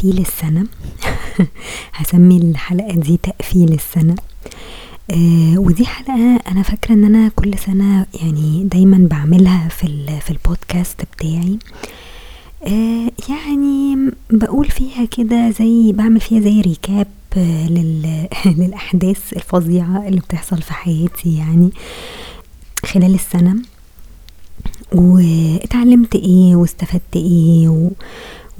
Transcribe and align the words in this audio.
تقفيل 0.00 0.18
السنة. 0.18 0.66
هسمي 1.94 2.36
الحلقة 2.36 2.94
دي 2.94 3.16
تقفيل 3.16 3.72
السنة. 3.72 4.14
آه 5.10 5.58
ودي 5.58 5.86
حلقة 5.86 6.36
أنا 6.48 6.62
فاكرة 6.62 6.92
إن 6.94 7.04
أنا 7.04 7.28
كل 7.36 7.58
سنة 7.58 8.06
يعني 8.14 8.64
دايما 8.64 9.08
بعملها 9.10 9.68
في, 9.68 10.06
في 10.20 10.30
البودكاست 10.30 11.00
بتاعي. 11.12 11.58
آه 12.66 13.10
يعني 13.28 14.10
بقول 14.30 14.70
فيها 14.70 15.04
كده 15.04 15.50
زي 15.50 15.92
بعمل 15.92 16.20
فيها 16.20 16.40
زي 16.40 16.60
ريكاب 16.60 17.06
آه 17.36 17.68
لل 17.68 18.28
للأحداث 18.58 19.32
الفظيعة 19.32 20.08
اللي 20.08 20.20
بتحصل 20.20 20.62
في 20.62 20.72
حياتي 20.72 21.36
يعني 21.36 21.70
خلال 22.84 23.14
السنة. 23.14 23.56
واتعلمت 24.92 26.14
إيه 26.14 26.56
واستفدت 26.56 27.16
إيه 27.16 27.68
و... 27.68 27.90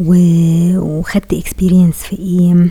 وخدت 0.01 1.33
experience 1.33 1.95
في 1.97 2.19
إيه. 2.19 2.69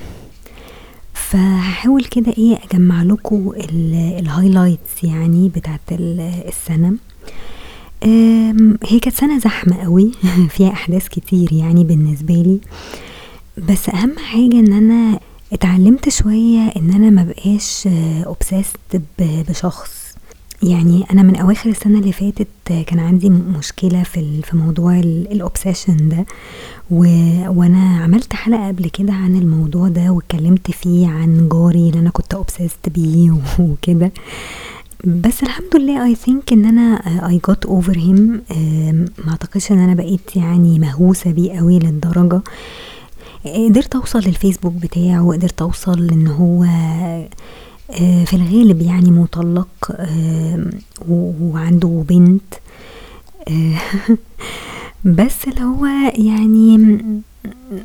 فهحاول 1.13 2.03
كده 2.03 2.33
إيه 2.37 2.57
اجمع 2.63 3.03
لكم 3.03 3.51
ال 4.19 4.27
highlights 4.27 5.03
يعني 5.03 5.49
بتاعت 5.49 5.81
السنة. 5.91 6.93
هي 8.83 8.99
كانت 9.01 9.15
سنة 9.15 9.39
زحمة 9.39 9.77
قوي. 9.83 10.11
فيها 10.55 10.69
أحداث 10.71 11.07
كتير 11.07 11.53
يعني 11.53 11.83
بالنسبة 11.83 12.33
لي. 12.33 12.59
بس 13.57 13.89
أهم 13.89 14.17
حاجة 14.17 14.59
إن 14.59 14.73
أنا 14.73 15.19
اتعلمت 15.53 16.09
شوية 16.09 16.59
إن 16.77 16.91
أنا 16.91 17.09
ما 17.09 17.23
بقاش 17.23 17.87
obsessed 18.25 18.77
بشخص. 19.19 19.98
يعني 20.63 21.05
أنا 21.11 21.21
من 21.23 21.35
أواخر 21.35 21.69
السنة 21.69 21.99
اللي 21.99 22.11
فاتت 22.11 22.47
كان 22.87 22.99
عندي 22.99 23.29
مشكلة 23.29 24.03
في 24.03 24.41
في 24.41 24.57
موضوع 24.57 24.99
ال 24.99 25.10
obsession 25.10 26.09
ده. 26.09 26.25
و... 26.91 26.97
وأنا 27.47 27.97
عملت 28.03 28.33
حلقة 28.33 28.67
قبل 28.67 28.89
كده 28.89 29.13
عن 29.13 29.35
الموضوع 29.37 29.87
ده 29.87 30.11
واتكلمت 30.11 30.71
فيه 30.71 31.07
عن 31.07 31.49
جاري 31.49 31.89
اللي 31.89 31.99
أنا 31.99 32.09
كنت 32.09 32.33
obsessed 32.33 32.89
بيه 32.89 33.31
وكده. 33.59 34.11
بس 35.05 35.43
الحمد 35.43 35.75
لله 35.75 36.05
I 36.05 36.15
think 36.15 36.53
إن 36.53 36.65
أنا 36.65 36.95
I 37.29 37.37
got 37.47 37.65
over 37.65 37.97
him 37.97 38.41
ما 39.25 39.31
أعتقدش 39.31 39.71
إن 39.71 39.79
أنا 39.79 39.93
بقيت 39.93 40.35
يعني 40.35 40.79
مهووسة 40.79 41.31
بيه 41.31 41.59
قوي 41.59 41.79
للدرجة. 41.79 42.41
قدرت 43.45 43.95
أوصل 43.95 44.19
للفيسبوك 44.19 44.73
بتاعه 44.73 45.23
وقدرت 45.25 45.61
أوصل 45.61 46.09
إن 46.11 46.27
هو 46.27 46.65
في 47.97 48.33
الغالب 48.33 48.81
يعني 48.81 49.11
مطلق 49.11 49.91
وعنده 51.09 52.03
بنت. 52.09 52.53
بس 55.05 55.47
اللي 55.47 55.61
هو 55.61 55.85
يعني 56.15 56.77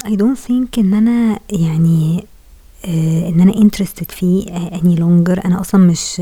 I 0.07 0.11
don't 0.11 0.39
think 0.49 0.79
إن 0.79 0.95
أنا 0.95 1.39
يعني 1.51 2.25
إن 3.29 3.41
أنا 3.41 3.53
interested 3.53 4.13
فيه 4.13 4.45
any 4.71 4.99
longer. 4.99 5.45
أنا 5.47 5.61
أصلا 5.61 5.81
مش 5.81 6.19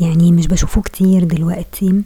يعني 0.00 0.32
مش 0.32 0.46
بشوفه 0.46 0.82
كتير 0.82 1.24
دلوقتي. 1.24 2.02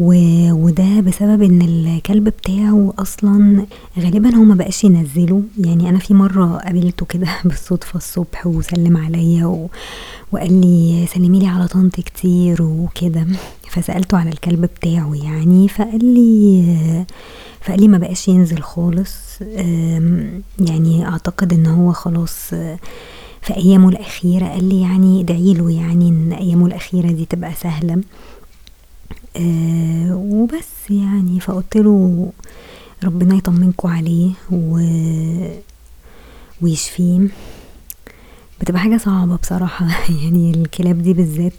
و... 0.00 0.14
وده 0.52 1.00
بسبب 1.00 1.42
إن 1.42 1.62
الكلب 1.62 2.24
بتاعه 2.24 2.94
أصلا 2.98 3.66
غالبا 3.98 4.34
هو 4.34 4.42
ما 4.42 4.54
بقاش 4.54 4.84
ينزله. 4.84 5.42
يعني 5.58 5.88
أنا 5.88 5.98
في 5.98 6.14
مرة 6.14 6.56
قابلته 6.64 7.06
كده 7.06 7.28
بالصدفة 7.44 7.96
الصبح 7.96 8.46
وسلم 8.46 8.96
عليا 8.96 9.46
و... 9.46 9.68
وقال 10.32 10.60
لي 10.60 11.06
سلمي 11.14 11.38
لي 11.38 11.46
على 11.46 11.68
طنط 11.68 11.96
كتير 11.96 12.62
وكده. 12.62 13.26
فسألته 13.70 14.18
على 14.18 14.30
الكلب 14.30 14.60
بتاعه 14.60 15.12
يعني. 15.14 15.68
فقال 15.68 16.04
لي 16.04 17.04
فقال 17.60 17.80
لي 17.80 17.88
ما 17.88 17.98
بقاش 17.98 18.28
ينزل 18.28 18.62
خالص. 18.62 19.16
يعني 20.58 21.08
أعتقد 21.08 21.52
إن 21.52 21.66
هو 21.66 21.92
خلاص 21.92 22.48
في 23.42 23.56
أيامه 23.56 23.88
الأخيرة. 23.88 24.46
قال 24.46 24.68
لي 24.68 24.80
يعني 24.80 25.20
ادعي 25.20 25.54
له 25.54 25.70
يعني 25.70 26.08
إن 26.08 26.32
أيامه 26.32 26.66
الأخيرة 26.66 27.06
دي 27.06 27.24
تبقى 27.24 27.52
سهلة. 27.62 28.00
آه 29.36 30.14
وبس 30.14 30.90
يعني. 30.90 31.40
فقلت 31.40 31.76
له 31.76 32.32
ربنا 33.04 33.34
يطمنكوا 33.34 33.90
عليه 33.90 34.30
و... 34.52 34.78
ويشفيه. 36.62 37.20
بتبقى 38.60 38.80
حاجة 38.80 38.96
صعبة 38.96 39.36
بصراحة. 39.36 39.86
يعني 40.22 40.50
الكلاب 40.50 41.02
دي 41.02 41.12
بالذات 41.12 41.52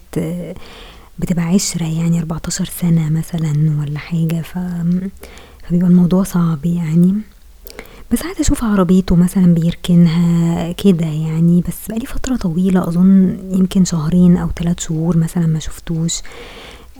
بتبقى 1.19 1.45
عشرة 1.45 1.85
يعني 1.85 2.19
14 2.19 2.65
سنة 2.81 3.09
مثلا 3.09 3.77
ولا 3.81 3.99
حاجة. 3.99 4.41
ف... 4.41 4.57
فبيبقى 5.67 5.87
الموضوع 5.89 6.23
صعب 6.23 6.65
يعني. 6.65 7.13
بس 8.11 8.21
قاعدة 8.23 8.41
أشوف 8.41 8.63
عربيته 8.63 9.15
مثلا 9.15 9.53
بيركنها 9.53 10.71
كده 10.71 11.05
يعني. 11.05 11.63
بس 11.67 11.75
بقالي 11.89 12.05
فترة 12.05 12.35
طويلة 12.35 12.87
أظن 12.87 13.37
يمكن 13.51 13.85
شهرين 13.85 14.37
أو 14.37 14.49
ثلاث 14.55 14.79
شهور 14.79 15.17
مثلا 15.17 15.47
ما 15.47 15.59
شفتوش. 15.59 16.21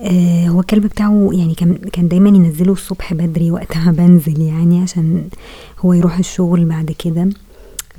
آه 0.02 0.48
هو 0.48 0.60
الكلب 0.60 0.86
بتاعه 0.86 1.30
يعني 1.34 1.56
كان 1.56 1.74
كان 1.78 2.08
دايما 2.08 2.30
ينزله 2.30 2.72
الصبح 2.74 3.14
بدري 3.14 3.52
وقت 3.52 3.78
ما 3.78 3.92
بنزل 3.92 4.42
يعني 4.42 4.82
عشان 4.82 5.28
هو 5.80 5.94
يروح 5.94 6.18
الشغل 6.18 6.66
بعد 6.66 6.92
كده. 7.00 7.30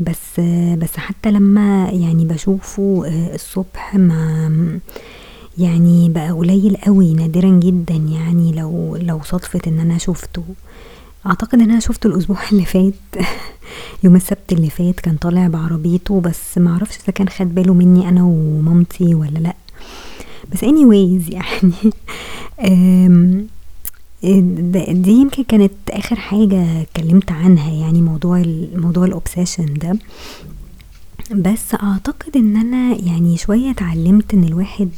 بس 0.01 0.39
آه 0.39 0.75
بس 0.75 0.97
حتى 0.97 1.31
لما 1.31 1.89
يعني 1.93 2.25
بشوفه 2.25 3.03
آه 3.07 3.35
الصبح 3.35 3.95
ما 3.95 4.81
يعني 5.59 6.09
بقى 6.09 6.31
قليل 6.31 6.77
قوي 6.77 7.15
نادرا 7.15 7.49
جدا 7.51 7.95
يعني 7.95 8.53
لو 8.53 8.97
لو 8.97 9.21
صدفت 9.25 9.69
إن 9.69 9.79
أنا 9.79 9.99
شفته. 9.99 10.45
أعتقد 11.27 11.55
إن 11.55 11.71
أنا 11.71 11.81
شفته 11.81 12.07
الأسبوع 12.07 12.37
اللي 12.53 12.65
فات 12.65 12.95
يوم 14.05 14.17
السبت 14.17 14.53
اللي 14.53 14.71
فات 14.71 15.01
كان 15.01 15.17
طالع 15.17 15.49
بعربيته 15.49 16.21
بس 16.21 16.59
معرفش 16.59 16.97
إذا 17.05 17.13
كان 17.13 17.29
خد 17.29 17.55
باله 17.55 17.75
مني 17.75 18.09
أنا 18.09 18.23
ومامتي 18.25 19.15
ولا 19.15 19.39
لأ. 19.39 19.55
بس 20.53 20.65
anyways 20.65 21.33
يعني. 21.33 21.73
دي 25.03 25.11
يمكن 25.11 25.45
كانت 25.45 25.73
آخر 25.91 26.17
حاجة 26.17 26.83
اتكلمت 26.83 27.33
عنها 27.33 27.73
يعني 27.73 28.03
موضوع 28.03 28.43
موضوع 28.75 29.05
ال 29.05 29.12
obsession 29.12 29.75
ده. 29.75 29.99
بس 31.31 31.75
أعتقد 31.83 32.37
إن 32.37 32.57
أنا 32.57 32.97
يعني 33.07 33.37
شوية 33.37 33.71
اتعلمت 33.71 34.35
إن 34.35 34.45
الواحد 34.45 34.89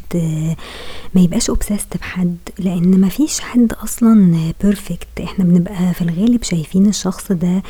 ما 1.15 1.21
يبقاش 1.21 1.51
obsessed 1.51 1.97
بحد 1.97 2.37
لأن 2.59 3.01
ما 3.01 3.09
فيش 3.09 3.41
حد 3.41 3.73
أصلا 3.73 4.37
perfect 4.63 5.21
إحنا 5.25 5.45
بنبقى 5.45 5.95
في 5.95 6.03
الغالب 6.03 6.43
شايفين 6.43 6.87
الشخص 6.87 7.33
ده 7.33 7.63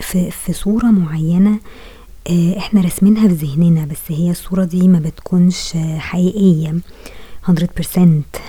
في, 0.00 0.30
في 0.30 0.52
صورة 0.52 0.86
معينة 0.86 1.58
إحنا 2.58 2.80
رسمينها 2.80 3.28
في 3.28 3.34
ذهننا 3.34 3.84
بس 3.84 3.98
هي 4.08 4.30
الصورة 4.30 4.64
دي 4.64 4.88
ما 4.88 4.98
بتكونش 4.98 5.72
حقيقية. 5.98 6.74
100% 7.48 7.52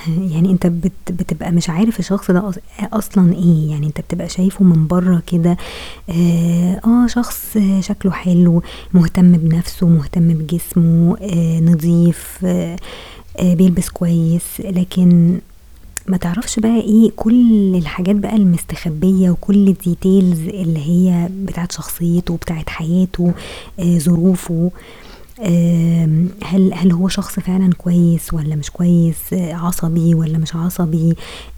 يعني 0.08 0.52
انت 0.52 0.68
بت 0.68 0.92
بتبقى 1.09 1.52
مش 1.52 1.70
عارف 1.70 2.00
الشخص 2.00 2.31
ده 2.31 2.52
أصلا 2.80 3.34
إيه. 3.34 3.70
يعني 3.72 3.88
انت 3.88 4.02
بتبقى 4.02 4.30
شايفه 4.30 4.66
من 4.66 4.88
بره 4.88 5.24
كده 5.28 5.58
آه, 6.10 6.81
آه 6.86 7.08
شخص 7.08 7.58
شكله 7.80 8.12
حلو 8.12 8.64
مهتم 8.94 9.31
بنفسه 9.31 9.88
مهتم 9.88 10.28
بجسمه 10.34 11.18
آه 11.22 11.60
نظيف 11.60 12.38
آه 12.46 12.76
آه 13.40 13.54
بيلبس 13.54 13.90
كويس. 13.90 14.44
لكن 14.60 15.40
ما 16.07 16.17
تعرفش 16.17 16.59
بقى 16.59 16.81
إيه 16.81 17.12
كل 17.16 17.75
الحاجات 17.75 18.16
بقى 18.16 18.35
المستخبية 18.35 19.29
وكل 19.29 19.67
الديتيلز 19.67 20.39
اللي 20.39 20.79
هي 20.79 21.29
بتاعت 21.31 21.72
شخصيته 21.72 22.35
بتاعت 22.38 22.69
حياته 22.69 23.34
آه 23.79 23.97
ظروفه. 23.97 24.72
هل 26.44 26.73
هل 26.73 26.91
هو 26.91 27.07
شخص 27.07 27.39
فعلا 27.39 27.69
كويس 27.78 28.34
ولا 28.34 28.56
مش 28.56 28.69
كويس؟ 28.72 29.15
عصبي 29.33 30.15
ولا 30.15 30.38
مش 30.38 30.56
عصبي؟ 30.56 31.15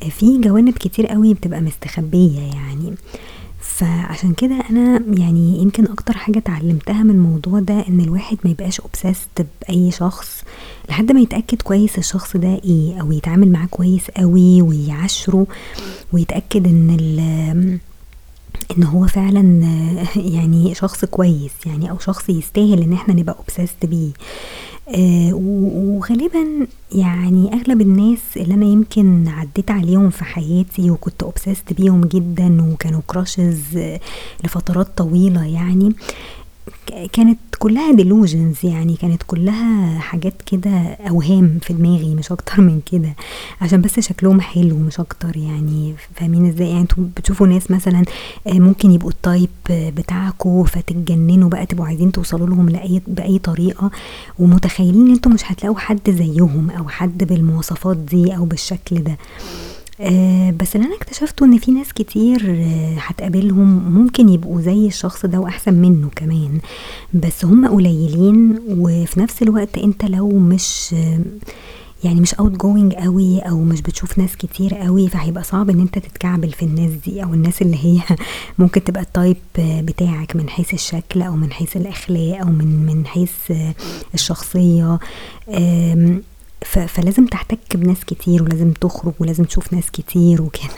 في 0.10 0.38
جوانب 0.42 0.74
كتير 0.74 1.07
قوي 1.07 1.34
بتبقى 1.34 1.62
مستخبية 1.62 2.39
يعني. 2.39 2.94
فعشان 3.78 4.34
كده 4.34 4.56
أنا 4.70 5.02
يعني 5.08 5.58
يمكن 5.62 5.86
أكتر 5.88 6.14
حاجة 6.18 6.38
اتعلمتها 6.38 7.04
من 7.04 7.10
الموضوع 7.12 7.60
ده 7.60 7.88
إن 7.88 8.00
الواحد 8.00 8.38
ما 8.44 8.52
يبقاش 8.52 8.80
اوبسيست 8.80 9.46
بأي 9.62 9.92
شخص 9.92 10.44
لحد 10.90 11.12
ما 11.12 11.20
يتأكد 11.20 11.62
كويس 11.62 11.98
الشخص 11.98 12.38
ده 12.38 12.62
إيه 12.66 13.02
أو 13.02 13.12
يتعامل 13.12 13.52
معاه 13.52 13.66
كويس 13.66 14.12
قوي 14.18 14.62
ويعاشره 14.62 15.48
ويتأكد 16.14 16.68
إن 16.68 16.98
إن 18.78 18.84
هو 18.84 19.08
فعلا 19.08 19.42
يعني 20.16 20.76
شخص 20.76 21.06
كويس 21.06 21.52
يعني 21.66 21.90
أو 21.92 22.00
شخص 22.00 22.30
يستاهل 22.30 22.82
إن 22.82 22.94
إحنا 22.94 23.14
نبقى 23.14 23.36
obsessed 23.40 23.86
بيه. 23.86 24.10
آه 24.90 25.32
وغالبا 25.34 26.68
يعني 26.96 27.54
أغلب 27.54 27.82
الناس 27.82 28.20
اللي 28.38 28.54
أنا 28.54 28.66
يمكن 28.66 29.28
عديت 29.28 29.72
عليهم 29.72 30.10
في 30.10 30.24
حياتي 30.24 30.92
وكنت 30.92 31.24
obsessed 31.24 31.74
بيهم 31.74 32.02
جدا 32.02 32.62
وكانوا 32.74 33.02
crushes 33.08 33.62
لفترات 34.44 34.88
طويلة 34.98 35.46
يعني 35.46 35.94
كانت 37.13 37.39
كلها 37.60 37.92
delusions 37.94 38.63
يعني 38.63 38.95
كانت 38.95 39.24
كلها 39.27 40.00
حاجات 40.00 40.33
كده 40.45 40.71
أوهام 41.10 41.60
في 41.62 41.74
دماغي 41.74 42.15
مش 42.15 42.31
أكتر 42.31 42.62
من 42.62 42.81
كده. 42.92 43.15
عشان 43.62 43.81
بس 43.81 44.00
شكلهم 44.00 44.42
حلو 44.42 44.77
مش 44.77 45.00
أكتر 45.00 45.38
يعني 45.38 45.95
فاهمين 46.15 46.45
إزاي؟ 46.50 46.68
يعني 46.68 46.81
أنتوا 46.81 47.04
بتشوفوا 47.18 47.48
ناس 47.48 47.71
مثلا 47.71 48.04
آه، 48.48 48.54
ممكن 48.54 48.92
يبقوا 48.92 49.10
ال 49.12 49.19
type 49.19 49.50
بتاعكوا 49.69 50.65
فتتجننوا 50.65 51.50
بقى 51.50 51.65
تبقوا 51.65 51.86
عايزين 51.88 52.12
توصلوا 52.12 52.48
لهم 52.48 52.69
لأي 52.69 53.01
بأي 53.07 53.39
طريقة 53.39 53.92
ومتخيلين 54.39 55.06
إن 55.07 55.13
أنتوا 55.13 55.31
مش 55.31 55.51
هتلاقوا 55.51 55.77
حد 55.80 56.10
زيهم 56.12 56.69
أو 56.71 56.88
حد 56.89 57.24
بالمواصفات 57.24 57.98
دي 57.98 58.36
أو 58.36 58.45
بالشكل 58.45 59.04
ده. 59.04 59.18
آه 60.04 60.52
بس 60.52 60.76
اللي 60.76 60.88
أنا 60.88 60.96
اكتشفته 60.96 61.46
إن 61.46 61.58
في 61.58 61.72
ناس 61.72 61.94
كتير 61.94 62.42
آه 62.50 62.96
هتقابلهم 63.00 63.94
ممكن 63.94 64.30
يبقوا 64.30 64.62
زي 64.62 64.88
الشخص 64.88 65.26
ده 65.26 65.40
وأحسن 65.40 65.74
منه 65.74 66.10
كمان 66.16 66.60
بس 67.14 67.46
هم 67.46 67.68
قليلين 67.68 68.60
وفي 68.70 69.20
نفس 69.20 69.42
الوقت 69.42 69.78
أنت 69.78 70.06
لو 70.06 70.30
مش 70.30 70.96
آه 70.98 71.20
يعني 72.04 72.22
مش 72.22 72.34
outgoing 72.34 72.94
قوي 72.94 73.40
أو 73.40 73.60
مش 73.64 73.82
بتشوف 73.82 74.18
ناس 74.20 74.36
كتير 74.38 74.76
قوي 74.76 75.08
فهيبقى 75.10 75.44
صعب 75.44 75.70
إن 75.70 75.80
أنت 75.80 76.00
تتكعبل 76.00 76.52
في 76.52 76.66
الناس 76.66 76.92
دي 77.06 77.24
أو 77.24 77.34
الناس 77.34 77.62
اللي 77.62 77.78
هي 77.86 78.02
ممكن 78.60 78.84
تبقى 78.84 79.04
ال 79.04 79.10
type 79.10 79.38
بتاعك 79.60 80.36
من 80.36 80.50
حيث 80.50 80.74
الشكل 80.74 81.22
أو 81.22 81.36
من 81.36 81.52
حيث 81.52 81.78
الأخلاق 81.78 82.40
أو 82.40 82.46
من 82.46 82.86
من 82.86 83.06
حيث 83.06 83.32
آه، 83.52 83.74
الشخصية. 84.14 85.00
فلازم 86.65 87.25
تحتك 87.25 87.60
بناس 87.77 88.06
كتير 88.06 88.44
ولازم 88.44 88.71
تخرج 88.71 89.13
ولازم 89.19 89.44
تشوف 89.44 89.74
ناس 89.74 89.92
كتير 89.92 90.42
وكده 90.42 90.74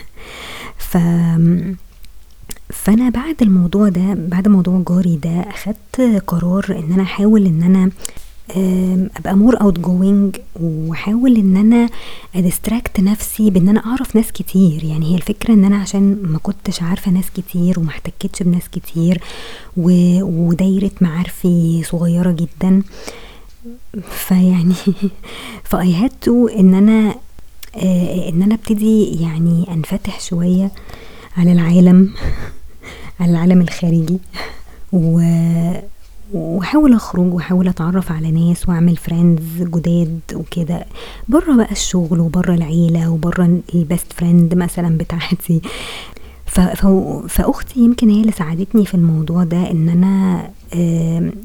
ف 0.77 0.97
فأنا 2.69 3.09
بعد 3.09 3.35
الموضوع 3.41 3.89
ده 3.89 4.13
بعد 4.17 4.47
موضوع 4.47 4.83
جاري 4.89 5.15
ده 5.15 5.29
أخدت 5.41 6.23
قرار 6.27 6.65
إن 6.79 6.93
أنا 6.93 7.03
أحاول 7.03 7.45
إن 7.45 7.63
أنا 7.63 7.91
أبقى 9.17 9.35
more 9.37 9.61
outgoing 9.61 10.35
وأحاول 10.55 11.35
إن 11.37 11.57
أنا 11.57 11.89
أ 12.35 12.42
distract 12.42 12.99
نفسي 12.99 13.49
بإن 13.49 13.69
أنا 13.69 13.85
أعرف 13.85 14.15
ناس 14.15 14.31
كتير 14.31 14.83
يعني 14.83 15.11
هي 15.11 15.15
الفكرة 15.15 15.53
إن 15.53 15.65
أنا 15.65 15.77
عشان 15.77 16.17
ما 16.23 16.37
كنتش 16.39 16.81
عارفة 16.81 17.11
ناس 17.11 17.25
كتير 17.37 17.79
وما 17.79 17.89
احتكتش 17.89 18.43
بناس 18.43 18.69
كتير. 18.71 19.21
ودايرة 19.77 20.91
معارفي 21.01 21.83
صغيرة 21.83 22.31
جدا 22.31 22.81
فيعني 24.09 24.73
ف 25.63 25.93
I 25.93 25.98
had 25.98 26.11
to 26.21 26.47
إن 26.47 26.73
أنا 26.73 27.15
آه 27.75 28.29
إن 28.29 28.41
أنا 28.41 28.55
أبتدي 28.55 29.21
يعني 29.21 29.65
أنفتح 29.71 30.19
شوية 30.19 30.71
على 31.37 31.51
العالم 31.51 32.13
على 33.19 33.31
العالم 33.31 33.61
الخارجي 33.61 34.17
و 34.93 35.21
وأحاول 36.33 36.93
أخرج 36.93 37.33
وأحاول 37.33 37.67
أتعرف 37.67 38.11
على 38.11 38.31
ناس 38.31 38.69
وأعمل 38.69 38.97
friends 38.97 39.61
جداد 39.61 40.19
وكده 40.33 40.85
بره 41.27 41.55
بقى 41.55 41.71
الشغل 41.71 42.19
وبره 42.19 42.53
العيلة 42.53 43.09
وبره 43.09 43.59
ال 43.75 43.83
best 43.83 44.13
friend 44.13 44.55
مثلا 44.55 44.97
بتاعتي. 44.97 45.61
فأختي 47.27 47.79
يمكن 47.79 48.09
هي 48.09 48.21
اللي 48.21 48.31
ساعدتني 48.31 48.85
في 48.85 48.93
الموضوع 48.95 49.43
ده 49.43 49.71
إن 49.71 49.89
أنا 49.89 50.47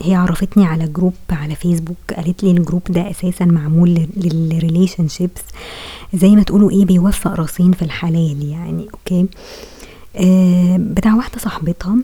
هي 0.03 0.15
عرفتني 0.15 0.65
على 0.67 0.87
group 0.89 1.15
على 1.31 1.55
فيسبوك 1.55 1.97
قالت 2.17 2.45
لي 2.45 2.51
ال 2.51 2.56
group 2.56 2.83
ده 2.91 3.11
أساسا 3.11 3.45
معمول 3.45 4.07
لل 4.17 5.09
relationships 5.09 5.41
زي 6.15 6.29
ما 6.37 6.43
تقولوا 6.43 6.71
إيه 6.71 6.85
بيوفق 6.85 7.31
راسين 7.33 7.73
في 7.73 7.83
الحلال 7.83 8.49
يعني 8.49 8.87
okay 8.95 9.27
بتاع 10.79 11.15
واحدة 11.15 11.39
صاحبتها 11.39 11.97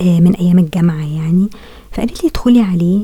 من 0.00 0.34
أيام 0.34 0.58
الجامعة 0.58 1.04
يعني 1.04 1.48
فقالت 1.92 2.22
لي 2.24 2.28
ادخلي 2.30 2.60
عليه. 2.60 3.00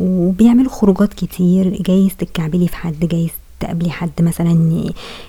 وبيعملوا 0.00 0.70
خروجات 0.70 1.14
كتير 1.14 1.82
جايز 1.82 2.16
تتكعبلي 2.16 2.68
في 2.68 2.76
حد 2.76 2.98
جايز 3.04 3.30
تقابلي 3.62 3.90
حد 3.90 4.10
مثلا 4.20 4.84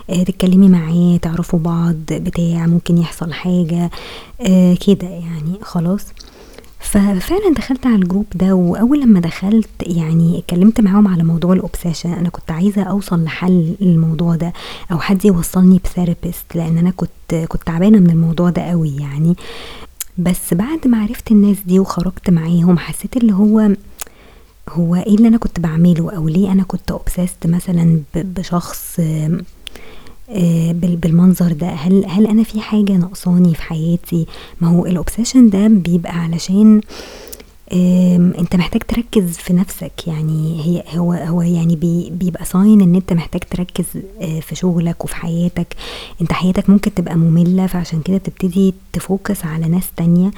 آه، 0.10 0.24
تتكلمي 0.24 0.70
معاه 0.70 1.18
تعرفوا 1.18 1.60
بعض 1.60 1.96
بتاع 2.12 2.68
ممكن 2.68 2.98
يحصل 2.98 3.34
حاجة 3.34 3.92
آه، 4.42 4.78
كده 4.88 5.08
يعني 5.08 5.60
خلاص. 5.62 6.06
ففعلا 6.80 7.54
دخلت 7.58 7.86
على 7.86 7.96
ال 7.96 8.01
group 8.01 8.26
ده 8.36 8.54
وأول 8.54 9.02
لما 9.02 9.20
دخلت 9.20 9.70
يعني 9.82 10.40
اتكلمت 10.40 10.82
معاهم 10.82 11.08
على 11.08 11.24
موضوع 11.24 11.54
ال 11.54 11.60
obsession 11.60 12.14
أنا 12.14 12.30
كنت 12.30 12.52
عايزة 12.52 12.84
أوصل 12.84 13.24
لحل 13.24 13.76
للموضوع 13.82 14.36
ده 14.36 14.54
أو 14.92 15.00
حد 15.00 15.26
يوصلني 15.26 15.80
ب 15.84 15.91
therapist 15.91 16.56
لأن 16.56 16.78
أنا 16.78 16.92
كنت 16.92 17.36
كنت 17.48 17.64
تعبانة 17.64 18.00
من 18.00 18.10
الموضوع 18.10 18.50
ده 18.50 18.62
قوي 18.62 18.96
يعني. 18.98 19.36
بس 20.18 20.54
بعد 20.54 20.88
ما 20.88 21.02
عرفت 21.02 21.32
الناس 21.32 21.58
دي 21.66 21.80
وخرجت 21.80 22.30
معاهم 22.30 22.78
حسيت 22.78 23.18
اللي 23.18 23.34
هو 23.34 23.70
هو 24.70 24.96
إيه 24.96 25.16
اللي 25.16 25.28
أنا 25.28 25.38
كنت 25.38 25.60
بعمله 25.60 26.12
أو 26.16 26.28
ليه 26.28 26.52
أنا 26.52 26.64
كنت 26.64 26.92
obsessed 26.92 27.48
مثلا 27.48 28.00
بشخص 28.16 29.00
آه، 29.00 30.72
بال- 30.72 30.96
بالمنظر 30.96 31.52
ده؟ 31.54 31.68
هل 31.68 32.06
هل 32.08 32.28
أنا 32.28 32.44
في 32.44 32.62
حاجة 32.62 32.92
ناقصاني 32.92 33.54
في 33.56 33.62
حياتي؟ 33.62 34.26
ما 34.62 34.68
هو 34.68 34.86
ال 34.86 34.92
obsession 34.92 35.50
ده 35.50 35.68
بيبقى 35.68 36.18
علشان 36.20 36.82
أنت 38.40 38.56
محتاج 38.56 38.82
تركز 38.88 39.38
في 39.38 39.54
نفسك. 39.54 40.08
يعني 40.08 40.62
هي 40.66 40.84
هو 41.00 41.14
هو 41.14 41.42
يعني 41.42 41.76
بي 41.76 42.10
بيبقى 42.10 42.46
sign 42.46 42.82
إن 42.82 42.96
أنت 42.96 43.14
محتاج 43.14 43.42
تركز 43.50 43.86
آه، 44.22 44.40
في 44.40 44.56
شغلك 44.56 45.04
وفي 45.06 45.16
حياتك. 45.16 45.76
أنت 46.22 46.34
حياتك 46.34 46.70
ممكن 46.70 46.94
تبقى 46.94 47.16
مملة 47.16 47.68
فعشان 47.68 48.02
كده 48.02 48.18
بتبتدي 48.18 48.74
ت 48.94 49.02
focus 49.02 49.46
على 49.46 49.68
ناس 49.68 49.84
تانية 49.98 50.32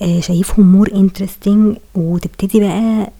آه، 0.00 0.20
شايفهم 0.20 0.72
more 0.72 0.90
interesting 0.94 1.76
وتبتدي 1.94 2.60
بقى 2.60 3.10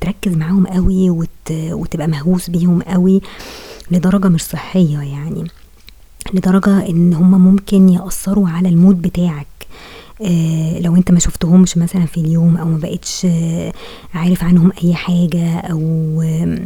تركز 0.00 0.32
معاهم 0.36 0.66
قوي 0.66 1.10
وت 1.10 1.28
وتبقى 1.50 2.08
مهووس 2.08 2.50
بيهم 2.50 2.82
قوي 2.82 3.20
لدرجة 3.90 4.28
مش 4.28 4.42
صحية 4.42 4.98
يعني 4.98 5.44
لدرجة 6.34 6.88
إن 6.88 7.14
هم 7.14 7.40
ممكن 7.40 7.88
يأثروا 7.88 8.48
على 8.48 8.68
ال 8.68 8.75
mood 8.75 9.02
بتاعك. 9.02 9.46
آه 10.22 10.80
لو 10.80 10.96
أنت 10.96 11.10
ما 11.10 11.18
شفتهمش 11.18 11.78
مثلا 11.78 12.06
في 12.06 12.20
اليوم 12.20 12.56
أو 12.56 12.64
ما 12.66 12.78
بقتش 12.78 13.26
آه 13.30 13.72
عارف 14.14 14.44
عنهم 14.44 14.72
أي 14.84 14.94
حاجة 14.94 15.58
أو 15.58 15.80
آه 16.24 16.58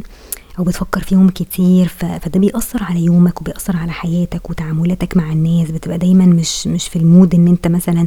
أو 0.61 0.65
بتفكر 0.65 1.01
فيهم 1.01 1.29
كتير 1.31 1.89
فده 1.89 2.41
بيأثر 2.41 2.83
على 2.83 3.05
يومك 3.05 3.41
وبيأثر 3.41 3.77
على 3.77 3.93
حياتك 3.93 4.51
وتعاملاتك 4.51 5.17
مع 5.17 5.33
الناس. 5.33 5.71
بتبقى 5.71 5.99
دايما 5.99 6.27
مش 6.27 6.67
مش 6.67 6.89
في 6.89 6.97
ال 6.97 7.05
mood 7.05 7.35
إن 7.35 7.49
أنت 7.49 7.67
مثلا 7.67 8.07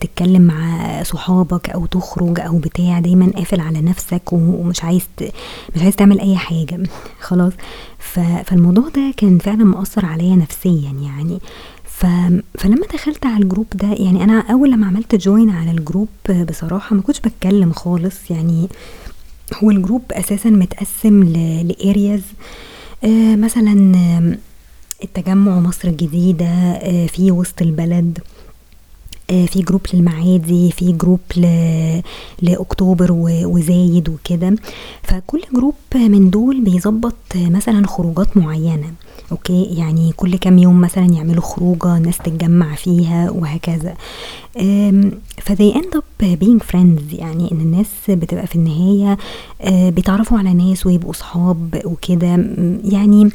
تتكلم 0.00 0.42
مع 0.42 1.02
صحابك 1.02 1.70
أو 1.70 1.86
تخرج 1.86 2.40
أو 2.40 2.58
بتاع. 2.58 3.00
دايما 3.00 3.30
قافل 3.36 3.60
على 3.60 3.80
نفسك 3.80 4.32
ومش 4.32 4.84
عايز 4.84 5.02
مش 5.76 5.82
عايز 5.82 5.96
تعمل 5.96 6.20
أي 6.20 6.36
حاجة. 6.36 6.78
خلاص. 7.28 7.52
فالموضوع 8.44 8.88
ده 8.88 9.14
كان 9.16 9.38
فعلا 9.38 9.64
مؤثر 9.64 10.06
عليا 10.06 10.36
نفسيا 10.36 10.94
يعني. 11.02 11.38
فلما 12.58 12.86
دخلت 12.94 13.26
على 13.26 13.44
ال 13.44 13.48
group 13.48 13.66
ده 13.74 13.88
يعني 13.88 14.24
أنا 14.24 14.40
أول 14.52 14.70
لما 14.72 14.86
عملت 14.86 15.14
join 15.14 15.50
على 15.50 15.70
ال 15.70 15.76
group 15.76 16.08
بصراحة 16.48 16.96
ما 16.96 17.02
كنتش 17.02 17.20
بتكلم 17.20 17.72
خالص 17.72 18.30
يعني. 18.30 18.68
هو 19.62 19.70
ال 19.70 19.75
group 19.75 20.02
أساسا 20.12 20.50
متقسم 20.50 21.22
ل 21.22 21.39
areas 21.39 22.22
آه 23.04 23.36
مثلا 23.36 23.72
التجمع 25.04 25.60
مصر 25.60 25.88
الجديدة 25.88 26.46
آه 26.46 27.06
في 27.06 27.30
وسط 27.30 27.62
البلد 27.62 28.18
آه، 29.30 29.46
في 29.46 29.62
group 29.62 29.80
للمعادي 29.94 30.72
في 30.72 30.92
group 30.92 31.20
ل... 31.36 31.46
لأكتوبر 32.42 33.12
و- 33.12 33.44
وزايد 33.44 34.08
وكده. 34.08 34.56
فكل 35.02 35.42
group 35.54 35.74
من 35.94 36.30
دول 36.30 36.60
بيظبط 36.60 37.14
مثلا 37.36 37.86
خروجات 37.86 38.36
معينة. 38.36 38.92
أوكي؟ 39.32 39.62
يعني 39.64 40.12
كل 40.16 40.36
كام 40.36 40.58
يوم 40.58 40.80
مثلا 40.80 41.04
يعملوا 41.04 41.42
خروجة 41.42 41.98
ناس 41.98 42.18
تتجمع 42.18 42.74
فيها 42.74 43.30
وهكذا. 43.30 43.94
أم، 44.60 45.10
ف 45.42 45.52
they 45.52 45.74
end 45.74 45.98
up 45.98 46.24
being 46.24 46.62
friends 46.72 47.14
يعني 47.14 47.52
إن 47.52 47.60
الناس 47.60 47.86
بتبقى 48.08 48.46
في 48.46 48.56
النهاية 48.56 49.18
آه، 49.62 49.90
بيتعرفوا 49.90 50.38
على 50.38 50.54
ناس 50.54 50.86
ويبقوا 50.86 51.12
صحاب 51.12 51.82
وكده. 51.84 52.26
يعني 52.84 53.30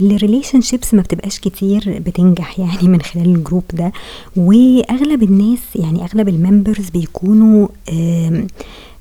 ال 0.00 0.60
relationships 0.60 0.94
ما 0.94 1.02
بتبقاش 1.02 1.38
كتير 1.38 2.02
بتنجح 2.06 2.58
يعني 2.58 2.88
من 2.88 3.02
خلال 3.02 3.26
ال 3.34 3.39
group 3.39 3.64
ده. 3.72 3.92
وأغلب 4.36 5.22
الناس 5.22 5.58
يعني 5.76 6.04
أغلب 6.04 6.28
ال 6.28 6.36
members 6.36 6.90
بيكونوا 6.90 7.68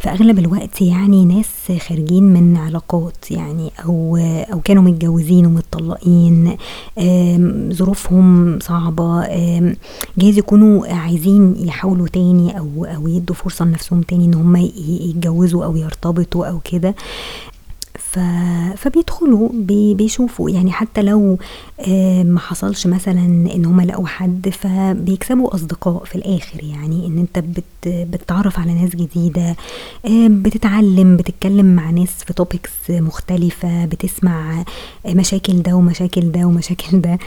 آم، 0.02 0.04
في 0.04 0.10
أغلب 0.10 0.40
الوقت 0.40 0.82
يعني 0.82 1.26
ناس 1.26 1.80
خارجين 1.88 2.24
من 2.24 2.58
علاقات 2.58 3.32
يعني 3.32 3.72
أو 3.86 4.18
أو 4.54 4.60
كانوا 4.62 4.84
متجوزين 4.84 5.46
ومتطلقين 5.46 6.58
ظروفهم 7.74 8.60
صعبة 8.60 9.26
آم، 9.26 9.76
جايز 10.18 10.38
يكونوا 10.38 10.88
عايزين 10.94 11.56
يحاولوا 11.58 12.08
تاني 12.08 12.60
أو 12.60 12.86
أو 12.86 13.08
يدوا 13.08 13.36
فرصة 13.36 13.66
لنفسهم 13.66 14.02
تاني 14.02 14.26
إن 14.26 14.34
هم 14.34 14.56
يتجوزوا 14.56 15.66
أو 15.66 15.76
يرتبطوا 15.76 16.46
أو 16.46 16.60
كده. 16.64 16.96
فبيدخلوا 18.76 19.50
بي... 19.54 19.94
بيشوفوا. 19.94 20.50
يعني 20.50 20.72
حتى 20.72 21.02
لو 21.02 21.38
آه، 21.80 22.24
ما 22.24 22.40
حصلش 22.40 22.88
مثلا 22.88 23.26
إن 23.56 23.66
هم 23.66 23.82
لقوا 23.82 24.08
حد 24.08 24.50
فبيكسبوا 24.50 25.56
أصدقاء 25.56 26.04
في 26.04 26.16
الآخر. 26.16 26.64
يعني 26.64 27.08
إن 27.08 27.18
أنت 27.18 27.40
بت... 27.40 27.64
بتتعرف 27.88 28.60
على 28.60 28.74
ناس 28.74 28.96
جديدة 28.96 29.56
آه، 30.06 30.28
بتتعلم 30.28 31.18
بتتكلم 31.18 31.76
مع 31.76 31.90
ناس 31.90 32.10
في 32.10 32.34
توبكس 32.34 32.72
مختلفة 32.90 33.86
بتسمع 33.86 34.64
مشاكل 35.08 35.62
ده 35.62 35.74
ومشاكل 35.74 36.32
ده 36.32 36.46
ومشاكل 36.46 37.02
ده 37.02 37.18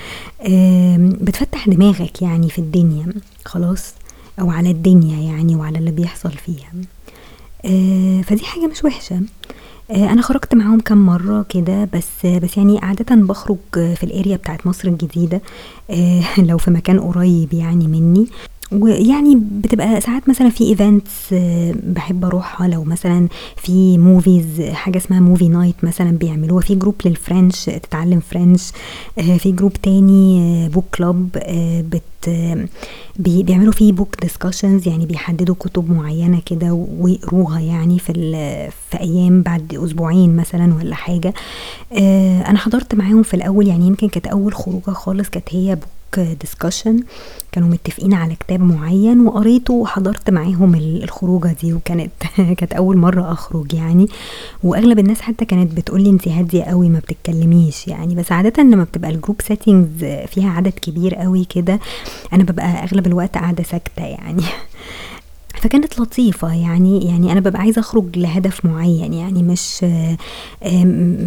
بتفتح 1.20 1.68
دماغك 1.68 2.22
يعني 2.22 2.50
في 2.50 2.58
الدنيا 2.58 3.06
خلاص 3.44 3.94
أو 4.40 4.50
على 4.50 4.70
الدنيا 4.70 5.32
يعني 5.32 5.56
وعلى 5.56 5.78
اللي 5.78 5.90
بيحصل 5.90 6.32
فيها. 6.32 6.72
آه، 7.64 8.22
فدي 8.22 8.44
حاجة 8.44 8.66
مش 8.66 8.84
وحشة. 8.84 9.20
آه، 9.90 10.12
أنا 10.12 10.22
خرجت 10.22 10.54
معاهم 10.54 10.80
كام 10.80 11.06
مرة 11.06 11.46
كده 11.48 11.88
بس 11.94 12.26
بس 12.26 12.56
يعني 12.56 12.78
عادة 12.82 13.14
بخرج 13.16 13.58
في 13.72 14.04
الأريا 14.04 14.36
بتاعت 14.36 14.66
مصر 14.66 14.88
الجديدة 14.88 15.40
آه، 15.90 16.22
لو 16.48 16.58
في 16.58 16.70
مكان 16.70 17.00
قريب 17.00 17.54
يعني 17.54 17.88
مني. 17.88 18.26
ويعني 18.80 19.36
بتبقى 19.36 20.00
ساعات 20.00 20.28
مثلا 20.28 20.48
في 20.48 20.64
events 20.64 21.34
بحب 21.86 22.24
اروحها 22.24 22.68
لو 22.68 22.84
مثلا 22.84 23.28
في 23.56 23.98
movies 23.98 24.60
حاجة 24.72 24.96
اسمها 24.98 25.20
movie 25.20 25.48
night 25.48 25.74
مثلا 25.82 26.10
بيعملوها. 26.10 26.62
في 26.62 26.74
group 26.74 26.94
لل 27.04 27.19
French 27.19 27.64
تتعلم 27.64 28.20
French 28.20 28.70
في 29.38 29.52
group 29.52 29.72
تاني 29.72 30.68
book 30.68 30.84
club 30.94 31.28
بت 31.90 32.02
بيعملوا 33.18 33.72
فيه 33.72 33.92
book 33.92 34.20
discussions 34.22 34.88
يعني 34.88 35.06
بيحددوا 35.06 35.54
كتب 35.60 35.90
معينة 35.90 36.40
كده 36.46 36.86
ويقروها 36.98 37.60
يعني 37.60 37.98
في 37.98 38.12
في 38.90 39.00
أيام 39.00 39.42
بعد 39.42 39.74
أسبوعين 39.84 40.36
مثلا 40.36 40.74
ولا 40.74 40.94
حاجة. 40.94 41.34
آه، 41.92 42.40
أنا 42.42 42.58
حضرت 42.58 42.94
معاهم 42.94 43.22
في 43.22 43.34
الأول 43.34 43.66
يعني 43.68 43.86
يمكن 43.86 44.08
كانت 44.08 44.26
أول 44.26 44.54
خروجة 44.54 44.90
خالص 44.90 45.28
كانت 45.28 45.48
هي 45.54 45.74
book 45.74 45.84
discussion 46.18 47.00
كانوا 47.52 47.68
متفقين 47.68 48.14
على 48.14 48.34
كتاب 48.34 48.60
معين 48.60 49.20
وقريته 49.26 49.74
وحضرت 49.74 50.30
معاهم 50.30 50.74
الخروجة 50.74 51.56
دي 51.62 51.72
وكانت 51.72 52.10
كانت 52.58 52.72
أول 52.72 52.96
مرة 52.96 53.32
أخرج 53.32 53.74
يعني. 53.74 54.06
وأغلب 54.62 54.98
الناس 54.98 55.20
حتى 55.20 55.44
كانت 55.44 55.76
بتقولي 55.76 56.10
انت 56.10 56.28
هادية 56.28 56.62
قوي 56.62 56.88
ما 56.88 56.98
بتتكلميش 56.98 57.88
يعني. 57.88 58.14
بس 58.14 58.32
عادة 58.32 58.62
لما 58.62 58.84
بتبقى 58.84 59.10
ال 59.10 59.15
group 59.15 59.42
settings 59.42 60.04
فيها 60.26 60.50
عدد 60.50 60.72
كبير 60.72 61.14
قوي 61.14 61.44
كده 61.44 61.80
أنا 62.32 62.44
ببقى 62.44 62.66
أغلب 62.66 63.06
الوقت 63.06 63.34
قاعدة 63.34 63.62
ساكتة 63.62 64.04
يعني. 64.04 64.42
فكانت 65.64 66.00
لطيفة. 66.00 66.54
يعني 66.54 67.06
يعني 67.06 67.32
أنا 67.32 67.40
ببقى 67.40 67.60
عايزة 67.60 67.80
أخرج 67.80 68.18
لهدف 68.18 68.64
معين. 68.64 69.12
يعني 69.14 69.42
مش 69.42 69.84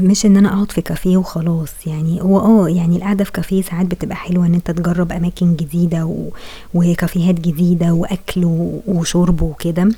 مش 0.03 0.25
إن 0.25 0.37
أنا 0.37 0.53
أقعد 0.53 0.71
في 0.71 0.81
كافيه 0.81 1.17
وخلاص. 1.17 1.69
يعني 1.87 2.21
هو 2.21 2.39
آه 2.39 2.69
يعني 2.69 2.97
القعدة 2.97 3.23
في 3.23 3.31
كافيه 3.31 3.61
ساعات 3.61 3.85
بتبقى 3.85 4.15
حلوة 4.15 4.45
إن 4.45 4.53
أنت 4.53 4.71
تجرب 4.71 5.11
أماكن 5.11 5.55
جديدة 5.55 6.27
وكافيهات 6.73 7.35
جديدة 7.39 7.93
وأكل 7.93 8.41
وشرب 8.87 9.41
وكده. 9.41 9.89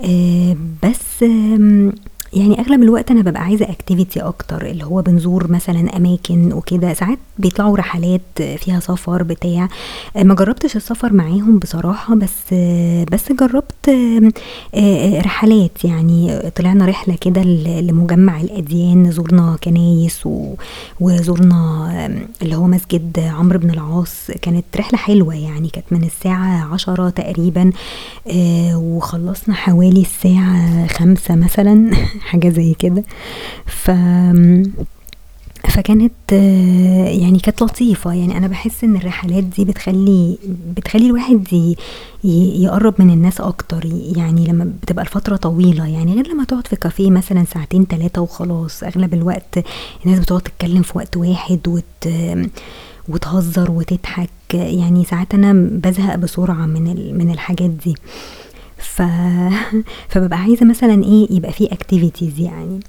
آه، 0.00 0.56
بس 0.82 1.24
يعني 2.32 2.60
أغلب 2.60 2.82
الوقت 2.82 3.10
أنا 3.10 3.22
ببقى 3.22 3.42
عايزة 3.42 3.70
activity 3.70 4.20
أكتر 4.20 4.66
اللي 4.66 4.84
هو 4.84 5.02
بنزور 5.02 5.50
مثلا 5.52 5.96
أماكن 5.96 6.52
وكده. 6.52 6.94
ساعات 6.94 7.18
بيطلعوا 7.38 7.76
رحلات 7.76 8.20
فيها 8.56 8.80
سفر 8.80 9.22
بتاع. 9.22 9.68
ما 10.16 10.34
جربتش 10.34 10.76
السفر 10.76 11.12
معاهم 11.12 11.58
بصراحة 11.58 12.14
بس 12.14 12.54
بس 13.12 13.32
جربت 13.32 13.90
رحلات. 15.24 15.84
يعني 15.84 16.50
طلعنا 16.56 16.86
رحلة 16.86 17.16
كده 17.20 17.42
لمجمع 17.80 18.40
الأديان. 18.40 19.10
زورنا 19.10 19.56
كنايس 19.64 20.28
وزورنا 21.00 21.86
اللي 22.42 22.56
هو 22.56 22.66
مسجد 22.66 23.18
عمرو 23.18 23.58
بن 23.58 23.70
العاص. 23.70 24.30
كانت 24.42 24.64
رحلة 24.76 24.98
حلوة 24.98 25.34
يعني. 25.34 25.68
كانت 25.68 25.86
من 25.90 26.04
الساعة 26.04 26.74
عشرة 26.74 27.10
تقريبا 27.10 27.72
وخلصنا 28.74 29.54
حوالي 29.54 30.00
الساعة 30.00 30.86
خمسة 30.86 31.34
مثلا. 31.36 31.90
حاجة 32.30 32.48
زي 32.48 32.74
كده. 32.74 33.02
ف 33.66 33.90
فكانت 35.68 36.32
يعني 37.22 37.38
كانت 37.38 37.62
لطيفة. 37.62 38.12
يعني 38.12 38.36
أنا 38.36 38.46
بحس 38.46 38.84
إن 38.84 38.96
الرحلات 38.96 39.44
دي 39.44 39.64
بتخلي 39.64 40.38
بتخلي 40.76 41.06
الواحد 41.06 41.74
يقرب 42.24 42.94
من 42.98 43.10
الناس 43.10 43.40
أكتر. 43.40 43.86
يعني 44.16 44.46
لما 44.46 44.72
بتبقى 44.82 45.04
الفترة 45.04 45.36
طويلة 45.36 45.86
يعني 45.86 46.14
غير 46.14 46.28
لما 46.28 46.44
تقعد 46.44 46.66
في 46.66 46.76
كافيه 46.76 47.10
مثلا 47.10 47.44
ساعتين 47.44 47.88
تلاتة 47.88 48.20
وخلاص. 48.20 48.82
أغلب 48.82 49.14
الوقت 49.14 49.58
الناس 50.06 50.18
بتقعد 50.20 50.40
تتكلم 50.40 50.82
في 50.82 50.98
وقت 50.98 51.16
واحد 51.16 51.60
وت 51.68 52.08
وتهزر 53.08 53.70
وتضحك. 53.70 54.30
يعني 54.54 55.04
ساعات 55.04 55.34
أنا 55.34 55.52
بزهق 55.72 56.14
بسرعة 56.16 56.66
من 56.66 57.14
من 57.18 57.30
الحاجات 57.30 57.70
دي. 57.70 57.94
ف... 58.86 59.02
فببقى 60.08 60.38
عايزة 60.38 60.66
مثلا 60.66 61.04
إيه 61.04 61.26
يبقى 61.30 61.52
فيه 61.52 61.68
activities 61.72 62.40
يعني. 62.40 62.80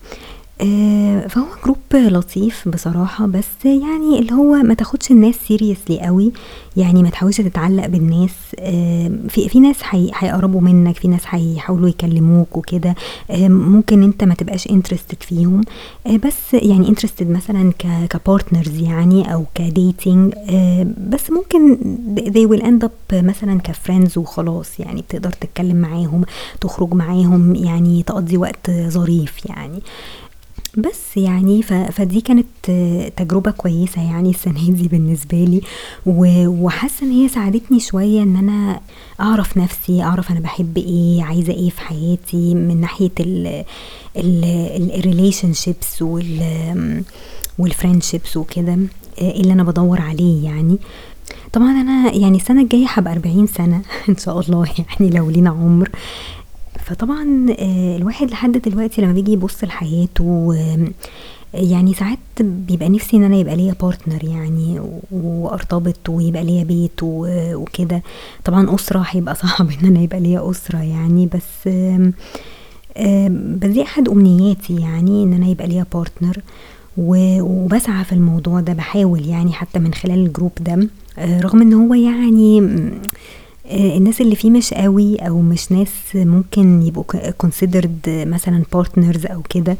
فهو 1.29 1.45
group 1.63 1.77
لطيف 1.93 2.67
بصراحة 2.69 3.25
بس 3.25 3.65
يعني 3.65 4.19
اللي 4.19 4.33
هو 4.33 4.55
ما 4.55 4.73
تاخدش 4.73 5.11
الناس 5.11 5.35
seriously 5.47 5.99
قوي 5.99 6.31
يعني 6.77 7.03
ما 7.03 7.09
تحاولش 7.09 7.37
تتعلق 7.37 7.85
بالناس 7.85 8.31
آه، 8.59 9.11
في 9.29 9.49
في 9.49 9.59
ناس 9.59 9.77
هيقربوا 9.91 10.61
منك 10.61 10.95
في 10.95 11.07
ناس 11.07 11.21
هيحاولوا 11.27 11.89
يكلموك 11.89 12.57
وكده 12.57 12.95
آه، 13.31 13.47
ممكن 13.47 14.03
انت 14.03 14.23
ما 14.23 14.33
تبقاش 14.33 14.69
interested 14.69 15.23
فيهم 15.23 15.61
بس 16.25 16.53
يعني 16.53 16.89
interested 16.89 17.29
مثلا 17.29 17.71
ك 18.09 18.17
partners 18.17 18.81
يعني 18.81 19.33
أو 19.33 19.45
ك 19.55 19.66
dating 19.66 20.33
بس 21.09 21.31
ممكن 21.31 21.77
they 22.17 22.49
will 22.49 22.63
end 22.63 22.87
up 22.87 23.13
مثلا 23.13 23.59
ك 23.61 23.68
friends 23.68 24.17
وخلاص 24.17 24.79
يعني 24.79 25.01
بتقدر 25.01 25.29
تتكلم 25.29 25.75
معاهم 25.75 26.25
تخرج 26.61 26.93
معاهم 26.93 27.55
يعني 27.55 28.03
تقضي 28.03 28.37
وقت 28.37 28.71
ظريف 28.71 29.45
يعني. 29.45 29.81
بس 30.77 31.17
يعني 31.17 31.61
فدي 31.91 32.21
كانت 32.21 32.47
تجربة 33.17 33.51
كويسة 33.51 34.01
يعني 34.01 34.29
السنة 34.29 34.69
دي 34.69 34.87
بالنسبة 34.87 35.37
لي. 35.43 35.61
وحاسة 36.47 37.05
إن 37.05 37.11
هي 37.11 37.27
ساعدتني 37.29 37.79
شوية 37.79 38.23
إن 38.23 38.35
أنا 38.35 38.79
أعرف 39.19 39.57
نفسي 39.57 40.03
أعرف 40.03 40.31
أنا 40.31 40.39
بحب 40.39 40.77
إيه 40.77 41.23
عايزة 41.23 41.53
إيه 41.53 41.69
في 41.69 41.81
حياتي 41.81 42.55
من 42.55 42.81
ناحية 42.81 43.11
ال 44.15 45.53
relationships 45.53 46.03
وال 47.59 47.71
friendships 47.71 48.37
وكده 48.37 48.77
إيه 49.17 49.41
اللي 49.41 49.53
أنا 49.53 49.63
بدور 49.63 50.01
عليه 50.01 50.45
يعني. 50.45 50.77
طبعا 51.53 51.71
أنا 51.71 52.13
يعني 52.15 52.37
السنة 52.37 52.61
الجاية 52.61 52.87
هبقى 52.89 53.13
40 53.13 53.47
سنة 53.47 53.81
إن 54.09 54.17
شاء 54.17 54.39
الله 54.39 54.67
يعني 54.77 55.09
لو 55.17 55.29
لينا 55.29 55.49
عمر. 55.49 55.89
فطبعا 56.87 57.45
آه، 57.59 57.97
الواحد 57.97 58.31
لحد 58.31 58.51
دلوقتي 58.51 59.01
لما 59.01 59.13
بيجي 59.13 59.31
يبص 59.31 59.63
لحياته 59.63 60.55
يعني 61.53 61.93
ساعات 61.93 62.19
بيبقى 62.39 62.89
نفسي 62.89 63.17
إن 63.17 63.23
أنا 63.23 63.35
يبقى 63.35 63.55
ليا 63.55 63.75
partner 63.81 64.23
يعني 64.23 64.81
وارتبط 65.11 66.09
ويبقى 66.09 66.43
ليا 66.43 66.63
بيت 66.63 67.03
وكده. 67.03 68.03
طبعا 68.45 68.75
أسرة 68.75 69.05
هيبقى 69.09 69.35
صعب 69.45 69.69
إن 69.71 69.87
أنا 69.87 69.99
يبقى 69.99 70.19
ليا 70.19 70.51
أسرة 70.51 70.77
يعني 70.77 71.25
بس 71.25 71.67
بس 73.59 73.69
دي 73.69 73.81
احد 73.81 74.09
أمنياتي 74.09 74.75
يعني 74.75 75.23
إن 75.23 75.33
أنا 75.33 75.47
يبقى 75.47 75.67
ليا 75.67 75.85
partner 75.93 76.37
وبسعى 76.97 78.03
في 78.03 78.13
الموضوع 78.13 78.59
ده 78.59 78.73
بحاول 78.73 79.25
يعني 79.25 79.53
حتى 79.53 79.79
من 79.79 79.93
خلال 79.93 80.25
ال 80.25 80.30
group 80.30 80.51
ده 80.61 80.87
آه، 81.17 81.41
رغم 81.41 81.61
إن 81.61 81.73
هو 81.73 81.93
يعني 81.93 82.61
الناس 83.71 84.21
اللي 84.21 84.35
فيه 84.35 84.51
مش 84.51 84.73
قوي 84.73 85.15
أو 85.15 85.41
مش 85.41 85.71
ناس 85.71 85.89
ممكن 86.15 86.81
يبقوا 86.81 87.31
considered 87.43 88.07
مثلا 88.07 88.63
partners 88.75 89.31
أو 89.31 89.41
كده 89.49 89.77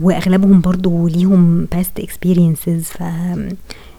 وأغلبهم 0.00 0.60
برضو 0.60 1.08
ليهم 1.08 1.66
past 1.74 2.02
experiences 2.02 2.82
ف 2.82 3.02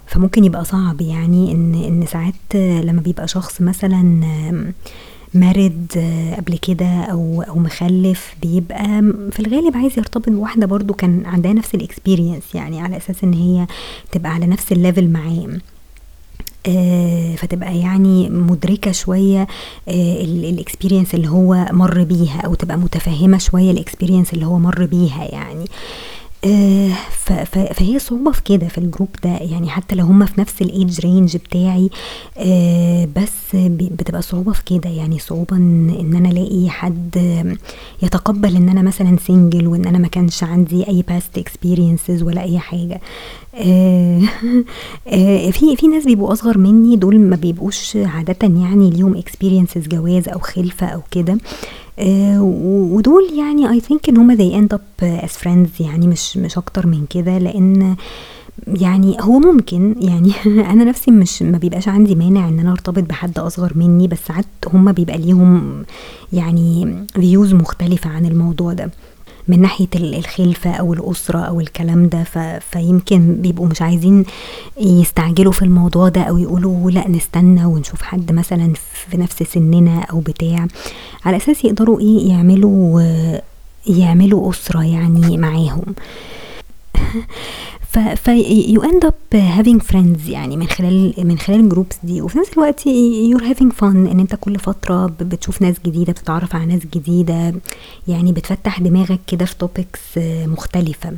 فممكن 0.08 0.44
يبقى 0.44 0.66
صعب 0.66 1.02
يعني 1.02 1.52
إن 1.52 1.74
إن 1.76 2.06
ساعات 2.06 2.56
لما 2.56 3.02
بيبقى 3.02 3.28
شخص 3.28 3.62
مثلا 3.62 4.02
married 5.34 5.92
قبل 6.38 6.58
كده 6.58 6.86
أو 6.86 7.42
أو 7.42 7.60
مخلف 7.60 8.36
بيبقى 8.42 8.86
في 9.32 9.40
الغالب 9.40 9.78
عايز 9.78 9.98
يرتبط 9.98 10.30
بواحدة 10.30 10.66
برضو 10.66 10.94
كان 10.94 11.26
عندها 11.26 11.54
نفس 11.54 11.76
ال 11.76 11.83
experience 11.83 12.56
يعني 12.56 12.82
على 12.82 12.98
أساس 12.98 13.24
إن 13.24 13.34
هي 13.34 13.68
تبقى 14.12 14.32
على 14.32 14.46
نفس 14.46 14.72
ال 14.72 14.78
level 14.78 15.10
معاه. 15.10 15.48
آه، 15.48 15.58
فتبقى 17.38 17.80
يعني 17.80 18.30
مدركة 18.30 18.92
شوية 18.92 19.48
آه، 19.88 20.22
ال 20.24 20.32
experience 20.32 21.16
اللي 21.16 21.28
هو 21.30 21.66
مر 21.72 22.04
بيها 22.04 22.42
أو 22.46 22.54
تبقى 22.54 22.78
متفهمة 22.78 23.38
شوية 23.38 23.72
ال 23.72 23.78
experience 23.78 24.34
اللي 24.34 24.46
هو 24.46 24.60
مر 24.60 24.86
بيها 24.86 25.24
يعني. 25.32 25.66
فهي 27.76 27.96
الصعوبة 27.96 28.32
في 28.32 28.42
كده 28.44 28.68
في 28.68 28.78
الجروب 28.78 29.10
ده، 29.24 29.30
يعني 29.30 29.70
حتى 29.70 29.96
لو 29.96 30.06
هُم 30.06 30.26
في 30.26 30.42
نفس 30.42 30.64
الage 30.64 31.02
range 31.04 31.38
بتاعي 31.38 31.90
آآ 32.38 33.08
بس 33.16 33.56
بتبقى 33.56 34.20
الصعوبة 34.20 34.52
في 34.52 34.64
كده، 34.66 34.90
يعني 34.90 35.16
الصعوبة 35.16 35.58
إن 35.58 35.90
إن 36.00 36.16
أنا 36.16 36.30
ألاقي 36.30 36.70
حد 36.70 37.16
يتقبّل 38.04 38.56
إن 38.56 38.70
أنا 38.70 38.82
مثلًا 38.82 39.18
single 39.28 39.64
وإن 39.68 39.86
أنا 39.86 39.98
ما 39.98 40.08
كانش 40.08 40.44
عندي 40.44 40.88
أي 40.88 41.04
past 41.12 41.42
experiences 41.42 42.24
ولا 42.24 42.42
أي 42.44 42.60
حاجة. 42.60 43.02
آآ 43.56 44.22
في 45.52 45.76
في 45.76 45.88
ناس 45.88 46.06
بيبقوا 46.06 46.34
أصغر 46.34 46.58
منّي 46.58 46.96
دول 46.96 47.20
ما 47.20 47.36
بيبقوش 47.36 47.96
عادةً 47.96 48.38
يعني 48.48 48.90
ليهم 48.90 49.22
experiences 49.22 49.88
جواز 49.90 50.30
أو 50.30 50.40
خِلفة 50.40 50.88
أو 50.88 51.02
كده، 51.12 51.38
ودول 52.94 53.24
يعني 53.38 53.80
I 53.80 53.84
think 53.84 54.00
إن 54.10 54.18
هُم 54.18 54.38
they 54.38 54.56
end 54.64 54.78
up 54.78 55.06
as 55.26 55.32
friends 55.44 55.82
يعني 55.82 56.08
مش 56.08 56.38
مش 56.38 56.58
أكتر 56.58 56.88
من 56.88 57.06
كده، 57.10 57.38
لإن 57.38 57.96
يعني 58.68 59.18
هو 59.22 59.40
ممكن 59.40 59.96
يعني 60.00 60.32
أنا 60.72 60.84
نفسي 60.84 61.12
مش 61.12 61.42
ما 61.42 61.58
بيبقاش 61.58 61.88
عندي 61.88 62.16
مانع 62.16 62.50
إن 62.50 62.60
أنا 62.60 62.72
أرتبط 62.72 63.04
بحد 63.04 63.40
أصغر 63.40 63.74
منّي، 63.76 64.08
بس 64.08 64.20
ساعات 64.28 64.46
هُم 64.68 64.92
بيبقى 64.92 65.18
ليهم 65.18 65.84
يعني 66.34 66.96
views 67.18 67.54
مختلفة 67.54 68.10
عن 68.10 68.26
الموضوع 68.26 68.74
ده، 68.74 68.92
من 69.52 69.62
ناحية 69.62 69.88
ال 69.96 70.16
الخِلفة 70.16 70.72
أو 70.72 70.94
الأسرة 70.94 71.40
أو 71.40 71.60
الكلام 71.60 72.08
ده، 72.10 72.24
ف 72.24 72.38
فيمكن 72.72 73.36
بيبقوا 73.42 73.68
مش 73.68 73.82
عايزين 73.82 74.26
يستعجلوا 74.78 75.52
في 75.52 75.62
الموضوع 75.62 76.10
ده 76.10 76.22
أو 76.22 76.38
يقولوا 76.38 76.92
لأ 76.92 77.08
نستنى 77.08 77.66
ونشوف 77.66 78.02
حد 78.02 78.32
مثلًا 78.32 78.74
في 79.10 79.18
نفس 79.18 79.44
سننا 79.44 80.00
أو 80.12 80.20
بتاع، 80.20 80.68
على 81.26 81.38
أساس 81.38 81.66
يقدروا 81.66 82.00
إيه 82.00 82.30
يعملوا 82.30 83.02
يعملوا 83.88 84.50
أسرة 84.50 84.84
يعني 84.86 85.38
معاهم. 85.38 85.96
ف 87.92 88.00
ف 88.00 88.30
you 88.74 88.82
end 88.82 89.04
up 89.08 89.38
having 89.58 89.80
friends 89.92 90.30
يعني 90.30 90.58
من 90.58 90.68
خلال 90.68 91.14
من 91.18 91.38
خلال 91.38 91.72
الgroups 91.72 91.96
دي، 92.06 92.22
وفي 92.22 92.38
نفس 92.40 92.54
الوقت 92.54 92.80
you're 92.82 93.44
having 93.54 93.72
fun 93.80 93.84
إن 93.84 94.20
أنت 94.20 94.36
كل 94.36 94.60
فترة 94.60 95.06
ب 95.06 95.18
بتشوف 95.18 95.62
ناس 95.62 95.76
جديدة، 95.86 96.14
بتتعرّف 96.14 96.56
على 96.56 96.66
ناس 96.66 96.82
جديدة، 96.96 97.54
يعني 98.08 98.32
بتفتّح 98.32 98.80
دماغك 98.80 99.20
كده 99.28 99.46
في 99.46 99.56
topics 99.66 100.18
مختلفة. 100.48 101.12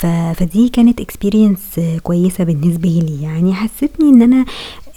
ف 0.00 0.06
فدي 0.06 0.68
كانت 0.68 1.00
experience 1.00 1.80
كويسة 2.02 2.44
بالنسبة 2.44 2.88
لي. 2.88 3.22
يعني، 3.22 3.54
حسّستني 3.54 4.08
إن 4.10 4.22
أنا 4.22 4.44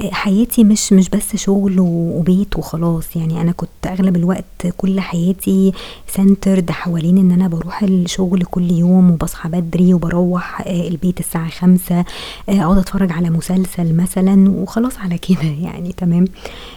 آآ 0.02 0.14
حياتي 0.14 0.64
مش 0.64 0.94
مش 0.94 1.10
بس 1.10 1.36
شغل 1.36 1.76
وبيت 1.80 2.58
وخلاص، 2.58 3.16
يعني 3.16 3.42
أنا 3.42 3.52
كنت 3.52 3.70
أغلب 3.88 4.16
الوقت 4.16 4.68
كل 4.78 5.00
حياتي 5.00 5.72
centered 6.18 6.72
حوالين 6.72 7.18
إن 7.18 7.32
أنا 7.32 7.48
باروح 7.48 7.84
الشغل 7.84 8.44
كل 8.44 8.72
يوم 8.72 9.12
وباصحى 9.12 9.50
بدري 9.50 9.94
وباروّح 9.94 10.62
آآ 10.62 10.88
البيت 10.88 11.20
الساعة 11.20 11.50
17:00 11.50 12.06
آآ 12.50 12.54
أقعد 12.64 12.78
أتفرّج 12.78 13.12
على 13.12 13.30
مسلسل 13.30 13.96
مثلًا 13.96 14.50
وخلاص 14.50 14.98
على 15.00 15.18
كده. 15.18 15.44
يعني 15.68 15.92
تمام، 15.98 16.26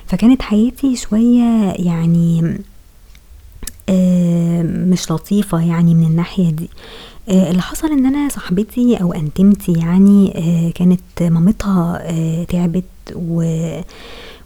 فكانت 0.07 0.43
حياتي 0.43 0.97
شوية 0.97 1.73
يعني 1.79 2.57
مش 4.91 5.11
لطيفة 5.11 5.61
يعني 5.69 5.95
من 5.95 6.07
الناحية 6.07 6.51
دي. 6.51 6.71
آآ 7.29 7.51
اللي 7.51 7.63
حصل 7.63 7.89
إن 7.93 8.07
أنا 8.07 8.29
صاحبتي 8.29 8.97
أو 8.97 9.13
أنتيمتي 9.13 9.73
يعني 9.73 10.33
آآ 10.37 10.71
كانت 10.71 11.01
مامتها 11.23 11.99
آآ 12.03 12.45
تعبت 12.45 12.85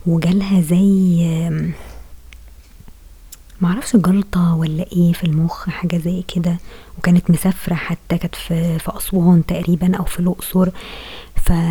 وجالها 0.07 0.61
زي 0.61 0.91
ما 3.61 3.69
أعرفش 3.69 3.97
جلطة 3.97 4.55
والّا 4.55 4.87
إيه 4.93 5.13
في 5.13 5.25
المُخ 5.25 5.69
حاجة 5.71 5.97
زي 5.99 6.23
كده، 6.35 6.57
وكانت 6.99 7.31
مسافرة 7.31 7.75
حتى 7.75 8.19
كانت 8.19 8.35
في 8.35 8.79
في 8.79 8.97
أسوان 8.97 9.47
تقريبًا 9.47 9.97
أو 9.97 10.05
في 10.05 10.21
الأقصر، 10.21 10.69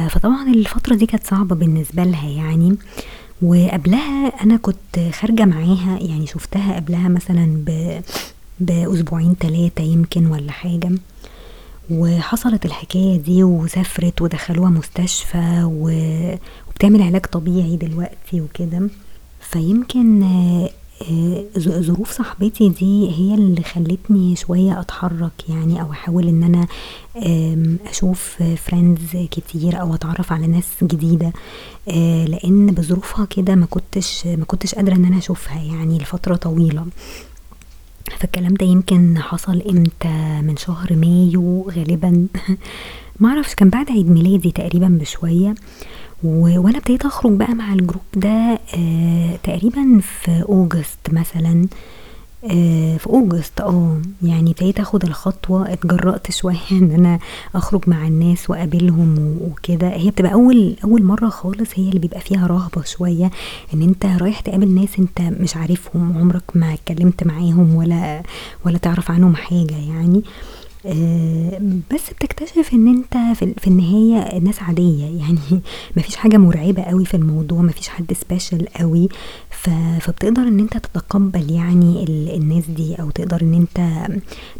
فطبعًا 0.10 0.48
الفترة 0.48 0.96
دي 0.96 1.06
كانت 1.06 1.28
صعبة 1.28 1.56
بالنسبة 1.56 2.04
لها 2.04 2.30
يعني، 2.30 2.76
وقبلها 3.42 4.28
أنا 4.44 4.58
كنت 4.58 5.00
خارجة 5.14 5.46
معاها 5.46 6.00
يعني 6.02 6.28
شُفتها 6.28 6.76
قبلها 6.76 7.08
مثلًا 7.10 7.64
ب 7.66 8.02
بأسبوعين 8.60 9.36
3 9.40 9.84
يمكن 9.84 10.26
والّا 10.26 10.52
حاجة، 10.52 10.92
وحصلت 11.92 12.66
الحكاية 12.66 13.18
دي 13.18 13.44
وسافرت 13.44 14.22
ودخلوها 14.22 14.70
مستشفى 14.70 15.64
و 15.64 15.90
وبتعمل 16.70 17.02
علاج 17.02 17.26
طبيعي 17.26 17.76
دلوقتي 17.76 18.42
وكده، 18.42 18.90
فيمكن 19.42 20.24
ظروف 21.60 22.12
صاحبتي 22.12 22.70
دي 22.70 23.10
هي 23.12 23.34
اللي 23.36 23.64
خلّتني 23.64 24.36
شوية 24.36 24.80
أتحرّك 24.80 25.50
يعني 25.50 25.82
أحاول 25.82 26.28
إن 26.28 26.44
أنا 26.44 26.68
آمم 27.26 27.78
أشوف 27.90 28.44
friends 28.70 29.18
كتير 29.32 29.82
أو 29.82 29.94
أتعرّف 29.94 30.32
على 30.32 30.48
ناس 30.48 30.68
جديدة، 30.84 31.34
آآ 31.90 32.26
لإن 32.26 32.66
بظروفها 32.66 33.26
كده 33.26 33.56
ما 33.56 33.66
كنتش 33.66 34.26
ما 34.28 34.46
كنتش 34.46 34.76
قادرة 34.76 34.96
إن 34.96 35.06
أنا 35.06 35.18
أشوفها 35.18 35.62
يعني 35.62 35.98
لفترة 35.98 36.36
طويلة. 36.36 36.86
فالكلام 38.18 38.54
ده 38.54 38.66
يمكن 38.66 39.18
حصل 39.20 39.62
إمتى، 39.70 40.42
من 40.42 40.58
شهر 40.58 40.96
مايو 40.96 41.70
غالبًا. 41.70 42.28
ما 43.20 43.30
أعرفش 43.30 43.56
كان 43.56 43.70
بعد 43.70 43.92
عيد 43.92 44.10
ميلادي 44.10 44.52
تقريبًا 44.52 44.88
بشوية، 44.88 45.56
و 46.24 46.60
وأنا 46.60 46.78
ابتديت 46.78 47.06
أخرج 47.06 47.32
بقى 47.32 47.54
مع 47.54 47.74
الجروب 47.74 48.02
ده 48.16 48.60
آآ 48.76 49.38
تقريبًا 49.44 50.00
في 50.02 50.44
أوجست 50.50 51.00
مثلًا، 51.12 51.68
آآ 52.44 52.98
في 52.98 53.08
أوجست 53.08 53.62
آه، 53.62 54.02
يعني 54.24 54.52
ابتديت 54.52 54.80
آخُد 54.80 55.04
الخطوة، 55.04 55.74
اتجرأت 55.74 56.32
شوية 56.32 56.58
إن 56.72 56.92
أنا 56.92 57.20
أخرج 57.56 57.82
مع 57.88 58.08
الناس 58.08 58.50
وأقابلهم 58.50 59.38
وكده، 59.42 59.90
هي 59.90 60.12
بتبقى 60.12 60.34
أول 60.34 60.76
أول 60.84 61.04
مرّة 61.04 61.30
خالص 61.30 61.70
هي 61.76 61.90
اللي 61.90 62.00
بيبقى 62.00 62.20
فيها 62.22 62.48
رهبة 62.48 62.84
شوية، 62.84 63.32
إن 63.74 63.82
أنت 63.82 64.06
رايح 64.06 64.40
تقابل 64.40 64.76
ناس 64.76 65.00
أنت 65.00 65.22
مش 65.22 65.56
عارفهم، 65.58 66.18
عمرك 66.18 66.44
ما 66.56 66.74
اتكلمت 66.74 67.24
معاهم 67.24 67.76
ولا 67.76 68.24
ولا 68.66 68.78
تعرف 68.78 69.12
عنهم 69.12 69.36
حاجة 69.36 69.76
يعني، 69.90 70.18
آآ 70.18 70.24
بس 71.94 72.10
بتكتشف 72.10 72.74
إن 72.74 72.88
أنت 72.88 73.38
في 73.38 73.46
ال 73.46 73.54
في 73.58 73.68
النهاية 73.68 74.40
ناس 74.40 74.62
عادية، 74.62 75.06
يعني 75.22 75.62
ما 75.96 76.02
فيش 76.02 76.16
حاجة 76.16 76.38
مرعبة 76.38 76.84
أوي 76.84 77.06
في 77.06 77.14
الموضوع، 77.14 77.62
ما 77.62 77.72
فيش 77.72 77.90
حد 77.90 78.14
أوي، 78.82 79.10
ف 79.50 79.70
فبتقدر 80.02 80.42
إن 80.42 80.60
أنت 80.60 80.78
تتقبّل 80.78 81.52
يعني 81.52 82.04
ال 82.04 82.36
الناس 82.36 82.64
دي 82.68 82.96
أو 82.96 83.10
تقدر 83.10 83.42
إن 83.42 83.54
أنت 83.54 84.08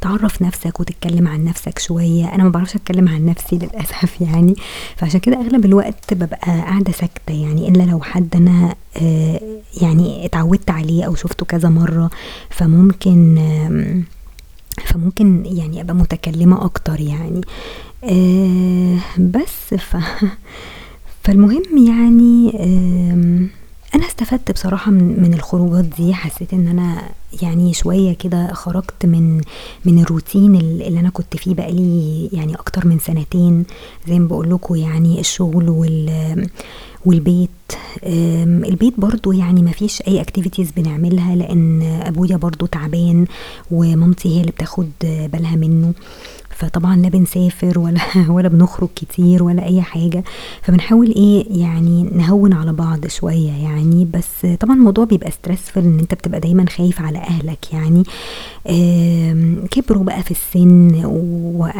تعرّف 0.02 0.42
نفسك 0.42 0.80
وتتكلم 0.80 1.28
عن 1.28 1.44
نفسك 1.46 1.80
شوية، 1.80 2.36
أنا 2.36 2.44
ما 2.44 2.50
باعرفش 2.50 2.76
أتكلم 2.76 3.08
عن 3.10 3.26
نفسي 3.26 3.56
للأسف 3.56 4.22
يعني، 4.34 4.56
فعشان 4.96 5.20
كده 5.20 5.38
أغلب 5.42 5.66
الوقت 5.66 6.14
بابقى 6.14 6.38
قاعدة 6.62 6.92
ساكتة 6.92 7.34
يعني 7.42 7.70
إلا 7.70 7.84
لو 7.84 8.02
حد 8.02 8.36
أنا 8.36 8.76
آآ 8.98 9.40
يعني 9.82 10.26
اتعودت 10.26 10.70
عليه 10.72 11.04
أو 11.04 11.16
شُفته 11.16 11.46
كذا 11.46 11.70
مرّة، 11.70 12.10
فممكن 12.50 13.38
فممكن 14.86 15.44
يعني 15.46 15.82
أبقى 15.82 15.96
متكلمة 15.96 16.66
أكتر 16.66 17.00
يعني، 17.02 17.42
آآ 18.04 19.00
بس 19.20 19.74
ف 19.80 19.98
فالمهم 21.24 21.64
يعني 21.88 22.52
آمم 22.64 23.48
أنا 23.96 24.06
استفدت 24.08 24.52
بصراحة 24.52 24.92
من 24.92 25.22
من 25.24 25.34
الخروجات 25.34 25.86
دي، 25.86 26.14
حسّيت 26.14 26.54
إن 26.54 26.68
أنا 26.68 27.02
يعني 27.42 27.74
شوية 27.74 28.14
كده 28.14 28.54
خرجت 28.54 29.06
من 29.06 29.42
من 29.86 30.06
الroutine 30.06 30.36
ال 30.36 30.82
اللي 30.82 31.00
أنا 31.00 31.10
كنت 31.10 31.38
فيه 31.38 31.54
بقى 31.56 31.72
لي 31.72 32.30
يعني 32.34 32.56
أكتر 32.56 32.88
من 32.88 33.00
سنتين، 33.00 33.66
زي 34.08 34.20
ما 34.20 34.28
باقول 34.28 34.50
لكم 34.52 34.76
يعني 34.76 35.20
الشغل 35.20 35.70
وال 35.70 36.10
والبيت، 37.06 37.50
البيت 38.04 38.94
برضه 39.00 39.34
يعني 39.34 39.62
ما 39.64 39.72
فيش 39.72 40.02
أي 40.02 40.24
activities 40.24 40.68
بنعملها 40.78 41.36
لإن 41.36 41.82
أبويا 41.82 42.38
برضه 42.38 42.68
تعبان 42.68 43.26
ومامتي 43.72 44.36
هي 44.38 44.42
اللي 44.42 44.52
بتاخد 44.52 44.90
بالها 45.02 45.56
منّه، 45.56 45.94
فطبعًا 46.60 46.96
لا 46.96 47.10
بنسافر 47.10 47.80
ولا 47.80 48.02
ولا 48.36 48.48
بنخرج 48.48 48.90
كتير 48.96 49.44
ولا 49.44 49.66
أي 49.66 49.82
حاجة، 49.82 50.24
فبنحاول 50.62 51.08
إيه 51.16 51.62
يعني 51.62 52.04
نهوّن 52.04 52.54
على 52.54 52.74
بعض 52.74 53.08
شوية 53.08 53.52
يعني، 53.52 54.08
بس 54.14 54.46
طبعًا 54.60 54.76
الموضوع 54.76 55.06
بيبقى 55.06 55.32
stressful 55.32 55.78
إن 55.78 56.00
أنت 56.00 56.14
بتبقى 56.14 56.40
دايمًا 56.40 56.66
خايف 56.70 57.02
على 57.02 57.18
أهلك 57.18 57.74
يعني، 57.74 58.04
كبروا 59.72 60.04
بقى 60.04 60.24
في 60.24 60.32
السن 60.32 61.02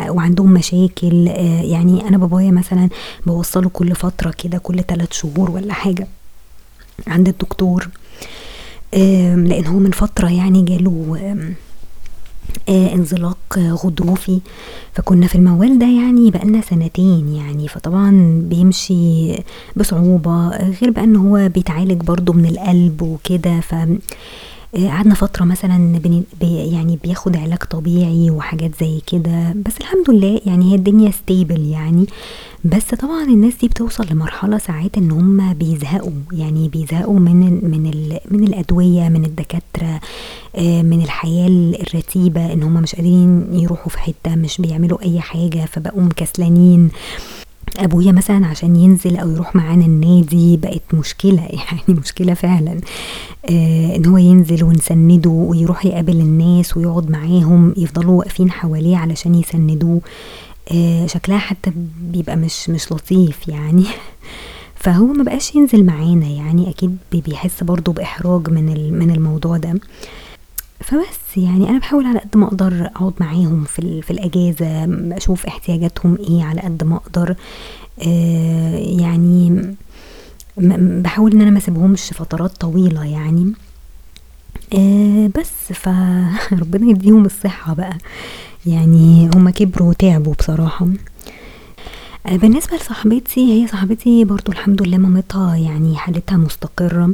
وعندهم 0.10 0.52
مشاكل، 0.54 1.28
آآ 1.28 1.62
يعني 1.64 2.08
أنا 2.08 2.18
بابايا 2.18 2.52
مثلًا 2.52 2.90
باوصّله 3.26 3.70
كل 3.70 3.96
فترة 3.96 4.32
كده 4.32 4.58
كل 4.58 4.84
3 4.84 5.14
شهور 5.14 5.52
والّا 5.52 5.74
حاجة 5.74 6.08
عند 7.08 7.28
الدكتور، 7.28 7.90
لإن 8.94 9.66
هو 9.68 9.80
من 9.80 9.92
فترة 9.92 10.28
يعني 10.32 10.62
جاله 10.62 11.18
آآ 12.70 12.94
انزلاق 12.94 13.38
غضروفي، 13.60 14.40
فكنا 14.94 15.28
في 15.28 15.36
الموال 15.36 15.80
ده 15.80 15.86
يعني 15.86 16.32
بقى 16.32 16.46
لنا 16.48 16.62
سنتين 16.62 17.36
يعني، 17.36 17.68
فطبعًا 17.68 18.42
بيمشي 18.46 19.34
بصعوبة، 19.76 20.50
غير 20.50 20.90
بقى 20.92 21.04
إن 21.04 21.16
هو 21.16 21.50
بيتعالج 21.50 22.02
برضه 22.04 22.34
من 22.34 22.46
القلب 22.46 23.02
وكده، 23.02 23.60
ف 23.60 23.74
آه، 23.74 23.88
قعدنا 24.76 25.16
فترة 25.16 25.46
مثلا 25.46 26.00
بن 26.00 26.24
يعني 26.42 27.00
بياخد 27.04 27.38
علاج 27.38 27.58
طبيعي 27.58 28.30
وحاجات 28.32 28.72
زي 28.80 29.02
كده 29.08 29.54
بس 29.66 29.78
الحمد 29.82 30.10
لله 30.10 30.42
يعني 30.46 30.72
هي 30.72 30.76
الدنيا 30.76 31.12
ستيبل 31.12 31.62
يعني. 31.66 32.06
بس 32.64 32.96
طبعا 32.96 33.24
الناس 33.24 33.54
دي 33.62 33.68
بتوصل 33.68 34.06
لمرحلة 34.12 34.58
ساعات 34.58 34.98
إن 34.98 35.12
هم 35.12 35.54
بيزهقوا 35.54 36.12
يعني 36.32 36.70
بيزهقوا 36.70 37.20
من 37.20 37.40
من 37.72 37.84
من 38.32 38.44
الأدوية 38.48 39.10
من 39.10 39.26
الدكاترة 39.26 40.00
آه، 40.56 40.82
من 40.82 41.02
الحياة 41.02 41.48
الرتيبة 41.48 42.54
إن 42.54 42.64
هم 42.64 42.74
مش 42.74 42.96
قادرين 42.96 43.48
يروحوا 43.54 43.90
في 43.90 44.00
حتة 44.00 44.36
مش 44.36 44.62
بيعملوا 44.62 45.02
أي 45.02 45.20
حاجة 45.22 45.66
فبقوا 45.66 46.02
مكسلانين. 46.02 46.90
أبويا 47.78 48.12
مثلا 48.12 48.48
عشان 48.48 48.76
ينزل 48.76 49.18
أو 49.18 49.30
يروح 49.32 49.56
معانا 49.56 49.86
النادي 49.86 50.58
بقت 50.58 50.82
مشكلة 50.94 51.42
يعني 51.72 52.00
مشكلة 52.00 52.34
فعلا. 52.34 52.80
آه 53.50 53.96
إن 53.96 54.06
هو 54.06 54.18
ينزل 54.18 54.64
ونسنده 54.64 55.30
ويروح 55.30 55.86
يقابل 55.86 56.20
الناس 56.20 56.78
ويقعد 56.78 57.10
معاهم 57.12 57.74
يفضلوا 57.78 58.20
واقفين 58.20 58.52
حواليه 58.52 58.98
علشان 58.98 59.36
يسندوه. 59.36 60.02
آه 60.72 61.06
شكلها 61.08 61.38
حتى 61.38 61.72
بيبقى 62.02 62.36
مش 62.36 62.70
مش 62.70 62.92
لطيف 62.92 63.48
يعني. 63.48 63.84
فهو 64.84 65.06
ما 65.06 65.24
بقاش 65.24 65.56
ينزل 65.56 65.86
معانا 65.86 66.28
يعني 66.28 66.70
أكيد 66.70 66.98
بيحس 67.12 67.64
برضو 67.64 67.92
بإحراج 67.92 68.50
من 68.50 68.94
من 69.00 69.12
الموضوع 69.12 69.58
ده. 69.58 69.80
فبس 70.90 71.38
يعني 71.38 71.70
أنا 71.70 71.80
بحاول 71.80 72.06
على 72.06 72.20
قد 72.20 72.38
ما 72.38 72.46
أقدر 72.48 72.86
أقعد 72.86 73.14
معاهم 73.20 73.64
في, 73.64 74.02
في 74.02 74.12
الأجازة 74.12 74.88
أشوف 75.18 75.46
احتياجاتهم 75.46 76.18
إيه 76.30 76.44
على 76.44 76.62
قد 76.62 76.84
ما 76.84 76.96
أقدر. 76.96 77.36
آه 78.08 78.78
يعني 78.78 79.76
بحاول 81.02 81.32
إن 81.32 81.42
أنا 81.42 81.52
ما 81.52 81.58
أسيبهمش 81.58 82.02
فترات 82.14 82.52
طويلة 82.58 83.06
يعني. 83.06 83.54
آه 84.74 85.30
بس 85.40 85.74
فربنا 85.74 86.90
يديهم 86.92 87.26
الصحة 87.26 87.74
بقى. 87.74 87.98
يعني 88.66 89.30
هما 89.36 89.52
كبروا 89.52 89.90
وتعبوا 89.90 90.34
بصراحة. 90.40 90.88
آه، 92.26 92.36
بالنسبة 92.36 92.78
لصاحبتي 92.78 93.54
هي 93.64 93.68
صاحبتي 93.68 94.26
برضو 94.26 94.52
الحمد 94.52 94.82
لله 94.82 94.98
مامتها 94.98 95.56
يعني 95.56 95.98
حالتها 95.98 96.38
مستقرة. 96.38 97.04
آه، 97.06 97.14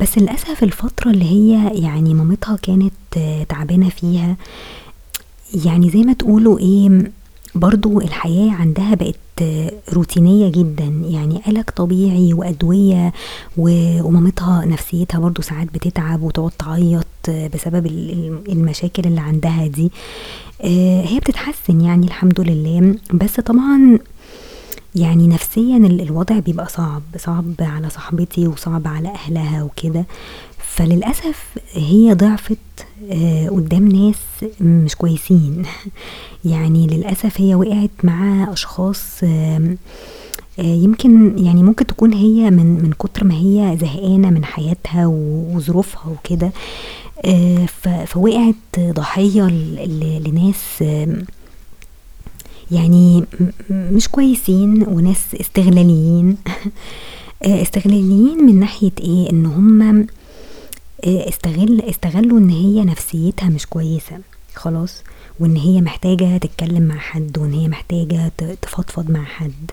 بس 0.00 0.18
للأسف 0.18 0.62
الفترة 0.62 1.10
اللي 1.10 1.24
هي 1.24 1.70
يعني 1.82 2.14
مامتها 2.14 2.56
كانت 2.56 2.92
آه، 3.16 3.42
تعبانة 3.42 3.88
فيها 3.88 4.36
يعني 5.64 5.90
زي 5.90 5.98
ما 6.02 6.12
تقولوا 6.12 6.58
إيه 6.58 7.12
برضو 7.54 8.00
الحياة 8.00 8.50
عندها 8.52 8.94
بقت 8.94 9.14
آه، 9.42 9.72
روتينية 9.92 10.48
جدا. 10.48 10.84
يعني 11.04 11.42
علاج 11.46 11.64
طبيعي 11.64 12.34
وأدوية 12.34 13.12
ومامتها 13.56 14.64
نفسيتها 14.64 15.18
برضو 15.20 15.42
ساعات 15.42 15.66
بتتعب 15.74 16.22
وتقعد 16.22 16.50
تعيط 16.58 17.06
بسبب 17.54 17.86
المشاكل 18.48 19.02
اللي 19.06 19.20
عندها 19.20 19.66
دي. 19.66 19.90
هي 21.04 21.18
بتتحسن 21.18 21.80
يعني 21.80 22.06
الحمد 22.06 22.40
لله. 22.40 22.94
بس 23.14 23.40
طبعا 23.40 23.98
يعني 24.96 25.28
نفسيا 25.28 25.76
الوضع 25.76 26.38
بيبقى 26.38 26.68
صعب 26.68 27.02
صعب 27.16 27.44
على 27.60 27.90
صاحبتي 27.90 28.46
وصعب 28.46 28.88
على 28.88 29.08
أهلها 29.08 29.62
وكده. 29.62 30.06
فللأسف 30.58 31.58
هي 31.72 32.14
ضعفت 32.14 32.58
آه، 33.10 33.48
قدام 33.48 33.88
ناس 33.88 34.50
مش 34.60 34.94
كويسين. 34.94 35.62
يعني 36.44 36.86
للأسف 36.86 37.40
هي 37.40 37.54
وقعت 37.54 37.90
مع 38.02 38.52
أشخاص 38.52 39.20
آه، 39.24 39.76
يمكن 40.58 41.38
يعني 41.44 41.62
ممكن 41.62 41.86
تكون 41.86 42.12
هي 42.12 42.50
من 42.50 42.82
من 42.82 42.92
كتر 42.92 43.24
ما 43.24 43.34
هي 43.34 43.76
زهقانة 43.80 44.30
من 44.30 44.44
حياتها 44.44 45.06
وظروفها 45.06 46.10
وكده. 46.10 46.50
آه، 47.24 47.66
فوقعت 48.06 48.54
ضحية 48.78 49.42
لناس 50.26 50.82
يعني 52.70 53.24
مش 53.70 54.08
كويسين 54.08 54.82
وناس 54.88 55.34
استغلاليين. 55.40 56.36
آه، 57.42 57.62
استغلاليين 57.62 58.46
من 58.46 58.60
ناحية 58.60 58.92
إيه؟ 59.00 59.30
إن 59.30 59.46
هم 59.46 59.82
آه، 61.04 61.28
استغل 61.28 61.80
استغلوا 61.82 62.38
إن 62.38 62.50
هي 62.50 62.84
نفسيتها 62.84 63.48
مش 63.48 63.66
كويسة. 63.66 64.18
خلاص. 64.54 65.02
وإن 65.40 65.56
هي 65.56 65.80
محتاجة 65.80 66.36
تتكلم 66.36 66.82
مع 66.82 66.96
حد 66.98 67.38
وإن 67.38 67.52
هي 67.52 67.68
محتاجة 67.68 68.32
تفضفض 68.62 69.10
مع 69.10 69.24
حد. 69.24 69.70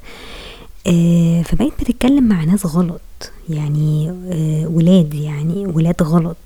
آه 0.88 1.42
فبقيت 1.42 1.74
بتتكلم 1.82 2.24
مع 2.24 2.44
ناس 2.44 2.66
غلط. 2.66 3.02
يعني 3.50 4.12
ولاد 4.70 5.14
يعني 5.14 5.66
ولاد 5.66 6.04
غلط. 6.04 6.38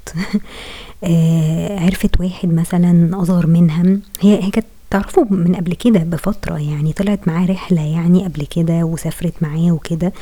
عرفت 1.83 2.19
واحد 2.19 2.53
مثلا 2.53 3.21
أصغر 3.21 3.47
منها. 3.47 3.83
هي 4.21 4.43
هي 4.43 4.51
كانت 4.51 4.65
تعرفوا 4.89 5.25
من 5.29 5.55
قبل 5.55 5.73
كده 5.73 5.99
بفترة 5.99 6.57
يعني 6.59 6.93
طلعت 6.93 7.27
معاه 7.27 7.45
رحلة 7.45 7.81
يعني 7.81 8.23
قبل 8.23 8.45
كده 8.45 8.83
وسافرت 8.83 9.33
معاه 9.41 9.71
وكده 9.71 10.13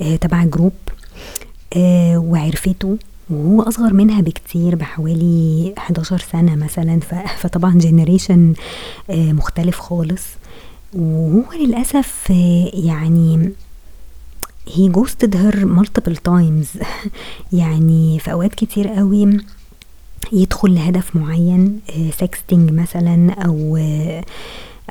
آه 0.00 0.16
تبع 0.16 0.44
group 0.44 0.72
آه 1.76 2.18
وعرفته 2.18 2.98
وهو 3.30 3.62
أصغر 3.62 3.92
منها 3.92 4.20
بكتير 4.20 4.74
بحوالي 4.74 5.74
11 5.78 6.18
سنة 6.32 6.54
مثلا 6.56 7.00
فطبعا 7.40 7.78
generation 7.78 8.54
آه 9.10 9.32
مختلف 9.32 9.80
خالص. 9.80 10.22
وهو 10.94 11.52
للأسف 11.52 12.26
آه 12.30 12.70
يعني 12.74 13.50
he 14.70 14.88
ghosted 14.96 15.34
her 15.34 15.56
multiple 15.66 16.16
times. 16.28 16.84
يعني 17.52 18.18
في 18.18 18.32
أوقات 18.32 18.54
كتير 18.54 18.88
قوي 18.88 19.40
يدخل 20.32 20.74
لهدف 20.74 21.16
معين 21.16 21.80
sexting 22.18 22.70
آه، 22.70 22.74
مثلا 22.82 23.30
أو 23.32 23.76
آه، 23.76 24.24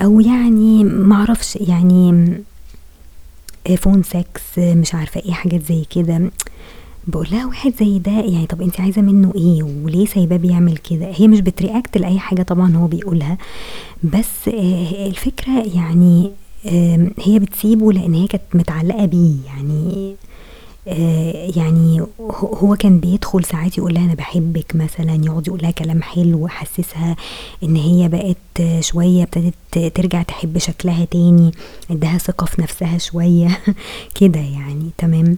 أو 0.03 0.19
يعني 0.19 0.83
معرفش 0.83 1.55
يعني 1.55 2.33
phone 3.77 3.97
آه، 3.97 4.01
سكس 4.01 4.59
مش 4.59 4.95
عارفة 4.95 5.21
إيه 5.21 5.31
حاجات 5.31 5.63
زي 5.65 5.83
كده. 5.89 6.31
بقول 7.07 7.27
لها 7.31 7.45
واحد 7.45 7.73
زي 7.79 7.99
ده 7.99 8.11
يعني 8.11 8.45
طب 8.45 8.61
انت 8.61 8.81
عايزة 8.81 9.01
منه 9.01 9.31
إيه؟ 9.35 9.63
وليه 9.63 10.05
سايباه 10.05 10.37
بيعمل 10.37 10.77
كده؟ 10.77 11.11
هي 11.15 11.27
مش 11.27 11.41
بت 11.41 11.57
react 11.57 11.97
لأي 11.97 12.19
حاجة 12.19 12.41
طبعا 12.41 12.75
هو 12.75 12.87
بيقولها. 12.87 13.37
بس 14.03 14.47
الفكرة 14.47 15.63
يعني 15.75 16.31
هي 17.19 17.39
بتسيبه 17.39 17.93
لأن 17.93 18.13
هي 18.13 18.27
كانت 18.27 18.43
متعلقة 18.53 19.05
بيه 19.05 19.35
يعني 19.45 20.15
يعني 21.55 22.05
هو 22.39 22.75
كان 22.75 22.99
بيدخل 22.99 23.43
ساعات 23.45 23.77
يقول 23.77 23.93
لها 23.93 24.05
أنا 24.05 24.13
بحبك 24.13 24.75
مثلا 24.75 25.21
يقعد 25.25 25.47
يقول 25.47 25.59
لها 25.61 25.71
كلام 25.71 26.01
حلو 26.01 26.37
وحسسها 26.43 27.15
إن 27.63 27.75
هي 27.75 28.09
بقت 28.09 28.81
شوية 28.83 29.23
ابتدت 29.23 29.95
ترجع 29.95 30.23
تحب 30.23 30.57
شكلها 30.57 31.05
تاني 31.05 31.51
ادها 31.91 32.17
ثقة 32.17 32.45
في 32.45 32.61
نفسها 32.61 32.97
شوية 32.97 33.59
كده 34.19 34.39
يعني 34.39 34.89
تمام. 34.97 35.37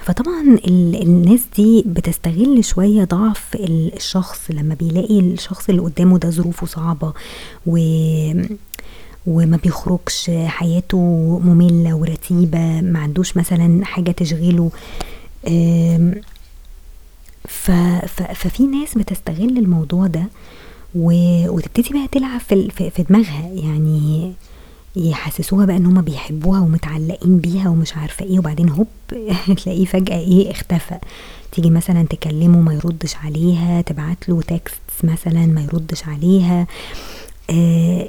فطبعا 0.00 0.58
الناس 0.68 1.40
دي 1.56 1.84
بتستغل 1.86 2.64
شوية 2.64 3.04
ضعف 3.04 3.54
الشخص 3.54 4.50
لما 4.50 4.74
بيلاقي 4.74 5.20
الشخص 5.20 5.68
اللي 5.68 5.82
قدامه 5.82 6.18
ده 6.18 6.30
ظروفه 6.30 6.66
صعبة 6.66 7.12
و 7.66 7.76
وما 9.28 9.56
بيخرجش 9.56 10.30
حياته 10.46 10.98
مملة 11.44 11.94
ورتيبة 11.94 12.80
ما 12.80 12.98
عندوش 12.98 13.36
مثلا 13.36 13.84
حاجة 13.84 14.10
تشغله. 14.10 14.70
ففي 18.34 18.66
ناس 18.66 18.94
بتستغل 18.98 19.58
الموضوع 19.58 20.06
ده 20.06 20.24
وتبتدي 20.94 21.88
بقى 21.92 22.08
تلعب 22.12 22.40
في, 22.40 22.70
في 22.90 23.02
دماغها. 23.02 23.48
يعني 23.54 24.32
يحسسوها 24.96 25.66
بقى 25.66 25.76
إن 25.76 25.86
هما 25.86 26.00
بيحبوها 26.00 26.60
ومتعلقين 26.60 27.38
بيها 27.38 27.68
ومش 27.68 27.96
عارفة 27.96 28.24
إيه 28.24 28.38
وبعدين 28.38 28.68
هوب 28.68 28.86
تلاقيه 29.64 29.84
فجأة 29.84 30.18
إيه 30.18 30.50
اختفى. 30.50 30.98
تيجي 31.52 31.70
مثلا 31.70 32.02
تكلمه 32.10 32.60
ما 32.60 32.74
يردش 32.74 33.16
عليها 33.16 33.80
تبعت 33.80 34.28
له 34.28 34.42
تكست 34.42 34.80
مثلا 35.04 35.46
ما 35.46 35.62
يردش 35.62 36.04
عليها. 36.08 36.66
آه 37.50 38.08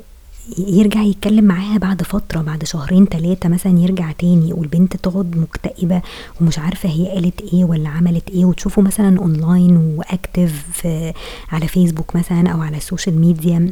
يرجع 0.58 1.02
يتكلم 1.02 1.44
معاها 1.46 1.78
بعد 1.78 2.04
فترة 2.04 2.42
بعد 2.42 2.64
شهرين 2.64 3.06
ثلاثة 3.06 3.50
مثلا 3.50 3.80
يرجع 3.80 4.12
تاني 4.12 4.54
والبنت 4.54 4.96
تقعد 4.96 5.38
مكتئبة 5.38 6.02
ومش 6.42 6.60
عارفة 6.60 6.90
هي 6.90 7.08
قالت 7.08 7.42
إيه 7.54 7.66
ولا 7.66 7.90
عملت 7.90 8.30
إيه 8.30 8.46
وتشوفه 8.46 8.82
مثلا 8.82 9.20
online 9.20 9.78
و 9.98 10.11
active 10.11 10.88
على 11.52 11.68
فيسبوك 11.68 12.16
مثلا 12.16 12.50
أو 12.50 12.62
على 12.62 12.78
ال 12.78 12.84
social 12.84 13.20
media 13.22 13.72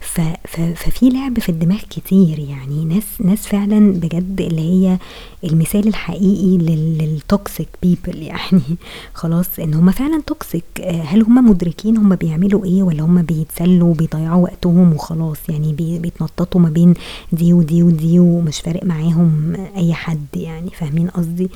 ففي 0.00 1.08
لعب 1.08 1.38
في 1.38 1.48
الدماغ 1.48 1.80
كتير 1.90 2.38
يعني. 2.38 2.84
ناس 2.84 3.04
ناس 3.20 3.46
فعلا 3.46 3.92
بجد 3.92 4.40
اللي 4.40 4.60
هي 4.60 4.98
المثال 5.44 5.88
الحقيقي 5.88 6.58
لل 6.58 6.89
toxic 6.89 7.68
people 7.82 8.22
يعني. 8.22 8.62
خلاص 9.14 9.58
إن 9.58 9.74
هم 9.74 9.90
فعلا 9.90 10.22
toxic 10.26 10.64
هل 11.04 11.22
هم 11.22 11.50
مدركين 11.50 11.96
هم 11.96 12.14
بيعملوا 12.14 12.64
إيه 12.64 12.82
ولا 12.82 13.02
هم 13.02 13.22
بيتسلوا 13.22 13.94
بيضيعوا 13.94 14.42
وقتهم 14.42 14.92
وخلاص 14.92 15.38
يعني 15.48 15.72
بيتنططوا 15.72 16.60
ما 16.60 16.70
بين 16.70 16.94
دي 17.32 17.52
ودي 17.52 17.82
ودي 17.82 18.18
ومش 18.18 18.60
فارق 18.60 18.84
معاهم 18.84 19.54
أي 19.76 19.94
حد 19.94 20.26
يعني؟ 20.34 20.70
فاهمين 20.70 21.08
قصدي؟ 21.08 21.50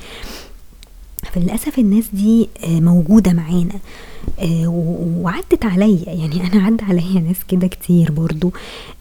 فللأسف 1.33 1.79
الناس 1.79 2.03
دي 2.13 2.49
آه، 2.63 2.79
موجودة 2.79 3.33
معانا. 3.33 3.79
آه، 4.39 4.67
وعدت 5.21 5.65
عليا. 5.65 6.09
يعني 6.09 6.47
أنا 6.53 6.63
عدى 6.65 6.83
عليا 6.83 7.19
ناس 7.19 7.37
كده 7.47 7.67
كتير 7.67 8.11
برضو. 8.11 8.53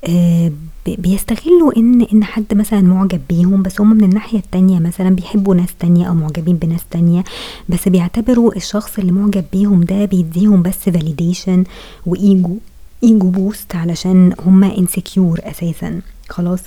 آه، 0.04 0.52
بيستغلوا 0.86 1.76
إن 1.76 2.02
إن 2.02 2.24
حد 2.24 2.54
مثلا 2.54 2.80
معجب 2.80 3.20
بيهم 3.28 3.62
بس 3.62 3.80
هم 3.80 3.96
من 3.96 4.04
الناحية 4.04 4.38
التانية 4.38 4.78
مثلا 4.78 5.10
بيحبوا 5.10 5.54
ناس 5.54 5.68
تانية 5.80 6.08
أو 6.08 6.14
معجبين 6.14 6.56
بناس 6.56 6.80
تانية 6.90 7.24
بس 7.68 7.88
بيعتبروا 7.88 8.56
الشخص 8.56 8.98
اللي 8.98 9.12
معجب 9.12 9.44
بيهم 9.52 9.84
ده 9.84 10.04
بيديهم 10.04 10.62
بس 10.62 10.76
validation 10.76 11.39
و 11.39 11.45
ego 11.45 11.64
ego 12.06 13.30
boost 13.30 13.76
علشان 13.76 14.34
هما 14.40 14.78
insecure 14.78 15.40
أساسا. 15.42 16.00
خلاص. 16.28 16.60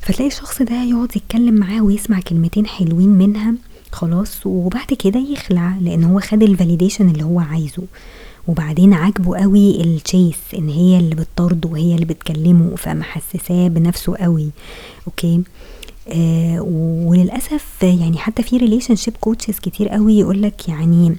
فتلاقي 0.00 0.26
الشخص 0.26 0.62
ده 0.62 0.82
يقعد 0.82 1.16
يتكلم 1.16 1.54
معاه 1.54 1.82
ويسمع 1.82 2.20
كلمتين 2.20 2.66
حلوين 2.66 3.08
منها. 3.08 3.54
خلاص 3.94 4.46
وبعد 4.46 4.86
كده 4.86 5.20
يخلع 5.20 5.76
لأن 5.80 6.04
هو 6.04 6.20
خد 6.20 6.42
ال 6.42 6.48
validation 6.48 7.08
اللي 7.08 7.24
هو 7.24 7.40
عايزه. 7.40 7.82
وبعدين 8.48 8.92
عاجبه 8.92 9.36
قوي 9.36 9.80
ال 9.80 9.90
chase 9.90 10.38
إن 10.58 10.68
هي 10.68 10.98
اللي 10.98 11.14
بتطرده 11.14 11.68
وهي 11.68 11.94
اللي 11.94 12.04
بتكلمه 12.04 12.76
فمحسساه 12.76 13.68
بنفسه 13.68 14.16
قوي. 14.16 14.50
okay؟ 15.06 15.42
آه 16.08 16.60
وللأسف 17.06 17.82
يعني 17.82 18.18
حتى 18.18 18.42
في 18.42 18.56
relationship 18.56 19.14
coaches 19.20 19.58
كتير 19.58 19.88
قوي 19.88 20.18
يقولك 20.18 20.68
يعني 20.68 21.16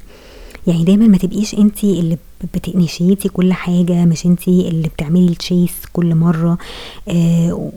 يعني 0.68 0.84
دايما 0.84 1.08
ما 1.08 1.18
تبقيش 1.18 1.54
انت 1.54 1.84
اللي 1.84 2.18
بت 2.54 2.68
initiate 2.68 3.23
ي 3.23 3.30
كل 3.30 3.54
حاجة 3.54 4.06
مش 4.06 4.26
انت 4.26 4.48
اللي 4.48 4.88
بتعملي 4.88 5.26
ال 5.28 5.35
chase 5.35 5.72
كل 5.94 6.16
مرة. 6.16 6.58
آه 7.08 7.72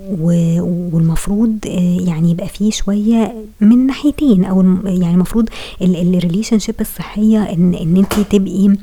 والمفروض 0.92 1.59
آه 1.66 1.98
يعني 2.01 2.31
يبقى 2.31 2.48
فيه 2.48 2.70
شوية 2.70 3.35
من 3.61 3.87
ناحيتين 3.87 4.44
أو 4.44 4.61
يعني 4.85 5.14
المفروض 5.14 5.48
ال 5.83 6.59
relationship 6.59 6.74
الصحية 6.81 7.42
ان 7.42 7.74
إن 7.74 7.96
انت 7.96 8.20
تبقي 8.20 8.77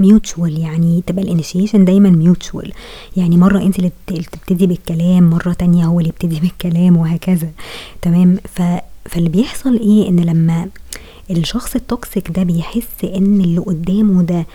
mutual 0.00 0.58
يعني 0.58 1.02
تبقى 1.06 1.22
الانيشيشن 1.24 1.84
دايما 1.84 2.10
mutual 2.10 2.72
يعني 3.16 3.36
مرة 3.36 3.62
انت 3.62 3.78
اللي 3.78 3.90
تبتدي 4.08 4.66
بالكلام 4.66 5.30
مرة 5.30 5.52
تانية 5.52 5.84
هو 5.84 6.00
اللي 6.00 6.08
يبتدي 6.08 6.40
بالكلام 6.48 6.96
وهكذا. 6.96 7.48
تمام؟ 8.02 8.36
ف 8.54 8.62
فاللي 9.06 9.28
بيحصل 9.28 9.76
إيه؟ 9.78 10.08
إن 10.08 10.20
لما 10.20 10.68
الشخص 11.30 11.74
ال 11.76 11.85
toxic 11.85 12.30
ده 12.30 12.42
بيحس 12.42 13.04
إن 13.04 13.40
اللي 13.40 13.60
قدامه 13.60 14.22
ده 14.22 14.46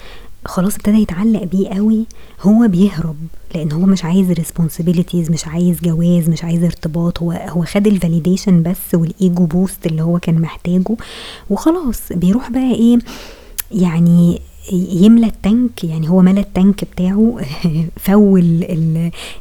خلاص 0.45 0.75
ابتدى 0.75 0.97
يتعلق 0.97 1.43
بيه 1.43 1.69
قوي 1.69 2.05
هو 2.41 2.67
بيهرب 2.67 3.15
لأن 3.55 3.71
هو 3.71 3.85
مش 3.85 4.05
عايز 4.05 4.31
responsibilities 4.31 5.31
مش 5.31 5.47
عايز 5.47 5.81
جواز 5.81 6.29
مش 6.29 6.43
عايز 6.43 6.63
ارتباط 6.63 7.19
هو 7.19 7.31
هو 7.31 7.65
خد 7.65 7.87
ال 7.87 7.94
validation 7.94 8.63
بس 8.63 8.93
وال 8.95 9.15
ego 9.15 9.45
boost 9.45 9.85
اللي 9.85 10.01
هو 10.01 10.19
كان 10.19 10.41
محتاجه 10.41 10.95
وخلاص. 11.49 12.01
بيروح 12.11 12.51
بقى 12.51 12.73
إيه 12.73 12.99
يعني 13.71 14.41
يملى 14.71 15.25
ال 15.27 15.38
tank 15.38 15.83
يعني 15.83 16.09
هو 16.09 16.21
ملى 16.21 16.39
ال 16.39 16.48
tank 16.48 16.83
بتاعه 16.83 17.37
full 18.05 18.65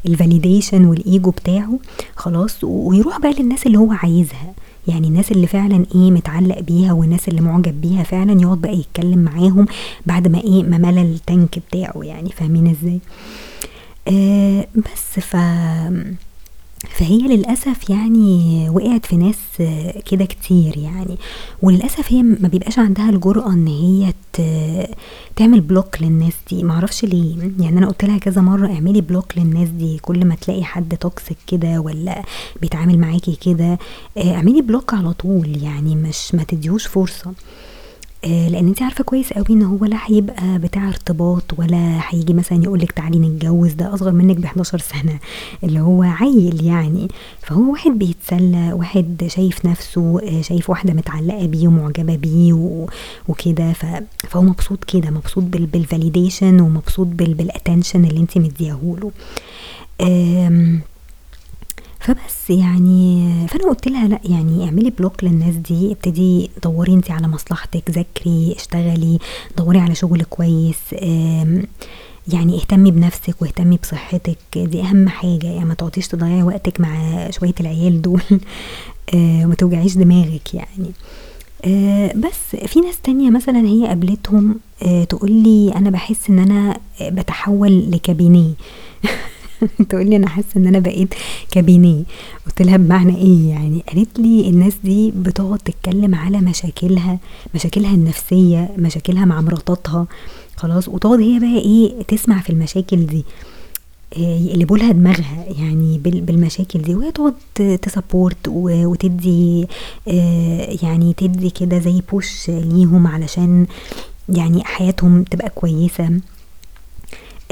ال 0.06 0.13
validation 0.13 0.84
وال 0.84 1.03
ego 1.03 1.30
بتاعه 1.30 1.78
خلاص 2.16 2.64
ويروح 2.64 3.20
بقى 3.20 3.32
للناس 3.32 3.66
اللي 3.66 3.78
هو 3.78 3.92
عايزها. 3.92 4.54
يعني 4.88 5.08
الناس 5.08 5.32
اللي 5.32 5.46
فعلا 5.46 5.86
إيه 5.94 6.10
متعلق 6.10 6.60
بيها 6.60 6.92
والناس 6.92 7.28
اللي 7.28 7.40
معجب 7.40 7.80
بيها 7.80 8.02
فعلا 8.02 8.40
يقعد 8.42 8.58
بقى 8.60 8.74
يتكلم 8.78 9.18
معاهم 9.18 9.66
بعد 10.06 10.28
ما 10.28 10.38
إيه 10.40 10.62
ما 10.62 10.78
ملى 10.78 11.02
ال 11.02 11.13
tank 11.13 11.58
بتاعه 11.58 12.02
يعني 12.02 12.30
فاهمين 12.30 12.66
إزاي؟ 12.70 13.00
آه 14.08 14.66
بس 14.76 15.20
ف 15.20 15.36
فهي 16.90 17.18
للأسف 17.18 17.90
يعني 17.90 18.68
وقعت 18.70 19.06
في 19.06 19.16
ناس 19.16 19.36
كده 20.10 20.24
كتير 20.24 20.76
يعني. 20.78 21.18
وللأسف 21.62 22.12
هي 22.12 22.22
ما 22.22 22.48
بيبقاش 22.48 22.78
عندها 22.78 23.10
الجرأة 23.10 23.52
إن 23.52 23.66
هي 23.66 24.12
تعمل 25.36 25.60
block 25.60 26.02
للناس 26.02 26.32
دي. 26.50 26.62
معرفش 26.62 27.04
ليه. 27.04 27.36
يعني 27.60 27.78
أنا 27.78 27.86
قلت 27.86 28.04
لها 28.04 28.18
كذا 28.18 28.40
مرة 28.42 28.66
اعملي 28.66 29.00
block 29.00 29.38
للناس 29.38 29.68
دي. 29.68 29.98
كل 29.98 30.24
ما 30.24 30.34
تلاقي 30.34 30.64
حد 30.64 30.96
toxic 30.96 31.36
كده 31.46 31.80
ولا 31.80 32.22
بيتعامل 32.62 32.98
معاكي 32.98 33.36
كده 33.44 33.78
اعملي 34.18 34.62
block 34.62 34.94
على 34.94 35.12
طول 35.12 35.62
يعني. 35.62 35.96
مش 35.96 36.34
ما 36.34 36.42
تديهوش 36.42 36.86
فرصة. 36.86 37.30
آه، 37.30 37.34
لأن 38.24 38.68
انت 38.68 38.82
عارفة 38.82 39.04
كويس 39.04 39.32
قوي 39.32 39.44
إن 39.50 39.62
هو 39.62 39.84
لا 39.84 39.96
هيبقى 40.06 40.58
بتاع 40.58 40.88
ارتباط 40.88 41.58
ولا 41.58 42.00
هيجي 42.08 42.34
مثلا 42.34 42.62
يقولك 42.64 42.92
تعالي 42.92 43.18
نتجوز 43.18 43.72
ده 43.72 43.94
أصغر 43.94 44.12
منك 44.12 44.36
ب 44.36 44.44
11 44.44 44.78
سنة 44.78 45.18
اللي 45.64 45.80
هو 45.80 46.02
عيل 46.02 46.64
يعني. 46.64 47.08
فهو 47.42 47.72
واحد 47.72 47.90
بيتسلى 47.90 48.72
واحد 48.72 49.24
شايف 49.26 49.66
نفسه 49.66 50.20
آه، 50.22 50.40
شايف 50.42 50.70
واحدة 50.70 50.92
متعلقة 50.92 51.46
بيه 51.46 51.68
ومعجبة 51.68 52.16
بيه 52.16 52.52
وكده. 53.28 53.72
فهو 54.28 54.42
مبسوط 54.42 54.84
كده 54.84 55.10
مبسوط 55.10 55.44
بال 55.44 55.63
validation 55.63 56.60
ومبسوط 56.60 57.06
بال 57.06 57.24
attention 57.24 58.04
اللي 58.04 58.20
انت 58.20 58.38
مديهوله 58.38 59.10
فبس 62.04 62.50
يعني 62.50 63.24
فأنا 63.48 63.68
قلت 63.68 63.88
لها 63.88 64.08
لأ 64.08 64.20
يعني 64.24 64.64
اعملي 64.64 64.90
block 64.90 65.24
للناس 65.24 65.54
دي 65.54 65.92
ابتدي 65.92 66.50
دوري 66.64 66.92
انت 66.92 67.10
على 67.10 67.28
مصلحتك 67.28 67.90
ذاكري 67.90 68.54
اشتغلي 68.56 69.18
دوري 69.58 69.78
على 69.78 69.94
شغل 69.94 70.22
كويس 70.22 70.76
يعني 72.28 72.56
اهتمي 72.56 72.90
بنفسك 72.90 73.42
واهتمي 73.42 73.76
بصحتك. 73.76 74.38
دي 74.56 74.80
أهم 74.82 75.08
حاجة 75.08 75.46
يعني 75.46 75.64
ما 75.64 75.74
تقعديش 75.74 76.08
تضيعي 76.08 76.42
وقتك 76.42 76.80
مع 76.80 77.30
شوية 77.30 77.54
العيال 77.60 78.02
دول 78.02 78.22
وما 79.14 79.54
توجعيش 79.54 79.96
دماغك 79.96 80.54
يعني. 80.54 80.90
بس 82.16 82.56
في 82.66 82.80
ناس 82.80 83.00
تانية 83.00 83.30
مثلا 83.30 83.58
هي 83.66 83.86
قابلتهم 83.86 84.54
تقولي 85.08 85.72
أنا 85.76 85.90
بحس 85.90 86.30
إن 86.30 86.38
أنا 86.38 86.76
بتحول 87.02 87.90
لكابينيه 87.90 88.52
تقول 89.88 90.10
لي 90.10 90.16
أنا 90.16 90.28
حاسة 90.28 90.46
إن 90.56 90.66
أنا 90.66 90.78
بقيت 90.78 91.14
كابينيه 91.50 92.02
قلت 92.46 92.62
لها 92.62 92.76
بمعنى 92.76 93.16
إيه 93.16 93.48
يعني؟ 93.48 93.82
قالت 93.88 94.18
لي 94.18 94.48
الناس 94.48 94.74
دي 94.84 95.10
بتقعد 95.16 95.58
تتكلم 95.58 96.14
على 96.14 96.38
مشاكلها 96.40 97.18
مشاكلها 97.54 97.94
النفسية 97.94 98.70
مشاكلها 98.78 99.24
مع 99.24 99.40
مراتاتها 99.40 100.06
خلاص 100.56 100.88
وتقعد 100.88 101.20
هي 101.20 101.38
بقى 101.38 101.58
إيه 101.58 102.02
تسمع 102.02 102.40
في 102.40 102.50
المشاكل 102.50 103.06
دي 103.06 103.24
آه، 104.16 104.38
يقلبوا 104.38 104.78
لها 104.78 104.92
دماغها 104.92 105.44
يعني 105.58 105.98
بالمشاكل 105.98 106.82
دي 106.82 106.94
وهي 106.94 107.12
تقعد 107.12 107.34
ت 107.82 107.90
support 107.90 108.48
وتدي 108.48 109.66
آه، 110.08 110.76
يعني 110.82 111.12
تدي 111.14 111.50
كده 111.50 111.78
زي 111.78 112.02
push 112.12 112.50
ليهم 112.50 113.06
علشان 113.06 113.66
يعني 114.28 114.64
حياتهم 114.64 115.22
تبقى 115.22 115.50
كويسة. 115.50 116.10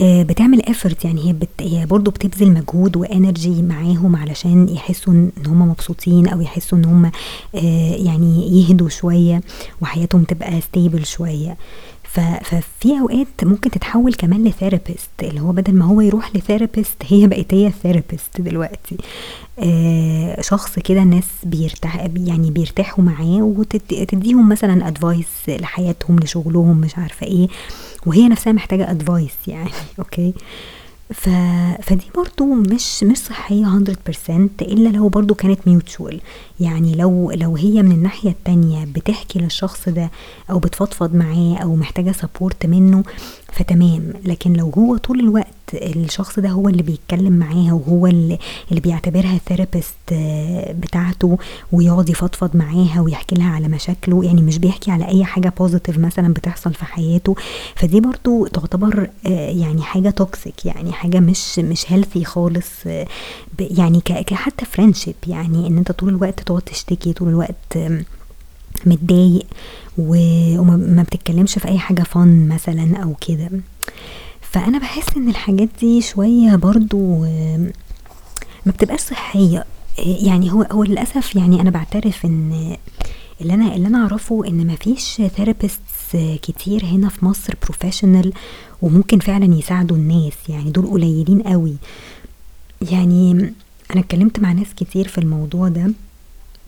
بتعمل 0.02 0.62
effort 0.62 1.04
يعني 1.04 1.28
هي 1.28 1.32
بت... 1.32 1.48
هي 1.60 1.86
برضه 1.86 2.10
بتبذل 2.10 2.50
مجهود 2.52 2.96
و 2.96 3.06
energy 3.06 3.62
معاهم 3.62 4.16
علشان 4.16 4.68
يحسوا 4.68 5.12
إن 5.12 5.30
هم 5.46 5.68
مبسوطين 5.68 6.28
أو 6.28 6.40
يحسوا 6.40 6.78
إن 6.78 6.84
هم 6.84 7.04
آه، 7.54 7.94
يعني 7.96 8.60
يهدوا 8.62 8.88
شوية 8.88 9.40
وحياتهم 9.80 10.24
تبقى 10.24 10.60
stable 10.60 11.06
شوية. 11.06 11.56
ففي 12.42 13.00
أوقات 13.00 13.26
ممكن 13.42 13.70
تتحول 13.70 14.14
كمان 14.14 14.44
ل 14.44 14.51
therapist 14.51 15.10
اللي 15.22 15.40
هو 15.40 15.52
بدل 15.52 15.74
ما 15.74 15.84
هو 15.84 16.00
يروح 16.00 16.36
ل 16.36 16.42
therapist 16.42 16.96
هي 17.08 17.26
بقت 17.26 17.54
هي 17.54 17.70
therapist 17.82 18.40
دلوقتي. 18.40 18.96
آه 19.58 20.40
شخص 20.40 20.78
كده 20.78 21.02
الناس 21.02 21.24
بيرتاح 21.44 22.08
يعني 22.16 22.50
بيرتاحوا 22.50 23.04
معاه 23.04 23.42
وتديهم 23.42 24.48
مثلا 24.48 24.88
advice 24.88 25.26
لحياتهم 25.48 26.18
لشغلهم 26.18 26.76
مش 26.78 26.98
عارفة 26.98 27.26
إيه. 27.26 27.48
وهي 28.06 28.28
نفسها 28.28 28.52
محتاجة 28.52 28.90
advice 28.90 29.34
يعني 29.46 29.70
okay 29.98 30.34
ف... 31.14 31.28
فدي 31.82 32.04
برضو 32.16 32.44
مش 32.54 33.04
مش 33.04 33.18
صحية 33.18 33.64
100% 34.28 34.30
إلا 34.62 34.88
لو 34.88 35.08
برضو 35.08 35.34
كانت 35.34 35.68
mutual 35.68 36.20
يعني 36.60 36.94
لو 36.94 37.30
لو 37.30 37.56
هي 37.56 37.82
من 37.82 37.92
الناحية 37.92 38.30
التانية 38.30 38.84
بتحكي 38.84 39.38
للشخص 39.38 39.88
ده 39.88 40.10
أو 40.50 40.58
بتفضفض 40.58 41.14
معاه 41.14 41.56
أو 41.62 41.76
محتاجة 41.76 42.12
support 42.12 42.66
منه 42.66 43.04
فتمام. 43.52 44.12
لكن 44.24 44.52
لو 44.52 44.70
هو 44.70 44.96
طول 44.96 45.20
الوقت 45.20 45.46
الشخص 45.74 46.38
ده 46.38 46.48
هو 46.48 46.68
اللي 46.68 46.82
بيتكلم 46.82 47.32
معاها 47.32 47.72
وهو 47.72 48.06
اللي, 48.06 48.38
بيعتبرها 48.70 49.38
therapist 49.48 49.94
آه، 50.12 50.72
بتاعته 50.72 51.38
ويقعد 51.72 52.08
يفضفض 52.08 52.56
معاها 52.56 53.00
ويحكي 53.00 53.34
لها 53.34 53.50
على 53.50 53.68
مشاكله 53.68 54.24
يعني 54.24 54.42
مش 54.42 54.58
بيحكي 54.58 54.90
على 54.90 55.08
أي 55.08 55.24
حاجة 55.24 55.52
positive 55.58 55.98
مثلا 55.98 56.32
بتحصل 56.32 56.74
في 56.74 56.84
حياته 56.84 57.34
فدي 57.74 58.00
برضو 58.00 58.46
تعتبر 58.46 59.10
آه، 59.26 59.50
يعني 59.50 59.82
حاجة 59.82 60.10
toxic 60.10 60.66
يعني 60.66 60.92
حاجة 60.92 61.20
مش 61.20 61.58
مش 61.58 61.92
healthy 61.92 62.24
خالص 62.24 62.70
آه، 62.86 63.06
يعني 63.60 64.02
حتى 64.32 64.64
فريندشيب 64.64 65.14
يعني 65.26 65.66
إن 65.66 65.78
أنت 65.78 65.92
طول 65.92 66.08
الوقت 66.08 66.40
تقعد 66.40 66.62
تشتكي 66.62 67.12
طول 67.12 67.28
الوقت 67.28 67.78
متضايق 68.86 69.46
وما 69.98 71.02
بتتكلمش 71.02 71.58
في 71.58 71.68
أي 71.68 71.78
حاجة 71.78 72.02
فن 72.02 72.48
مثلا 72.48 72.96
أو 72.96 73.14
كده. 73.26 73.50
فأنا 74.40 74.78
بحس 74.78 75.16
إن 75.16 75.28
الحاجات 75.28 75.68
دي 75.80 76.00
شوية 76.00 76.56
برضو 76.56 77.18
ما 78.66 78.72
بتبقاش 78.72 79.00
صحية. 79.00 79.64
يعني 79.98 80.52
هو 80.52 80.62
هو 80.62 80.84
للأسف 80.84 81.36
يعني 81.36 81.60
أنا 81.60 81.70
بعترف 81.70 82.24
إن 82.24 82.76
اللي 83.40 83.54
أنا 83.54 83.76
اللي 83.76 83.88
أنا 83.88 83.98
أعرفه 83.98 84.46
إن 84.48 84.66
ما 84.66 84.76
فيش 84.76 85.22
therapists 85.38 86.16
كتير 86.42 86.84
هنا 86.84 87.08
في 87.08 87.24
مصر 87.24 87.54
professional 87.66 88.28
وممكن 88.82 89.18
فعلًا 89.18 89.54
يساعدوا 89.54 89.96
الناس، 89.96 90.32
يعني 90.48 90.70
دول 90.70 90.86
قليلين 90.86 91.46
أوي. 91.46 91.76
يعني 92.90 93.32
أنا 93.90 94.00
اتكلمت 94.00 94.40
مع 94.40 94.52
ناس 94.52 94.66
كتير 94.76 95.08
في 95.08 95.18
الموضوع 95.18 95.68
ده، 95.68 95.92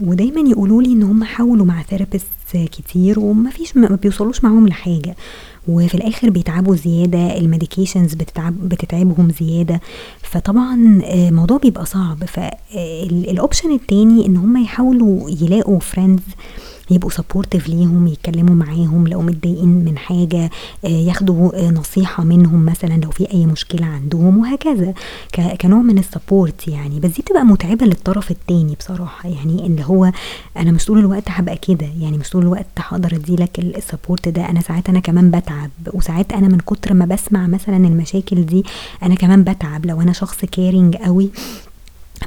ودايمًا 0.00 0.50
يقولوا 0.50 0.82
لي 0.82 0.92
إن 0.92 1.02
هُم 1.02 1.24
حاولوا 1.24 1.66
مع 1.66 1.82
therapists 1.82 2.56
كتير 2.56 3.20
وما 3.20 3.50
فيش 3.50 3.76
ما 3.76 3.98
بيوصلوش 4.02 4.44
معاهم 4.44 4.68
لحاجة، 4.68 5.16
وفي 5.68 5.94
الآخر 5.94 6.30
بيتعبوا 6.30 6.76
زيادة، 6.76 7.38
الmedications 7.38 8.16
بتتعب 8.16 8.68
بتتعبهم 8.68 9.30
زيادة، 9.40 9.80
فطبعًا 10.22 11.02
الموضوع 11.04 11.58
بيبقى 11.58 11.86
صعب، 11.86 12.24
فال 12.24 13.38
الoption 13.38 13.66
التاني 13.66 14.26
إن 14.26 14.36
هُم 14.36 14.56
يحاولوا 14.56 15.30
يلاقوا 15.30 15.80
friends 15.80 16.22
يبقوا 16.90 17.10
supportive 17.10 17.68
ليهم، 17.68 18.06
يتكلموا 18.06 18.54
معاهم 18.54 19.08
لو 19.08 19.22
متضايقين 19.22 19.68
من 19.84 19.98
حاجة، 19.98 20.50
ياخدوا 20.84 21.70
نصيحة 21.70 22.24
منهم 22.24 22.64
مثلًا 22.66 22.94
لو 23.04 23.10
في 23.10 23.32
أي 23.32 23.46
مشكلة 23.46 23.86
عندهم 23.86 24.38
وهكذا، 24.38 24.94
كنوع 25.60 25.78
من 25.82 26.02
الsupport 26.02 26.68
يعني، 26.68 27.00
بس 27.00 27.10
دي 27.10 27.22
بتبقى 27.22 27.44
متعبة 27.44 27.86
للطرف 27.86 28.30
التاني 28.30 28.76
بصراحة، 28.78 29.28
يعني 29.28 29.66
اللي 29.66 29.84
هو 29.84 30.12
أنا 30.56 30.72
مش 30.72 30.84
طول 30.84 30.98
الوقت 30.98 31.30
هابقى 31.30 31.56
كده، 31.56 31.88
يعني 32.00 32.18
مش 32.18 32.30
طول 32.30 32.42
الوقت 32.42 32.66
هاقدر 32.78 33.14
أدّي 33.14 33.36
لك 33.36 33.58
ال 33.58 33.74
الsupport 33.76 34.28
ده، 34.28 34.50
أنا 34.50 34.60
ساعات 34.60 34.88
أنا 34.88 35.00
كمان 35.00 35.30
باتعب، 35.30 35.70
وساعات 35.92 36.32
أنا 36.32 36.48
من 36.48 36.58
كتر 36.58 36.94
ما 36.94 37.06
باسمع 37.06 37.46
مثلًا 37.46 37.76
المشاكل 37.76 38.46
دي 38.46 38.64
أنا 39.02 39.14
كمان 39.14 39.44
باتعب، 39.44 39.86
لو 39.86 40.00
أنا 40.00 40.12
شخص 40.12 40.44
caring 40.44 41.06
أوي 41.06 41.30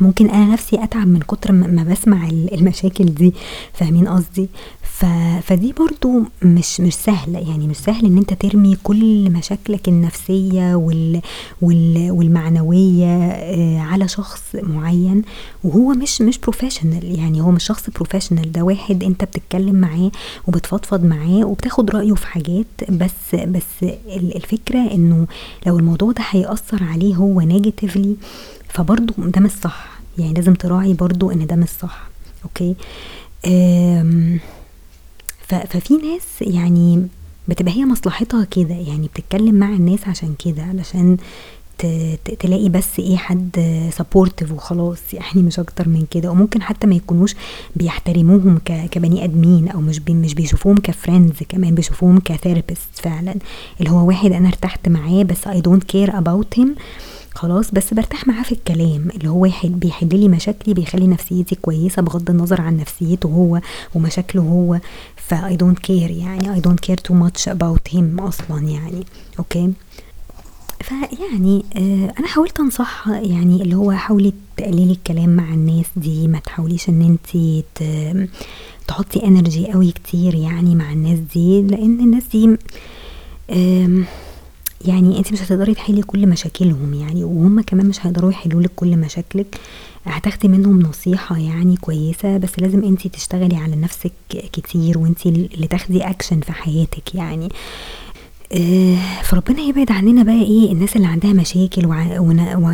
ممكن 0.02 0.30
أنا 0.30 0.54
نفسي 0.54 0.84
أتعب 0.84 1.08
من 1.08 1.20
كتر 1.20 1.52
ما 1.52 1.96
ال 2.30 2.54
المشاكل 2.54 3.06
دي، 3.06 3.34
فاهمين 3.74 4.08
قصدي؟ 4.08 4.48
ف 4.82 5.06
فدي 5.44 5.74
برضه 5.74 6.24
مش 6.44 6.82
مش 6.82 6.94
سهلة، 6.94 7.40
يعني 7.40 7.68
مش 7.68 7.76
سهل 7.78 8.06
إن 8.06 8.18
أنت 8.18 8.34
ترمي 8.34 8.78
كل 8.84 9.32
مشاكلك 9.32 9.88
النفسية 9.88 10.76
وال 10.76 11.22
وال 11.62 12.12
والمعنوية 12.12 13.32
على 13.80 14.08
شخص 14.08 14.44
معين 14.54 15.22
وهو 15.64 15.90
مش 15.94 16.22
مش 16.22 16.40
professional 16.50 17.04
يعني 17.04 17.42
هو 17.42 17.52
مش 17.52 17.64
شخص 17.64 17.90
professional 17.90 18.48
ده 18.48 18.62
واحد 18.62 19.04
أنت 19.04 19.24
بتتكلم 19.24 19.76
معاه 19.76 20.12
وبتفضفض 20.48 21.04
معاه 21.04 21.46
وبتاخد 21.46 21.90
رأيه 21.92 22.14
في 22.14 22.28
حاجات، 22.28 22.68
بس 22.90 23.36
بس 23.36 23.84
ال 23.84 24.36
الفكرة 24.36 24.92
إنه 24.94 25.28
لو 25.68 25.80
الموضوع 25.80 26.12
ده 26.12 26.24
هيأثر 26.30 26.84
عليه 26.84 27.16
هو 27.16 27.42
negatively 27.42 28.08
فبرضه 28.70 29.14
ده 29.18 29.42
مش 29.42 29.52
صح، 29.52 30.00
يعني 30.18 30.34
لازم 30.34 30.54
تراعي 30.54 30.94
برضه 30.94 31.34
إن 31.34 31.48
ده 31.48 31.56
مش 31.56 31.70
صح، 31.82 32.10
ف 35.48 35.56
ففي 35.56 35.94
ناس 35.94 36.42
يعني 36.42 37.08
بتبقى 37.48 37.74
هي 37.74 37.86
مصلحتها 37.86 38.44
كده، 38.46 38.76
يعني 38.76 39.08
بتتكلم 39.08 39.56
مع 39.56 39.70
الناس 39.70 40.08
عشان 40.08 40.36
كده، 40.46 40.64
علشان 40.64 41.18
تلاقي 42.40 42.70
بس 42.70 43.00
إيه 43.00 43.18
حد 43.18 43.60
supportive 43.98 44.52
وخلاص. 44.52 45.14
يعني 45.14 45.44
مش 45.44 45.60
أكتر 45.60 45.90
من 45.90 46.06
كده، 46.12 46.32
وممكن 46.32 46.62
حتى 46.62 46.88
ما 46.88 46.96
يكونوش 46.96 47.36
بيحترموهم 47.76 48.60
كبني 48.92 49.24
آدمين 49.24 49.68
أو 49.68 49.82
مش 49.82 50.00
بي 50.00 50.14
مش 50.14 50.34
بيشوفوهم 50.34 50.78
كfriends 50.78 51.44
كمان 51.50 51.76
بيشوفوهم 51.76 52.20
كtherapists 52.20 53.02
فعلًا، 53.02 53.36
اللي 53.80 53.92
هو 53.92 54.08
واحد 54.08 54.32
أنا 54.32 54.48
ارتحت 54.48 54.90
معاه 54.90 55.24
بس 55.24 55.48
I 55.48 55.62
don't 55.62 55.84
care 55.94 56.12
about 56.12 56.60
him. 56.60 56.68
خلاص 57.38 57.72
بس 57.72 57.94
بارتاح 57.94 58.28
معاه 58.28 58.44
في 58.44 58.52
الكلام، 58.52 59.10
اللي 59.16 59.30
هو 59.30 59.50
بيحل 59.64 60.10
لي 60.20 60.28
مشاكلي 60.28 60.74
بيخلي 60.74 61.08
نفسيتي 61.08 61.56
كويسة 61.56 62.02
بغض 62.02 62.30
النظر 62.30 62.62
عن 62.62 62.78
نفسيته 62.78 63.28
هو 63.28 63.62
ومشاكله 63.96 64.42
هو، 64.42 64.80
ف 65.16 65.34
I 65.34 65.54
don't 65.54 65.80
care 65.88 66.12
يعني 66.12 66.62
I 66.62 66.64
don't 66.64 66.90
care 66.90 67.00
too 67.10 67.14
much 67.14 67.54
about 67.54 67.94
him 67.94 68.22
أصلًا 68.22 68.60
يعني، 68.60 69.04
أوكي؟ 69.40 69.74
فيعني 70.82 71.66
أنا 72.20 72.28
حاولت 72.28 72.60
أنصحها 72.60 73.20
يعني 73.20 73.62
اللي 73.62 73.76
هو 73.76 73.92
حاولي 73.92 74.34
تقللي 74.58 74.92
الكلام 74.92 75.30
مع 75.36 75.54
الناس 75.54 75.86
دي، 75.96 76.28
ما 76.28 76.40
تحاوليش 76.40 76.90
إن 76.90 77.02
أنتِ 77.02 77.64
ت 77.76 77.84
تحطي 78.88 79.20
energy 79.20 79.74
أوي 79.76 79.92
كتير 79.92 80.36
يعني 80.36 80.76
مع 80.76 80.92
الناس 80.92 81.20
دي، 81.34 81.62
لإن 81.62 82.00
الناس 82.00 82.24
دي 82.32 82.58
آمم 83.52 84.06
يعني 84.86 85.18
أنتِ 85.20 85.34
مش 85.34 85.42
هتقدري 85.42 85.74
تحلي 85.74 86.02
كل 86.02 86.28
مشاكلهم 86.28 86.94
يعني، 86.94 87.24
وهُم 87.24 87.62
كمان 87.62 87.86
مش 87.86 88.06
هيقدروا 88.06 88.32
يحلوا 88.32 88.62
لِك 88.62 88.72
كل 88.76 88.98
مشاكلِك، 88.98 89.58
هتاخدي 90.06 90.48
منهم 90.48 90.82
نصيحة 90.82 91.38
يعني 91.38 91.76
كويسة، 91.78 92.38
بس 92.38 92.60
لازم 92.60 92.84
أنتِ 92.84 93.08
تشتغلي 93.08 93.56
على 93.56 93.76
نفسِك 93.76 94.12
كتير 94.30 94.98
وأنتِ 94.98 95.26
اللي 95.26 95.68
تاخدي 95.68 96.00
action 96.04 96.46
في 96.46 96.52
حياتِك 96.52 97.16
يعني. 97.16 97.50
آآ 98.54 98.98
فربنا 99.24 99.62
يبعد 99.62 99.92
عننا 99.92 100.24
بقى 100.24 100.42
إيه 100.42 100.72
الناس 100.72 100.96
اللي 100.96 101.08
عندها 101.08 101.34
مشاكل 101.34 101.86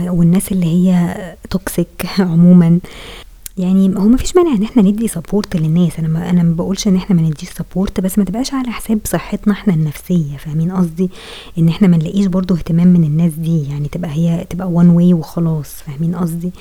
والناس 0.09 0.51
اللي 0.51 0.65
هي 0.65 1.15
toxic 1.55 2.19
عمومًا، 2.19 2.79
يعني 3.57 3.95
هو 3.97 4.07
ما 4.07 4.17
فيش 4.17 4.35
مانع 4.35 4.51
إن 4.55 4.63
إحنا 4.63 4.81
ندّي 4.81 5.07
support 5.07 5.55
للناس، 5.55 5.99
أنا 5.99 6.07
ما 6.07 6.29
أنا 6.29 6.43
ما 6.43 6.53
باقولش 6.53 6.87
إن 6.87 6.95
إحنا 6.95 7.15
ما 7.15 7.21
ندّيش 7.21 7.49
support 7.49 8.01
بس 8.01 8.17
ما 8.17 8.25
تبقاش 8.25 8.53
على 8.53 8.71
حساب 8.71 8.99
صحتنا 9.05 9.53
إحنا 9.53 9.73
النفسية، 9.73 10.37
فاهمين 10.37 10.71
قصدي؟ 10.71 11.09
إن 11.57 11.69
إحنا 11.69 11.87
ما 11.87 11.97
نلاقيش 11.97 12.25
برضه 12.25 12.55
اهتمام 12.55 12.87
من 12.87 13.03
الناس 13.03 13.33
دي، 13.33 13.69
يعني 13.69 13.87
تبقى 13.87 14.11
هي 14.11 14.45
تبقى 14.49 14.67
one 14.67 14.97
way 14.99 15.13
وخلاص، 15.13 15.67
فاهمين 15.67 16.15
قصدي؟ 16.15 16.51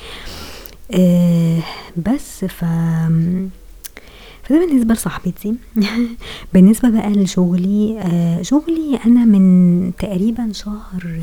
آآ 0.93 1.61
بس 1.97 2.45
ف 2.45 2.65
فده 4.43 4.67
بالنسبة 4.67 4.95
لصاحبتي. 4.95 5.55
بالنسبة 6.55 6.89
بقى 6.91 7.11
لشغلي، 7.11 7.99
آآ 8.01 8.43
شغلي 8.43 8.99
أنا 9.07 9.25
من 9.25 9.93
تقريبًا 9.99 10.53
شهر 10.53 11.21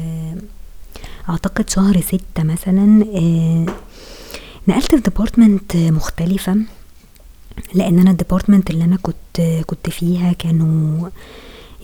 أعتقد 1.30 1.70
شهر 1.70 2.02
6 2.02 2.20
مثلًا 2.44 3.06
آآ 3.16 3.66
نقلت 4.70 4.96
في 4.96 5.12
department 5.12 5.76
مختلفة، 5.76 6.58
لإن 7.74 8.00
أنا 8.00 8.18
الdepartment 8.18 8.70
اللي 8.70 8.84
أنا 8.84 8.98
كنت 9.02 9.42
كنت 9.66 9.90
فيها 9.90 10.34
كانوا 10.34 11.10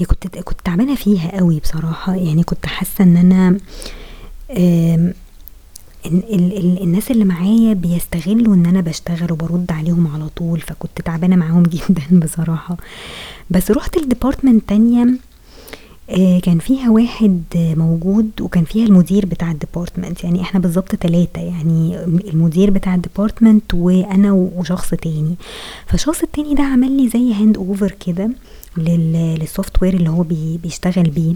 كنت 0.07 0.37
كنت 0.37 0.59
تعبانة 0.63 0.95
فيها 0.95 1.39
أوي 1.39 1.59
بصراحة، 1.59 2.15
يعني 2.15 2.43
كنت 2.43 2.65
حاسة 2.65 3.03
إن 3.03 3.17
أنا 3.17 3.47
آمم 4.57 5.13
إن 6.05 6.17
ال 6.17 6.57
ال 6.57 6.83
الناس 6.83 7.11
اللي 7.11 7.25
معايا 7.25 7.73
بيستغلوا 7.73 8.55
إن 8.55 8.65
أنا 8.65 8.81
باشتغل 8.81 9.31
وبارُد 9.31 9.71
عليهم 9.71 10.07
على 10.07 10.29
طول، 10.29 10.59
فكنت 10.59 11.01
تعبانة 11.01 11.35
معاهم 11.35 11.63
جدًا 11.73 12.19
بصراحة، 12.25 12.77
بس 13.49 13.71
رُحت 13.71 13.97
لdepartment 13.97 14.59
تانية 14.67 15.07
كان 16.43 16.59
فيها 16.59 16.89
واحد 16.89 17.43
موجود 17.55 18.29
وكان 18.41 18.63
فيها 18.63 18.85
المدير 18.85 19.25
بتاع 19.25 19.53
الdepartment 19.53 20.23
يعني 20.23 20.41
إحنا 20.41 20.59
بالضبط 20.59 20.95
3 20.95 21.41
يعني 21.41 22.03
المدير 22.05 22.69
بتاع 22.71 22.97
الdepartment 22.97 23.73
وأنا 23.73 24.31
وشخص 24.31 24.89
تاني، 24.89 25.35
فالشخص 25.87 26.21
التاني 26.23 26.53
ده 26.53 26.63
عمل 26.63 26.91
لي 26.91 27.09
زي 27.09 27.33
hand 27.33 27.57
over 27.57 27.93
كده 28.05 28.29
لل 28.77 29.39
للsoftware 29.41 29.83
اللي 29.83 30.09
هو 30.09 30.23
بي 30.23 30.59
بيشتغل 30.63 31.09
بيه، 31.09 31.33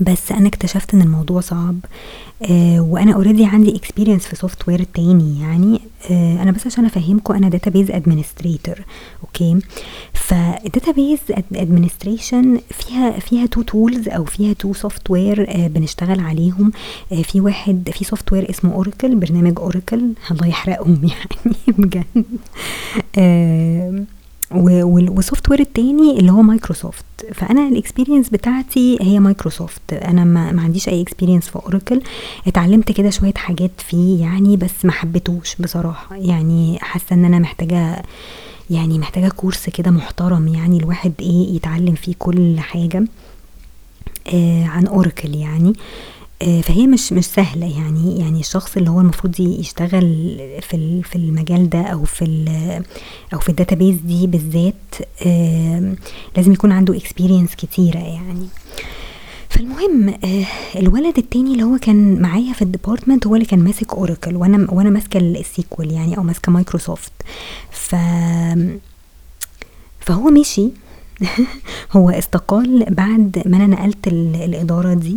بس 0.00 0.32
أنا 0.32 0.48
اكتشفت 0.48 0.94
إن 0.94 1.02
الموضوع 1.02 1.40
صعب 1.40 1.76
آآ 2.42 2.80
وأنا 2.80 3.12
already 3.24 3.42
عندي 3.54 3.78
experience 3.78 4.20
في 4.22 4.36
software 4.48 4.84
تاني 4.94 5.40
يعني، 5.40 5.80
آآ 6.10 6.42
أنا 6.42 6.50
بس 6.50 6.66
عشان 6.66 6.90
أنا 7.30 7.50
database 7.50 7.90
administrator 7.90 8.80
أوكي؟ 9.22 9.58
فالdatabase 10.28 11.32
ad 11.34 11.56
administration 11.56 12.60
فيها 12.70 13.10
فيها 13.18 13.44
2 13.44 13.66
tools 13.70 14.14
أو 14.14 14.24
فيها 14.24 14.52
2 14.52 14.74
software 14.74 15.48
آآ 15.50 15.68
بنشتغل 15.68 16.20
عليهم، 16.20 16.72
آآ 17.12 17.22
في 17.22 17.40
واحد 17.40 17.90
في 17.92 18.04
software 18.04 18.50
اسمه 18.50 18.84
Oracle 18.84 19.06
برنامج 19.14 19.58
Oracle. 19.58 20.30
الله 20.30 20.46
يحرقهم 20.46 21.00
يعني 21.08 21.56
بجد. 21.78 22.24
آآ 23.18 24.04
و 24.54 24.84
وال 24.86 25.22
والsoftware 25.22 25.60
التاني 25.60 26.18
اللي 26.18 26.32
هو 26.32 26.42
Microsoft، 26.56 27.34
فأنا 27.34 27.70
الexperience 27.70 28.30
بتاعتي 28.32 28.98
هي 29.00 29.34
Microsoft، 29.34 29.92
أنا 30.08 30.24
ما 30.24 30.52
ما 30.52 30.62
عنديش 30.62 30.88
أي 30.88 31.04
experience 31.04 31.44
في 31.50 31.58
Oracle، 31.58 32.06
اتعلمت 32.48 32.92
كده 32.92 33.10
شوية 33.10 33.34
حاجات 33.36 33.70
فيه 33.78 34.20
يعني 34.20 34.56
بس 34.56 34.84
ما 34.84 34.92
حبيتهوش 34.92 35.56
بصراحة، 35.56 36.16
يعني 36.16 36.78
حاسة 36.80 37.14
إن 37.14 37.24
أنا 37.24 37.38
محتاجة 37.38 38.02
يعني 38.70 38.98
محتاجة 38.98 39.28
كورس 39.28 39.68
كده 39.68 39.90
محترم 39.90 40.48
يعني 40.48 40.76
الواحد 40.76 41.12
إيه 41.20 41.56
يتعلم 41.56 41.94
فيه 41.94 42.14
كل 42.18 42.60
حاجة 42.60 43.04
آآ 44.34 44.64
عن 44.64 44.86
Oracle 44.86 45.36
يعني، 45.36 45.68
آآ 45.68 45.74
فهي 46.40 46.86
مش 46.86 47.12
مش 47.12 47.24
سهلة 47.26 47.66
يعني 47.78 48.18
يعني 48.18 48.40
الشخص 48.40 48.76
اللي 48.76 48.90
هو 48.90 49.00
المفروض 49.00 49.40
يشتغل 49.40 50.36
في 50.62 51.02
في 51.02 51.16
المجال 51.16 51.70
ده 51.70 51.82
أو 51.82 52.04
في 52.04 52.24
ال 52.24 52.48
أو 53.34 53.38
في 53.38 53.52
الdatabase 53.52 54.06
دي 54.06 54.26
بالذات 54.26 54.94
لازم 56.36 56.52
يكون 56.52 56.72
عنده 56.72 56.98
experience 56.98 57.54
كتيرة 57.56 57.98
يعني. 57.98 58.46
فالمهم 59.48 60.08
آآ 60.08 60.44
الولد 60.76 61.18
التاني 61.18 61.52
اللي 61.52 61.62
هو 61.62 61.78
كان 61.78 62.22
معايا 62.22 62.52
في 62.52 62.64
ال 62.64 62.70
department 62.70 63.26
هو 63.26 63.34
اللي 63.34 63.46
كان 63.46 63.58
ماسك 63.58 63.94
Oracle 63.94 64.32
وأنا 64.32 64.66
وأنا 64.70 64.90
ماسكة 64.90 65.20
ال 65.42 65.55
SQL 65.55 65.92
يعني 65.92 66.16
أو 66.18 66.22
ماسكة 66.22 66.62
Microsoft، 66.62 67.24
ف 67.70 67.94
فهو 70.00 70.30
مشي. 70.30 70.68
هو 71.96 72.10
استقال 72.10 72.84
بعد 72.90 73.42
ما 73.46 73.56
أنا 73.56 73.66
نقلت 73.66 74.06
الإدارة 74.06 74.94
دي. 74.94 75.16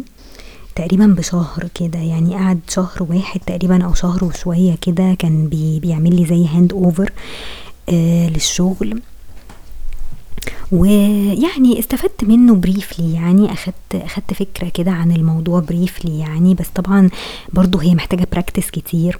تقريبا 0.75 1.05
بشهر 1.05 1.69
كده 1.75 1.99
يعني 1.99 2.35
قعد 2.35 2.59
شهر 2.69 3.03
واحد 3.09 3.39
تقريبا 3.39 3.85
أو 3.85 3.93
شهر 3.93 4.23
وشوية 4.25 4.75
كده 4.81 5.13
كان 5.19 5.47
بي 5.47 5.79
بيعمل 5.79 6.15
لي 6.15 6.25
زي 6.25 6.47
handover 6.47 7.11
آه 7.89 8.29
للشغل. 8.29 9.01
ويعني 10.71 11.79
استفدت 11.79 12.23
منه 12.23 12.55
briefly 12.55 13.13
يعني 13.13 13.51
أخدت 13.53 13.95
أخدت 13.95 14.33
فكرة 14.33 14.69
كده 14.69 14.91
عن 14.91 15.11
الموضوع 15.11 15.59
briefly 15.59 16.19
يعني 16.19 16.55
بس 16.55 16.67
طبعا 16.75 17.09
برضو 17.53 17.77
هي 17.77 17.95
محتاجة 17.95 18.27
practice 18.31 18.69
كتير. 18.69 19.19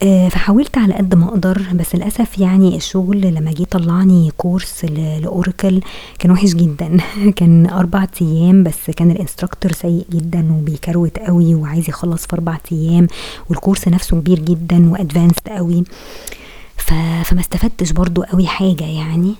فحاولت 0.00 0.78
على 0.78 0.94
قد 0.94 1.14
ما 1.14 1.28
أقدر 1.28 1.62
بس 1.74 1.94
للأسف 1.94 2.38
يعني 2.38 2.76
الشغل 2.76 3.20
لما 3.20 3.52
جه 3.52 3.64
طلعني 3.64 4.32
course 4.36 4.84
ل 4.84 4.98
Oracle 4.98 5.80
كان 6.18 6.30
وحش 6.30 6.54
جدا. 6.54 6.98
كان 7.36 7.66
أربع 7.70 8.06
أيام 8.22 8.62
بس 8.62 8.90
كان 8.96 9.10
ال 9.10 9.16
instructor 9.16 9.72
سيء 9.72 10.06
جدا 10.10 10.52
وبيكروت 10.52 11.18
قوي 11.18 11.54
وعايز 11.54 11.88
يخلص 11.88 12.26
في 12.26 12.32
أربع 12.32 12.58
أيام 12.72 13.06
وال 13.50 13.59
course 13.59 13.88
نفسه 13.88 14.20
كبير 14.20 14.38
جدا 14.38 14.90
و 14.90 14.96
advanced 14.96 15.48
قوي. 15.48 15.84
فما 16.76 17.40
استفدتش 17.40 17.92
برضو 17.92 18.22
قوي 18.22 18.46
حاجة 18.46 18.84
يعني. 18.84 19.34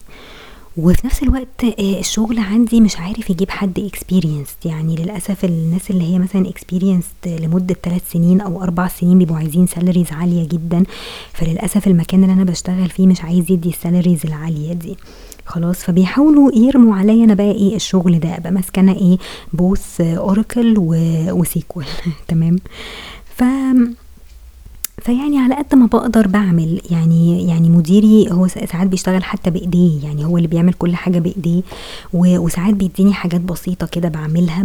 وفي 0.78 1.06
نفس 1.06 1.22
الوقت 1.22 1.64
آه، 1.64 2.00
الشغل 2.00 2.38
عندي 2.38 2.80
مش 2.80 2.96
عارف 2.98 3.30
يجيب 3.30 3.50
حد 3.50 3.78
experience 3.78 4.56
يعني 4.64 4.96
للأسف 4.96 5.44
الناس 5.44 5.90
اللي 5.90 6.04
هي 6.04 6.18
مثلا 6.18 6.48
experience 6.48 7.04
لمدة 7.26 7.76
ثلاث 7.82 8.12
سنين 8.12 8.40
أو 8.40 8.62
أربع 8.62 8.88
سنين 8.88 9.18
بيبقوا 9.18 9.36
عايزين 9.36 9.66
salaries 9.66 10.12
عالية 10.12 10.48
جدا. 10.48 10.82
فللأسف 11.32 11.86
المكان 11.86 12.22
اللي 12.22 12.32
أنا 12.32 12.44
بشتغل 12.44 12.90
فيه 12.90 13.06
مش 13.06 13.22
عايز 13.22 13.50
يدي 13.52 13.68
ال 13.68 13.75
salaries 13.75 14.26
العالية 14.26 14.72
دي. 14.72 14.96
خلاص 15.46 15.76
فبيحاولوا 15.76 16.50
يرموا 16.54 16.96
عليا 16.96 17.24
أنا 17.24 17.34
بقى 17.34 17.50
إيه 17.52 17.76
الشغل 17.76 18.20
ده. 18.20 18.36
أبقى 18.36 18.52
ماسكة 18.52 18.92
إيه 18.92 19.18
both 19.52 20.00
Oracle 20.00 20.74
و 21.30 21.44
SQL 21.44 21.86
تمام؟ 22.28 22.56
ف 23.36 23.44
فيعني 25.06 25.38
على 25.38 25.54
قد 25.54 25.74
ما 25.74 25.86
بقدر 25.86 26.26
بعمل 26.26 26.80
يعني 26.90 27.48
يعني 27.48 27.70
مديري 27.70 28.32
هو 28.32 28.48
ساعات 28.48 28.86
بيشتغل 28.86 29.24
حتى 29.24 29.50
بإيديه 29.50 30.04
يعني 30.04 30.24
هو 30.24 30.36
اللي 30.36 30.48
بيعمل 30.48 30.72
كل 30.72 30.96
حاجة 30.96 31.18
بإيديه 31.18 31.62
وساعات 32.14 32.74
بيديني 32.74 33.12
حاجات 33.12 33.40
بسيطة 33.40 33.86
كده 33.86 34.08
بعملها 34.08 34.64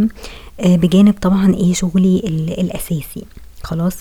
آه، 0.60 0.76
بجانب 0.76 1.14
طبعا 1.22 1.54
إيه 1.54 1.74
شغلي 1.74 2.20
الأساسي. 2.60 3.26
خلاص؟ 3.64 3.98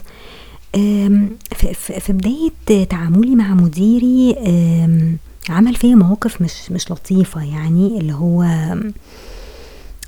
في 2.00 2.12
بداية 2.12 2.84
تعاملي 2.84 3.34
مع 3.34 3.54
مديري 3.54 4.36
عمل 5.48 5.74
فيا 5.74 5.94
مواقف 5.94 6.42
مش 6.42 6.70
مش 6.70 6.90
لطيفة 6.90 7.44
يعني 7.44 8.00
اللي 8.00 8.12
هو 8.12 8.42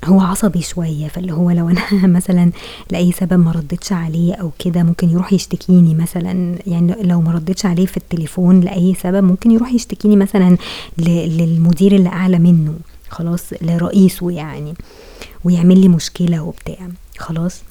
هو 0.05 0.21
عصبي 0.21 0.61
شوية 0.61 1.07
فاللي 1.07 1.33
هو 1.33 1.51
لو 1.51 1.69
أنا 1.69 1.81
مثلا 2.17 2.51
لأي 2.91 3.11
سبب 3.11 3.39
ما 3.39 3.51
ردتش 3.51 3.91
عليه 3.91 4.33
أو 4.33 4.51
كده 4.59 4.83
ممكن 4.83 5.09
يروح 5.09 5.33
يشتكيني 5.33 5.95
مثلا. 5.95 6.59
يعني 6.67 6.95
لو 7.01 7.21
ما 7.21 7.31
ردتش 7.31 7.65
عليه 7.65 7.85
في 7.85 7.97
التليفون 7.97 8.59
لأي 8.59 8.93
سبب 9.03 9.23
ممكن 9.23 9.51
يروح 9.51 9.73
يشتكيني 9.73 10.15
مثلا 10.15 10.57
للمدير 10.97 11.95
اللي 11.95 12.09
أعلى 12.09 12.39
منه 12.39 12.73
خلاص 13.09 13.43
لرئيسه 13.61 14.31
يعني 14.31 14.73
ويعمل 15.43 15.79
لي 15.79 15.87
مشكلة 15.87 16.43
وبتاع 16.43 16.87
خلاص. 17.17 17.61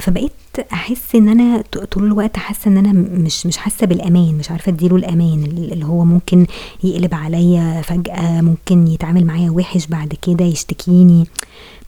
فبقيت 0.00 0.32
أحس 0.72 1.14
إن 1.14 1.28
أنا 1.28 1.62
طول 1.90 2.04
الوقت 2.04 2.36
حاسة 2.36 2.68
إن 2.68 2.76
أنا 2.76 2.92
مش 2.92 3.46
مش 3.46 3.56
حاسة 3.56 3.86
بالأمان 3.86 4.34
مش 4.34 4.50
عارفة 4.50 4.72
أديله 4.72 4.96
الأمان 4.96 5.44
اللي 5.44 5.84
هو 5.84 6.04
ممكن 6.04 6.46
يقلب 6.84 7.14
عليا 7.14 7.82
فجأة 7.82 8.40
ممكن 8.40 8.86
يتعامل 8.86 9.24
معايا 9.26 9.50
وحش 9.50 9.86
بعد 9.86 10.14
كده 10.22 10.44
يشتكيني. 10.44 11.26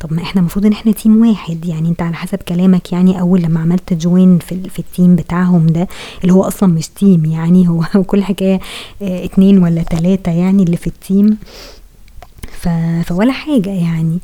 طب 0.00 0.12
ما 0.12 0.22
إحنا 0.22 0.40
المفروض 0.40 0.66
إن 0.66 0.72
إحنا 0.72 0.92
team 0.92 1.20
واحد 1.28 1.64
يعني 1.66 1.88
أنت 1.88 2.02
على 2.02 2.14
حسب 2.14 2.38
كلامك 2.38 2.92
يعني 2.92 3.20
أول 3.20 3.42
لما 3.42 3.60
عملت 3.60 3.92
join 3.92 4.38
في, 4.38 4.68
في 4.70 4.78
ال 4.78 4.86
team 4.86 5.16
بتاعهم 5.16 5.66
ده 5.66 5.88
اللي 6.22 6.32
هو 6.32 6.42
أصلا 6.42 6.72
مش 6.72 6.88
team 6.88 7.24
يعني 7.24 7.68
هو 7.68 7.82
كل 8.04 8.24
حكاية 8.24 8.60
آه 9.02 9.24
اتنين 9.24 9.62
ولا 9.62 9.82
تلاتة 9.82 10.32
يعني 10.32 10.62
اللي 10.62 10.76
في 10.76 10.86
ال 10.86 10.96
team 10.96 11.38
فولا 13.06 13.32
حاجة 13.32 13.70
يعني. 13.70 14.18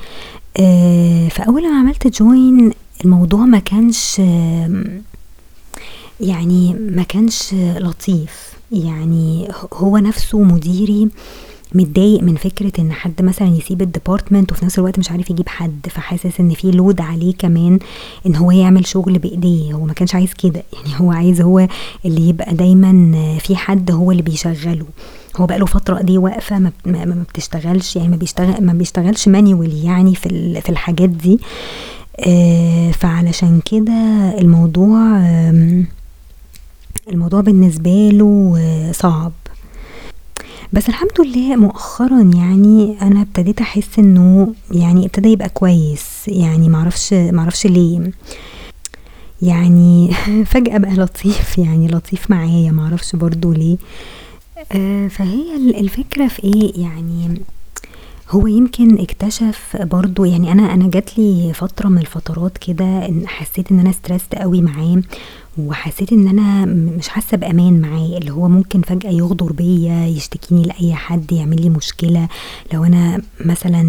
آه 0.60 1.28
فأول 1.28 1.62
ما 1.72 1.78
عملت 1.78 2.06
join 2.22 2.72
الموضوع 3.04 3.40
ما 3.40 3.58
كانش 3.58 4.18
يعني 6.20 6.74
ما 6.74 7.02
كانش 7.02 7.54
لطيف. 7.54 8.52
يعني 8.72 9.48
هو 9.74 9.98
نفسه 9.98 10.38
مديري 10.38 11.08
متضايق 11.74 12.22
من 12.22 12.36
فكرة 12.36 12.72
إن 12.78 12.92
حد 12.92 13.22
مثلا 13.22 13.48
يسيب 13.48 13.82
ال 13.82 13.89
department 13.89 14.52
وفي 14.52 14.64
نفس 14.64 14.78
الوقت 14.78 14.98
مش 14.98 15.10
عارف 15.10 15.30
يجيب 15.30 15.48
حد 15.48 15.86
فحاسس 15.90 16.40
إن 16.40 16.50
في 16.54 16.70
load 16.70 17.00
عليه 17.00 17.34
كمان 17.38 17.78
إن 18.26 18.36
هو 18.36 18.50
يعمل 18.50 18.86
شغل 18.86 19.18
بإيديه. 19.18 19.72
هو 19.72 19.84
ما 19.84 19.92
كانش 19.92 20.14
عايز 20.14 20.32
كده. 20.34 20.62
يعني 20.72 21.00
هو 21.00 21.12
عايز 21.12 21.40
هو 21.40 21.68
اللي 22.04 22.28
يبقى 22.28 22.54
دايما 22.54 23.12
في 23.38 23.56
حد 23.56 23.90
هو 23.90 24.10
اللي 24.10 24.22
بيشغله. 24.22 24.86
هو 25.36 25.46
بقاله 25.46 25.66
فترة 25.66 26.00
دي 26.02 26.18
واقفة 26.18 26.58
ما, 26.58 27.24
بتشتغلش. 27.34 27.96
يعني 27.96 28.08
ما 28.08 28.16
بيشتغل 28.16 28.64
ما 28.64 28.72
بيشتغلش 28.72 29.28
manually 29.28 29.84
يعني 29.84 30.14
في 30.14 30.60
في 30.60 30.68
الحاجات 30.68 31.08
دي. 31.08 31.40
فعلشان 32.92 33.60
كده 33.70 33.92
الموضوع 34.38 35.18
الموضوع 37.12 37.40
بالنسبة 37.40 38.08
له 38.12 38.54
آه، 38.58 38.92
صعب. 38.92 39.32
بس 40.72 40.88
الحمد 40.88 41.20
لله 41.20 41.56
مؤخرا 41.56 42.30
يعني 42.34 42.96
أنا 43.02 43.22
ابتديت 43.22 43.60
أحس 43.60 43.98
إنه 43.98 44.54
يعني 44.70 45.06
ابتدى 45.06 45.28
يبقى 45.28 45.48
كويس. 45.48 46.04
يعني 46.28 46.68
معرفش 46.68 47.12
معرفش 47.12 47.66
ليه. 47.66 48.10
يعني 49.42 50.10
فجأة 50.52 50.78
بقى 50.78 50.94
لطيف 50.94 51.58
يعني 51.58 51.88
لطيف 51.88 52.30
معايا 52.30 52.70
معرفش 52.72 53.16
برضو 53.16 53.52
ليه. 53.52 53.76
آه، 54.72 55.08
فهي 55.08 55.56
الفكرة 55.80 56.28
في 56.28 56.44
إيه؟ 56.44 56.82
يعني 56.82 57.40
هو 58.30 58.46
يمكن 58.46 58.98
اكتشف 58.98 59.76
برضو 59.80 60.24
يعني 60.24 60.52
أنا 60.52 60.74
أنا 60.74 60.90
جات 60.90 61.18
لي 61.18 61.52
فترة 61.54 61.88
من 61.88 61.98
الفترات 61.98 62.58
كده 62.58 62.84
إن 63.08 63.28
حسيت 63.28 63.72
إن 63.72 63.78
أنا 63.80 63.92
stressed 63.92 64.34
قوي 64.34 64.62
معاه 64.62 65.02
وحسيت 65.58 66.12
إن 66.12 66.28
أنا 66.28 66.64
مش 66.98 67.08
حاسة 67.08 67.36
بأمان 67.36 67.80
معاه 67.80 68.18
اللي 68.18 68.30
هو 68.30 68.48
ممكن 68.48 68.80
فجأة 68.82 69.10
يغدر 69.10 69.52
بيا 69.52 70.06
يشتكيني 70.06 70.62
لأي 70.62 70.94
حد 70.94 71.32
يعمل 71.32 71.62
لي 71.62 71.68
مشكلة 71.70 72.28
لو 72.72 72.84
أنا 72.84 73.22
مثلا 73.44 73.82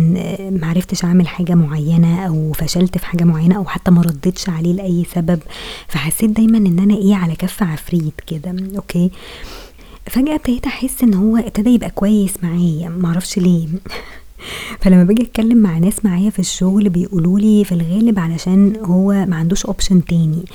معرفتش 0.52 1.04
أعمل 1.06 1.28
حاجة 1.28 1.54
معينة 1.56 2.26
أو 2.28 2.52
فشلت 2.54 2.98
في 2.98 3.06
حاجة 3.06 3.24
معينة 3.24 3.58
أو 3.58 3.66
حتى 3.66 3.92
ما 3.92 4.02
ردتش 4.02 4.50
عليه 4.50 4.74
لأي 4.74 5.06
سبب. 5.16 5.40
فحسيت 5.88 6.30
دايما 6.30 6.58
إن 6.58 6.80
أنا 6.80 6.96
إيه 6.96 7.16
على 7.16 7.36
كف 7.36 7.64
عفريت 7.64 8.22
كده. 8.28 8.56
okay. 8.76 9.12
فجأة 10.06 10.36
ابتديت 10.36 10.66
أحس 10.66 11.04
إن 11.04 11.14
هو 11.14 11.38
ابتدى 11.38 11.70
يبقى 11.70 11.90
كويس 11.90 12.34
معايا. 12.44 12.90
معرفش 12.90 13.38
ليه. 13.38 13.68
فلما 14.80 15.04
باجي 15.04 15.24
اتكلم 15.24 15.58
مع 15.58 15.78
ناس 15.78 16.06
معايا 16.06 16.30
في 16.30 16.40
الشغل 16.40 16.90
بيقولوا 16.90 17.40
لي 17.40 17.64
في 17.64 17.72
الغالب 17.72 18.20
علشان 18.20 18.74
هو 18.86 19.12
ما 19.26 19.36
عندوش 19.36 19.66
option 19.66 20.06
تاني. 20.06 20.46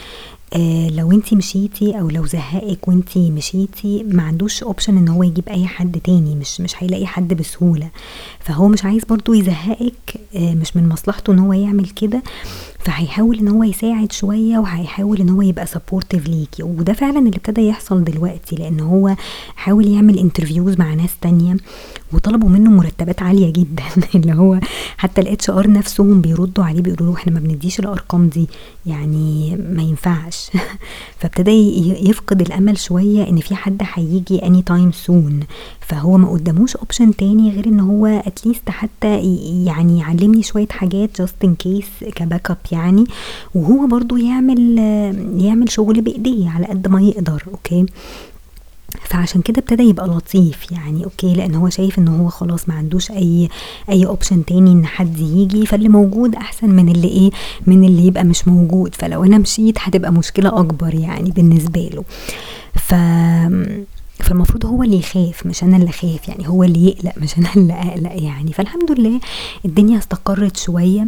آه 0.57 0.89
لو 0.89 1.13
انتي 1.13 1.37
مشيتي 1.37 2.01
أو 2.01 2.09
لو 2.11 2.27
زهقك 2.27 2.89
وانتي 2.89 3.31
مشيتي 3.31 4.03
ما 4.09 4.23
عندوش 4.23 4.63
option 4.63 4.97
إن 4.99 5.09
هو 5.09 5.23
يجيب 5.23 5.49
أي 5.49 5.67
حد 5.67 6.01
تاني 6.05 6.35
مش 6.37 6.61
مش 6.61 6.83
هيلاقي 6.83 7.07
حد 7.07 7.35
بسهولة. 7.35 7.89
فهو 8.41 8.69
مش 8.69 8.85
عايز 8.85 9.05
برضو 9.05 9.33
يزهقك 9.35 10.21
آه 10.37 10.55
مش 10.55 10.77
من 10.77 10.89
مصلحته 10.89 11.33
إن 11.33 11.39
هو 11.39 11.53
يعمل 11.53 11.89
كده. 11.89 12.23
فهيحاول 12.79 13.39
إن 13.39 13.49
هو 13.49 13.63
يساعد 13.63 14.13
شوية 14.13 14.59
وهيحاول 14.59 15.21
إن 15.21 15.29
هو 15.31 15.43
يبقى 15.43 15.67
supportive 15.67 16.29
ليكي. 16.29 16.63
وده 16.63 16.93
فعلا 16.93 17.19
اللي 17.19 17.37
ابتدى 17.37 17.69
يحصل 17.69 18.05
دلوقتي 18.05 18.57
لأن 18.57 18.81
هو 18.81 19.17
حاول 19.57 19.87
يعمل 19.89 20.19
interviews 20.19 20.79
مع 20.79 20.95
ناس 20.95 21.11
تانية 21.21 21.57
وطلبوا 22.13 22.49
منه 22.49 22.71
مرتبات 22.71 23.23
عالية 23.23 23.53
جدا. 23.53 23.83
اللي 24.15 24.33
هو 24.35 24.61
حتى 24.97 25.21
ال 25.21 25.51
HR 25.51 25.71
نفسهم 25.71 26.21
بيردوا 26.21 26.65
عليه 26.65 26.81
بيقولوا 26.83 27.07
له 27.13 27.15
إحنا 27.19 27.33
ما 27.33 27.41
بنديش 27.41 27.81
الأرقام 27.81 28.29
دي 28.29 28.49
يعني 28.87 29.57
ما 29.57 29.83
ينفعش. 29.83 30.44
فابتدى 31.21 31.51
يفقد 32.11 32.41
الأمل 32.41 32.79
شوية 32.79 33.29
إن 33.29 33.41
في 33.41 33.55
حد 33.55 33.83
هيجي 33.95 34.47
anytime 34.47 34.93
soon 34.93 35.41
فهو 35.81 36.19
ما 36.19 36.31
قداموش 36.31 36.77
option 36.77 37.17
تاني 37.17 37.51
غير 37.51 37.67
إن 37.67 37.81
هو 37.81 38.07
at 38.07 38.25
least 38.25 38.71
حتى 38.71 39.19
يعني 39.65 39.99
يعلمني 39.99 40.43
شوية 40.43 40.69
حاجات 40.71 41.21
just 41.21 41.45
in 41.45 41.55
case 41.55 41.87
ك 42.15 42.51
backup 42.51 42.59
يعني. 42.73 43.05
وهو 43.55 43.87
برضو 43.87 44.17
يعمل 44.17 44.79
يعمل 45.39 45.71
شغل 45.71 46.01
بإيديه 46.01 46.51
على 46.51 46.67
قد 46.67 46.89
ما 46.89 47.03
يقدر 47.03 47.43
okay 47.53 47.87
فعشان 49.03 49.43
كده 49.43 49.59
ابتدى 49.59 49.83
يبقى 49.83 50.09
لطيف 50.09 50.73
يعني 50.73 51.05
okay 51.05 51.35
لأن 51.35 51.55
هو 51.55 51.69
شايف 51.69 51.99
إن 51.99 52.09
هو 52.09 52.29
خلاص 52.29 52.69
ما 52.69 52.75
عندوش 52.75 53.11
أي 53.11 53.49
أي 53.91 54.07
option 54.07 54.45
تاني 54.45 54.73
إن 54.73 54.87
حد 54.87 55.19
يجي 55.21 55.67
فاللي 55.67 55.89
موجود 55.89 56.35
أحسن 56.35 56.71
من 56.71 56.89
اللي 56.89 57.09
إيه 57.09 57.31
من 57.67 57.85
اللي 57.85 58.07
يبقى 58.07 58.25
مش 58.25 58.49
موجود. 58.49 58.95
فلو 58.95 59.25
أنا 59.25 59.39
مشيت 59.39 59.77
هتبقى 59.81 60.13
مشكلة 60.13 60.61
أكبر 60.61 60.95
يعني 60.95 61.31
بالنسبة 61.31 61.91
له. 61.95 62.05
ف 62.75 62.95
فالمفروض 64.25 64.67
هو 64.67 64.83
اللي 64.83 64.99
يخاف 64.99 65.47
مش 65.47 65.63
أنا 65.63 65.77
اللي 65.77 65.91
أخاف 65.91 66.29
يعني 66.29 66.49
هو 66.49 66.63
اللي 66.65 66.89
يقلق 66.89 67.13
مش 67.19 67.37
أنا 67.39 67.49
اللي 67.57 67.73
أقلق 67.73 68.23
يعني. 68.23 68.53
فالحمد 68.53 68.93
لله 69.01 69.21
الدنيا 69.65 69.99
استقرت 69.99 70.57
شوية 70.57 71.07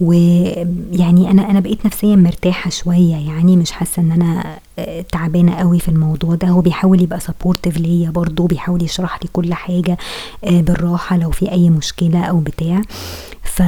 ويعني 0.00 1.30
أنا 1.30 1.50
أنا 1.50 1.60
بقيت 1.60 1.86
نفسيا 1.86 2.16
مرتاحة 2.16 2.70
شوية 2.70 3.14
يعني. 3.16 3.56
مش 3.56 3.70
حاسة 3.72 4.02
إن 4.02 4.12
أنا 4.12 4.58
آه، 4.78 5.00
تعبانة 5.12 5.54
قوي 5.54 5.78
في 5.78 5.88
الموضوع 5.88 6.34
ده. 6.34 6.48
هو 6.48 6.60
بيحاول 6.60 7.02
يبقى 7.02 7.20
supportive 7.20 7.76
ليا 7.78 8.10
برضه 8.10 8.46
بيحاول 8.46 8.82
يشرح 8.82 9.18
لي 9.22 9.28
كل 9.32 9.54
حاجة 9.54 9.98
آه، 10.44 10.60
بالراحة 10.60 11.16
لو 11.16 11.30
في 11.30 11.52
أي 11.52 11.70
مشكلة 11.70 12.24
أو 12.24 12.38
بتاع. 12.40 12.80
ف... 13.42 13.62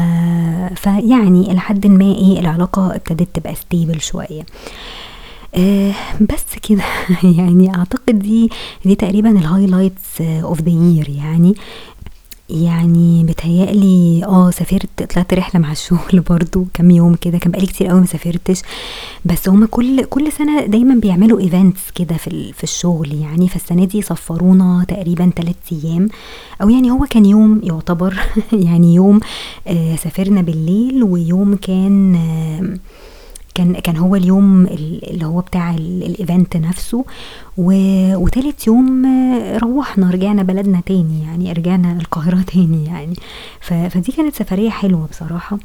فيعني 0.80 1.54
لحد 1.54 1.86
ما 1.86 2.04
إيه 2.04 2.40
العلاقة 2.40 2.94
ابتدت 2.94 3.28
تبقى 3.34 3.54
stable 3.54 4.00
شوية. 4.00 4.46
آه 5.56 5.92
بس 6.20 6.44
كده. 6.68 6.82
يعني 7.38 7.74
أعتقد 7.74 8.18
دي 8.18 8.50
دي 8.84 8.94
تقريبا 8.94 9.30
ال 9.30 9.39
highlights 9.39 10.20
of 10.20 10.60
the 10.62 10.70
year 10.70 11.08
يعني. 11.08 11.54
يعني 12.50 13.24
بتهيألي 13.24 14.24
آه 14.24 14.50
سافرت 14.50 15.02
طلعت 15.12 15.34
رحلة 15.34 15.60
مع 15.60 15.72
الشغل 15.72 16.20
برضو 16.30 16.66
كام 16.74 16.90
يوم 16.90 17.14
كده 17.14 17.38
كان 17.38 17.50
بقالي 17.52 17.66
كتير 17.66 17.86
قوي 17.86 18.00
ما 18.00 18.06
سافرتش. 18.06 18.60
بس 19.24 19.48
هما 19.48 19.66
كل 19.66 20.04
كل 20.04 20.32
سنة 20.32 20.66
دايما 20.66 20.94
بيعملوا 20.94 21.40
events 21.40 21.80
كده 21.94 22.16
في 22.16 22.52
في 22.52 22.64
الشغل 22.64 23.14
يعني. 23.14 23.48
فالسنة 23.48 23.84
دي 23.84 24.02
سفرونا 24.02 24.84
تقريبا 24.88 25.30
تلات 25.36 25.56
أيام. 25.72 26.08
أو 26.62 26.70
يعني 26.70 26.90
هو 26.90 27.06
كان 27.10 27.24
يوم 27.26 27.60
يعتبر 27.64 28.14
يعني 28.52 28.94
يوم 28.94 29.20
آه 29.66 29.96
سافرنا 29.96 30.42
بالليل 30.42 31.02
ويوم 31.02 31.56
كان 31.56 32.14
آه 32.14 32.78
كان 33.56 33.72
كان 33.72 33.96
هو 33.96 34.16
اليوم 34.16 34.66
اللي 34.66 35.26
هو 35.26 35.40
بتاع 35.40 35.74
ال 35.74 35.88
event 35.88 36.56
نفسه 36.56 37.04
وتالت 37.58 38.66
يوم 38.66 39.06
روحنا 39.62 40.10
رجعنا 40.10 40.42
بلدنا 40.42 40.80
تاني 40.86 41.22
يعني 41.22 41.52
رجعنا 41.52 41.92
القاهرة 41.92 42.42
تاني 42.54 42.84
يعني. 42.86 43.14
فدي 43.60 44.12
كانت 44.12 44.34
سفرية 44.34 44.70
حلوة 44.70 45.06
بصراحة 45.06 45.58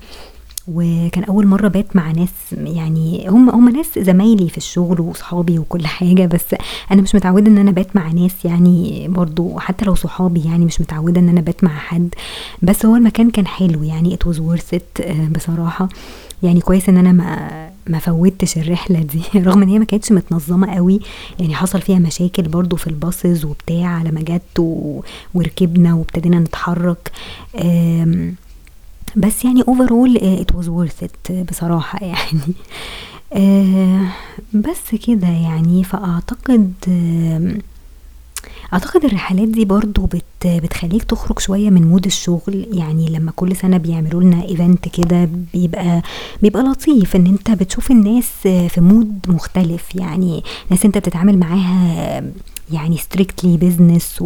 وكان 0.68 1.24
أول 1.24 1.48
مرة 1.48 1.68
بات 1.68 1.96
مع 1.96 2.12
ناس 2.12 2.30
يعني 2.52 3.30
هم 3.30 3.50
هم 3.50 3.70
ناس 3.70 4.00
زمايلي 4.00 4.50
في 4.50 4.58
الشغل 4.58 5.02
وصحابي 5.02 5.60
وكل 5.60 5.88
حاجة 5.88 6.26
بس 6.26 6.56
أنا 6.92 7.02
مش 7.02 7.16
متعودة 7.16 7.52
إن 7.52 7.58
أنا 7.58 7.72
بات 7.72 7.96
مع 7.96 8.12
ناس 8.12 8.46
يعني 8.46 9.08
برضو 9.10 9.60
حتى 9.60 9.86
لو 9.86 9.96
صحابي 9.96 10.44
يعني 10.46 10.66
مش 10.66 10.82
متعودة 10.82 11.22
إن 11.22 11.30
أنا 11.30 11.42
بات 11.42 11.64
مع 11.64 11.78
حد. 11.78 12.10
بس 12.62 12.86
هو 12.86 12.96
المكان 12.96 13.30
كان 13.30 13.48
حلو 13.48 13.84
يعني 13.84 14.14
it 14.14 14.28
was 14.28 14.42
بصراحة. 15.36 15.90
يعني 16.44 16.62
كويس 16.62 16.90
إن 16.90 16.98
أنا 16.98 17.12
ما 17.12 17.71
ما 17.88 18.00
فوتش 18.00 18.58
الرحلة 18.58 19.00
دي 19.00 19.22
رغم 19.46 19.62
إن 19.62 19.70
هي 19.70 19.80
ما 19.80 19.86
كانتش 19.86 20.12
متنظمة 20.12 20.76
قوي 20.76 21.00
يعني 21.40 21.56
حصل 21.56 21.82
فيها 21.82 22.00
مشاكل 22.00 22.44
برضو 22.44 22.76
في 22.76 22.88
ال 22.88 22.97
buses 22.97 23.46
وبتاع 23.46 23.86
على 23.88 24.12
ما 24.12 24.22
جت 24.22 24.60
وركبنا 25.34 25.94
وابتدينا 25.94 26.40
نتحرك. 26.40 27.12
بس 29.16 29.46
يعني 29.46 29.62
overall 29.68 30.18
it 30.18 30.56
was 30.56 30.70
worth 30.70 31.06
it 31.06 31.32
بصراحة 31.32 32.00
يعني. 32.06 32.54
آه، 33.34 34.08
بس 34.54 34.96
كده 35.08 35.28
يعني 35.28 35.84
فأعتقد 35.84 36.74
أعتقد 38.74 39.06
الرحلات 39.06 39.48
دي 39.48 39.66
برضو 39.66 40.06
بت 40.06 40.24
بتخليك 40.46 41.04
تخرج 41.04 41.40
شوية 41.40 41.70
من 41.70 41.88
mood 41.88 42.06
الشغل. 42.06 42.68
يعني 42.74 43.10
لما 43.10 43.32
كل 43.36 43.56
سنة 43.56 43.78
بيعملوا 43.78 44.24
لنا 44.24 44.44
event 44.44 44.88
كده 44.88 45.30
بيبقى 45.54 46.02
بيبقى 46.42 46.64
لطيف 46.64 47.16
إن 47.16 47.26
أنت 47.28 47.52
بتشوف 47.52 47.92
الناس 47.92 48.30
في 48.44 48.82
mood 48.82 49.20
مختلف. 49.28 49.96
يعني 49.96 50.44
ناس 50.70 50.86
أنت 50.86 50.98
بتتعامل 50.98 51.38
معاها 51.38 52.24
يعني 52.72 52.98
strictly 52.98 53.58
business 53.58 54.24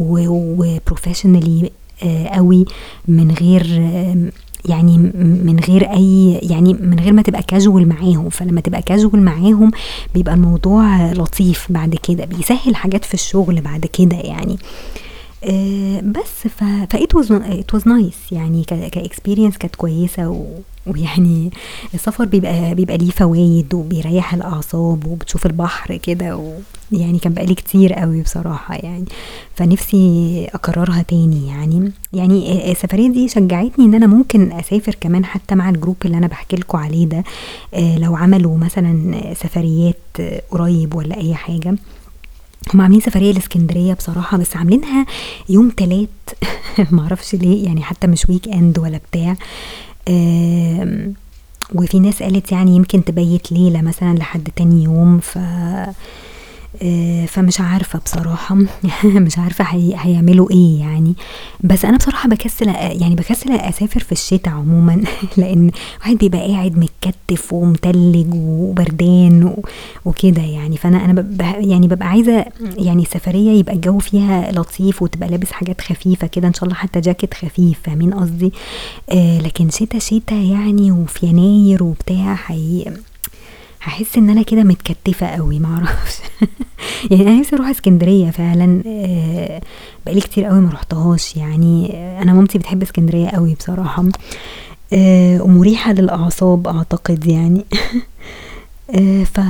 و 0.00 0.11
professionally 0.11 1.70
قوي 2.32 2.64
من 3.08 3.30
غير 3.30 3.62
يعني 4.68 4.98
من 5.44 5.60
غير 5.68 5.92
أي 5.92 6.32
يعني 6.42 6.74
من 6.74 6.98
غير 7.00 7.12
ما 7.12 7.22
تبقى 7.22 7.42
كاجوال 7.42 7.88
معاهم. 7.88 8.28
فلما 8.28 8.60
تبقى 8.60 8.82
كاجوال 8.82 9.22
معاهم 9.22 9.70
بيبقى 10.14 10.34
الموضوع 10.34 11.12
لطيف. 11.12 11.66
بعد 11.70 11.94
كده 12.08 12.24
بيسهل 12.24 12.76
حاجات 12.76 13.04
في 13.04 13.14
الشغل 13.14 13.60
بعد 13.60 13.86
كده 13.86 14.16
يعني. 14.16 14.56
بس 16.02 16.48
ف 16.48 16.62
it 16.94 17.14
was 17.14 17.32
it 17.32 17.74
was 17.74 17.88
nice 17.88 18.16
يعني 18.32 18.64
ك 18.64 18.72
experience 18.72 19.58
كانت 19.58 19.76
كويسة 19.76 20.28
و 20.28 20.44
ويعني 20.86 21.50
السفر 21.94 22.24
بيبقى 22.24 22.74
بيبقى 22.74 22.98
ليه 22.98 23.10
فوايد 23.10 23.74
وبيريح 23.74 24.34
الأعصاب 24.34 25.06
وبتشوف 25.06 25.46
البحر 25.46 25.96
كده 25.96 26.54
ويعني 26.92 27.18
كان 27.18 27.34
بقالي 27.34 27.54
كتير 27.54 27.92
قوي 27.92 28.22
بصراحة 28.22 28.74
يعني. 28.74 29.04
فنفسي 29.54 30.46
أكررها 30.54 31.02
تاني 31.02 31.48
يعني. 31.48 31.92
يعني 32.12 32.70
السفرية 32.72 33.08
دي 33.08 33.28
شجعتني 33.28 33.84
إن 33.84 33.94
أنا 33.94 34.06
ممكن 34.06 34.52
أسافر 34.52 34.94
كمان 35.00 35.24
حتى 35.24 35.54
مع 35.54 35.68
ال 35.70 35.74
group 35.74 35.96
اللي 36.04 36.16
أنا 36.18 36.26
بحكي 36.26 36.56
لكم 36.56 36.78
عليه 36.78 37.06
ده. 37.06 37.24
آه، 37.74 37.98
لو 37.98 38.16
عملوا 38.16 38.58
مثلا 38.58 39.14
سفريات 39.34 39.96
قريب 40.50 40.94
ولا 40.94 41.16
أي 41.16 41.34
حاجة. 41.34 41.74
هم 42.74 42.80
عاملين 42.80 43.00
سفرية 43.00 43.32
لإسكندرية 43.32 43.94
بصراحة 43.94 44.38
بس 44.38 44.56
عاملينها 44.56 45.06
يوم 45.48 45.70
تلات. 45.70 46.08
معرفش 46.90 47.34
ليه 47.34 47.64
يعني 47.64 47.82
حتى 47.82 48.06
مش 48.06 48.26
weekend 48.28 48.78
ولا 48.78 48.98
بتاع. 49.10 49.36
وفي 51.74 52.00
ناس 52.00 52.22
قالت 52.22 52.52
يعني 52.52 52.76
يمكن 52.76 53.04
تبيت 53.04 53.52
ليلة 53.52 53.82
مثلا 53.82 54.14
لحد 54.14 54.48
تاني 54.56 54.84
يوم 54.84 55.18
ف 55.18 55.38
فمش 57.26 57.60
عارفة 57.60 57.98
بصراحة. 57.98 58.54
مش 59.04 59.38
عارفة 59.38 59.64
هيعملوا 59.74 60.50
إيه 60.50 60.80
يعني. 60.80 61.14
بس 61.60 61.84
أنا 61.84 61.96
بصراحة 61.96 62.28
بكسل 62.28 62.68
يعني 62.68 63.14
بكسل 63.14 63.52
أسافر 63.52 64.00
في 64.00 64.12
الشتاء 64.12 64.54
عموما. 64.54 65.02
لأن 65.36 65.70
واحد 66.00 66.16
بيبقى 66.16 66.52
قاعد 66.52 66.78
متكتف 66.78 67.52
ومتلج 67.52 68.34
وبردان 68.34 69.54
وكده 70.04 70.42
يعني. 70.42 70.76
فأنا 70.76 71.04
أنا 71.04 71.24
يعني 71.58 71.88
ببقى 71.88 72.08
عايزة 72.08 72.44
يعني 72.78 73.02
السفرية 73.02 73.50
يبقى 73.58 73.74
الجو 73.74 73.98
فيها 73.98 74.52
لطيف 74.52 75.02
وتبقى 75.02 75.28
لابس 75.28 75.52
حاجات 75.52 75.80
خفيفة 75.80 76.26
كده. 76.26 76.48
إن 76.48 76.54
شاء 76.54 76.64
الله 76.64 76.74
حتى 76.74 77.00
جاكيت 77.00 77.34
خفيف 77.34 77.78
فاهمين 77.84 78.14
قصدي؟ 78.14 78.52
آه 79.10 79.38
لكن 79.40 79.70
شتا 79.70 79.98
شتا 79.98 80.34
يعني 80.36 80.90
وفي 80.92 81.26
يناير 81.26 81.82
وبتاع 81.82 82.36
هحس 83.80 84.16
إن 84.16 84.30
أنا 84.30 84.42
كده 84.42 84.62
متكتفة 84.62 85.26
قوي 85.26 85.58
معرفش 85.58 86.16
يعني 87.10 87.22
أنا 87.22 87.40
نفسي 87.40 87.56
أروح 87.56 87.68
اسكندرية 87.68 88.30
فعلا. 88.30 88.82
آه، 88.86 89.60
بقالي 90.06 90.20
كتير 90.20 90.44
قوي 90.44 90.60
ما 90.60 90.70
رحتهاش. 90.70 91.36
يعني 91.36 91.92
أنا 92.22 92.32
مامتي 92.32 92.58
بتحب 92.58 92.82
اسكندرية 92.82 93.28
قوي 93.28 93.54
بصراحة. 93.54 94.04
آه، 94.92 95.42
ومريحة 95.42 95.92
للأعصاب 95.92 96.68
أعتقد 96.68 97.26
يعني. 97.26 97.64
آه، 98.94 99.24
ف 99.24 99.40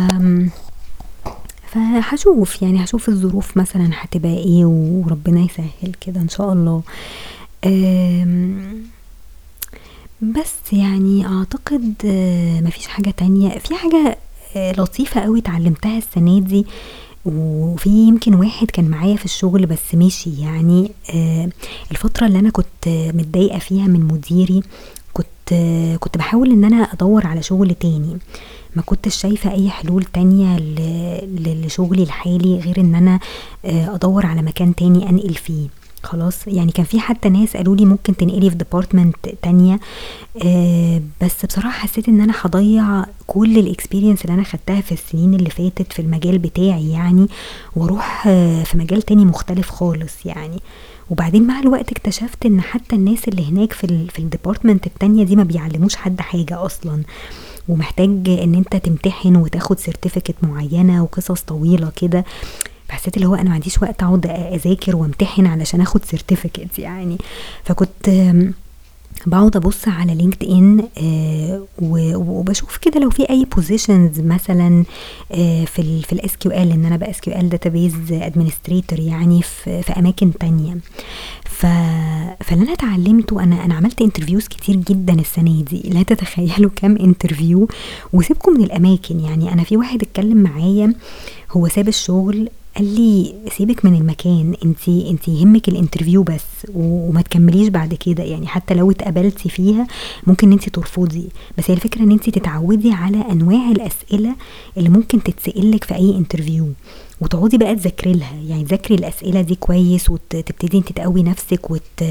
فهشوف 1.66 2.62
يعني 2.62 2.84
هشوف 2.84 3.08
الظروف 3.08 3.56
مثلا 3.56 3.90
هتبقى 3.92 4.34
إيه 4.36 4.64
وربنا 4.64 5.40
يسهل 5.40 5.94
كده 6.06 6.20
إن 6.20 6.28
شاء 6.28 6.52
الله. 6.52 6.82
بس 10.22 10.72
يعني 10.72 11.26
أعتقد 11.26 11.94
مفيش 12.64 12.86
حاجة 12.86 13.10
تانية. 13.10 13.58
في 13.58 13.74
حاجة 13.74 14.18
لطيفة 14.56 15.20
قوي 15.20 15.38
اتعلمتها 15.38 15.98
السنة 15.98 16.40
دي 16.40 16.66
وفي 17.24 17.90
يمكن 17.90 18.34
واحد 18.34 18.70
كان 18.70 18.88
معايا 18.88 19.16
في 19.16 19.24
الشغل 19.24 19.66
بس 19.66 19.94
مشي. 19.94 20.40
يعني 20.40 20.90
آه، 21.14 21.48
الفترة 21.90 22.26
اللي 22.26 22.38
أنا 22.38 22.50
كنت 22.50 22.88
متضايقة 22.88 23.58
فيها 23.58 23.86
من 23.86 24.00
مديري 24.00 24.62
كنت 25.12 25.54
كنت 26.00 26.18
بحاول 26.18 26.50
إن 26.52 26.64
أنا 26.64 26.76
أدور 26.76 27.26
على 27.26 27.42
شغل 27.42 27.74
تاني. 27.74 28.18
ما 28.76 28.82
كنتش 28.82 29.16
شايفة 29.16 29.50
أي 29.52 29.70
حلول 29.70 30.04
تانية 30.04 30.58
لشغلي 31.64 32.02
الحالي 32.02 32.58
غير 32.58 32.80
إن 32.80 32.94
أنا 32.94 33.20
آه، 33.64 33.94
أدور 33.94 34.26
على 34.26 34.42
مكان 34.42 34.74
تاني 34.74 35.08
أنقل 35.10 35.34
فيه. 35.34 35.68
خلاص. 36.06 36.48
يعني 36.48 36.72
كان 36.72 36.84
في 36.86 37.00
حتى 37.00 37.28
ناس 37.28 37.56
قالوا 37.56 37.76
لي 37.76 37.84
ممكن 37.84 38.16
تنقلي 38.16 38.50
في 38.50 38.56
department 38.56 39.16
تانية. 39.42 39.80
آه 40.44 41.02
بس 41.22 41.46
بصراحة 41.46 41.70
حسيت 41.70 42.08
إن 42.08 42.20
أنا 42.20 42.34
هضيع 42.42 43.04
كل 43.26 43.58
ال 43.58 43.64
experience 43.64 44.22
اللي 44.22 44.34
أنا 44.34 44.42
خدتها 44.44 44.80
في 44.80 44.92
السنين 44.92 45.34
اللي 45.34 45.50
فاتت 45.50 45.92
في 45.92 46.02
المجال 46.02 46.38
بتاعي 46.38 46.90
يعني 46.90 47.26
وأروح 47.76 48.24
آه 48.26 48.62
في 48.62 48.78
مجال 48.78 49.02
تاني 49.02 49.24
مختلف 49.24 49.70
خالص 49.70 50.26
يعني. 50.26 50.60
وبعدين 51.10 51.46
مع 51.46 51.60
الوقت 51.60 51.90
اكتشفت 51.92 52.46
إن 52.46 52.60
حتى 52.60 52.96
الناس 52.96 53.28
اللي 53.28 53.48
هناك 53.48 53.72
في 53.72 54.06
في 54.08 54.18
ال 54.18 54.24
department 54.24 54.86
التانية 54.86 55.24
دي 55.24 55.36
ما 55.36 55.44
بيعلموش 55.44 55.96
حد 55.96 56.20
حاجة 56.20 56.64
أصلا. 56.66 57.02
ومحتاج 57.68 58.28
إن 58.28 58.54
أنت 58.54 58.76
تمتحن 58.76 59.36
وتاخد 59.36 59.78
certificate 59.78 60.34
معينة 60.42 61.02
وقصص 61.02 61.40
طويلة 61.40 61.92
كده. 61.96 62.24
فحسيت 62.88 63.16
اللي 63.16 63.26
هو 63.28 63.34
أنا 63.34 63.48
ما 63.48 63.54
عنديش 63.54 63.82
وقت 63.82 64.02
أقعد 64.02 64.26
أذاكر 64.26 64.96
وامتحن 64.96 65.46
علشان 65.46 65.80
آخد 65.80 66.04
certificate 66.04 66.78
يعني. 66.78 67.16
فكنت 67.64 68.10
باقعد 69.26 69.56
أبص 69.56 69.88
على 69.88 70.14
LinkedIn 70.14 70.88
آه 70.98 71.62
وبشوف 71.82 72.76
كده 72.76 73.00
لو 73.00 73.10
في 73.10 73.30
أي 73.30 73.44
positions 73.44 74.20
مثلا 74.20 74.84
آه 75.32 75.64
في 75.64 75.78
ال 75.82 76.02
في 76.02 76.12
ال 76.12 76.36
SQL 76.36 76.72
إن 76.72 76.84
أنا 76.84 76.96
بقى 76.96 77.10
SQL 77.10 77.48
database 77.48 77.94
administrator 78.12 79.00
يعني 79.00 79.42
في, 79.42 79.82
في 79.82 79.92
أماكن 79.92 80.32
تانية. 80.40 80.78
ف... 81.44 81.66
فاللي 82.44 82.64
أنا 82.64 82.72
اتعلمته 82.72 83.42
أنا 83.42 83.64
أنا 83.64 83.74
عملت 83.74 84.02
interviews 84.02 84.48
كتير 84.48 84.76
جدا 84.76 85.12
السنة 85.14 85.62
دي. 85.62 85.82
لا 85.84 86.02
تتخيلوا 86.02 86.70
كام 86.76 86.96
interview 86.96 87.68
وسيبكم 88.12 88.52
من 88.52 88.64
الأماكن. 88.64 89.20
يعني 89.20 89.52
أنا 89.52 89.64
في 89.64 89.76
واحد 89.76 90.02
اتكلم 90.02 90.36
معايا 90.38 90.94
هو 91.52 91.68
ساب 91.68 91.88
الشغل 91.88 92.48
قال 92.76 92.94
لي 92.94 93.34
سيبك 93.56 93.84
من 93.84 93.94
المكان 93.94 94.54
انت 94.64 94.88
انت 94.88 95.28
يهمك 95.28 95.68
ال 95.68 95.74
interview 95.74 96.22
بس 96.22 96.42
وما 96.74 97.22
تكمليش 97.22 97.68
بعد 97.68 97.94
كده 97.94 98.22
يعني 98.24 98.46
حتى 98.46 98.74
لو 98.74 98.90
اتقبلتي 98.90 99.48
فيها 99.48 99.86
ممكن 100.26 100.52
انت 100.52 100.68
ترفضي. 100.68 101.28
بس 101.58 101.70
هي 101.70 101.74
الفكرة 101.74 102.02
إن 102.02 102.10
انت 102.10 102.30
تتعودي 102.30 102.92
على 102.92 103.24
أنواع 103.32 103.70
الأسئلة 103.70 104.36
اللي 104.76 104.88
ممكن 104.88 105.22
تتسألك 105.22 105.84
في 105.84 105.94
أي 105.94 106.16
interview. 106.16 106.68
وتقعدي 107.20 107.58
بقى 107.58 107.74
تذاكري 107.74 108.12
لها. 108.12 108.34
يعني 108.48 108.64
تذاكري 108.64 108.94
الأسئلة 108.94 109.40
دي 109.40 109.54
كويس 109.54 110.10
وتبتدي 110.10 110.78
انت 110.78 110.92
تقوي 110.92 111.22
نفسك 111.22 111.70
وت... 111.70 112.02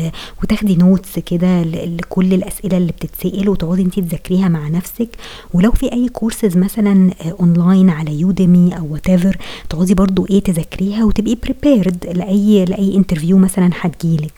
وتاخدي 0.43 0.75
notes 0.75 1.19
كده 1.19 1.63
لكل 1.63 2.33
الأسئلة 2.33 2.77
اللي 2.77 2.91
بتتسأل 2.91 3.49
وتقعدي 3.49 3.81
انت 3.81 3.99
تذاكريها 3.99 4.47
مع 4.47 4.67
نفسك. 4.69 5.09
ولو 5.53 5.71
في 5.71 5.93
أي 5.93 6.09
كورسز 6.09 6.57
مثلا 6.57 7.11
اونلاين 7.39 7.89
على 7.89 8.19
Udemy 8.19 8.77
أو 8.77 8.93
whatever 8.93 9.37
تقعدي 9.69 9.93
برضو 9.93 10.25
إيه 10.29 10.39
تذاكريها 10.39 11.05
وتبقي 11.05 11.35
prepared 11.43 12.05
لأي 12.05 12.65
لأي 12.65 12.95
interview 12.95 13.37
مثلا 13.37 13.69
هتجيلك. 13.81 14.33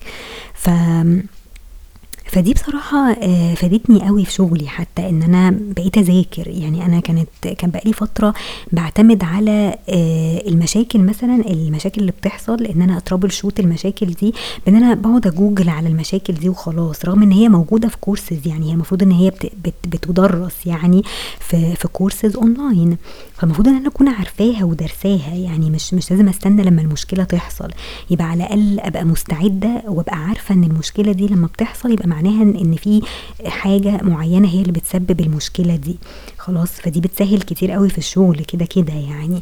ف 0.53 0.69
فدي 2.27 2.53
بصراحة 2.53 3.11
آه، 3.11 3.53
فادتني 3.53 4.01
قوي 4.07 4.25
في 4.25 4.31
شغلي 4.31 4.67
حتى 4.67 5.09
إن 5.09 5.23
أنا 5.23 5.57
بقيت 5.75 5.97
أذاكر. 5.97 6.47
يعني 6.47 6.85
أنا 6.85 6.99
كانت 6.99 7.29
كان 7.57 7.69
بقالي 7.71 7.93
فترة 7.93 8.33
بعتمد 8.71 9.23
على 9.23 9.75
آه، 9.89 10.47
المشاكل 10.47 10.99
مثلا 10.99 11.35
المشاكل 11.49 12.01
اللي 12.01 12.11
بتحصل 12.11 12.65
إن 12.65 12.81
أنا 12.81 12.97
a 12.97 13.31
troubleshoot 13.31 13.59
المشاكل 13.59 14.05
دي 14.05 14.33
بإن 14.65 14.75
أنا 14.75 14.93
بقعد 14.93 15.27
أجوجل 15.27 15.69
على 15.69 15.87
المشاكل 15.89 16.33
دي 16.33 16.49
وخلاص 16.49 17.05
رغم 17.05 17.23
إن 17.23 17.31
هي 17.31 17.49
موجودة 17.49 17.87
في 17.87 17.97
كورسز 17.97 18.47
يعني 18.47 18.69
هي 18.69 18.73
المفروض 18.73 19.03
إن 19.03 19.11
هي 19.11 19.31
بتدرس 19.87 20.65
يعني 20.65 21.03
في 21.39 21.75
في 21.75 21.87
courses 21.87 22.35
online 22.35 22.97
فالمفروض 23.33 23.67
إن 23.67 23.75
أنا 23.75 23.87
أكون 23.87 24.07
عارفاها 24.07 24.63
ودرساها 24.63 25.33
يعني 25.35 25.69
مش 25.69 25.93
مش 25.93 26.11
لازم 26.11 26.29
أستنى 26.29 26.63
لما 26.63 26.81
المشكلة 26.81 27.23
تحصل. 27.23 27.69
يبقى 28.09 28.25
على 28.29 28.43
الأقل 28.43 28.79
أبقى 28.79 29.05
مستعدة 29.05 29.83
وأبقى 29.87 30.17
عارفة 30.17 30.55
إن 30.55 30.63
المشكلة 30.63 31.11
دي 31.11 31.27
لما 31.27 31.47
بتحصل 31.47 31.91
يبقى 31.91 32.07
معناها 32.17 32.43
ان 32.43 32.75
في 32.75 33.01
حاجة 33.45 33.99
معينة 34.03 34.47
هي 34.47 34.61
اللي 34.61 34.71
بتسبب 34.71 35.19
المشكلة 35.19 35.75
دي. 35.75 35.97
خلاص 36.37 36.69
فدي 36.71 37.01
بتسهل 37.01 37.41
كتير 37.41 37.71
قوي 37.71 37.89
في 37.89 37.97
الشغل 37.97 38.39
كده 38.39 38.65
كده 38.65 38.93
يعني. 38.93 39.41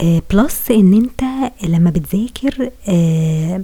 آه 0.00 0.22
plus 0.32 0.70
إن 0.70 0.94
أنت 0.94 1.22
لما 1.68 1.90
بتذاكر 1.90 2.70
آه 2.88 3.62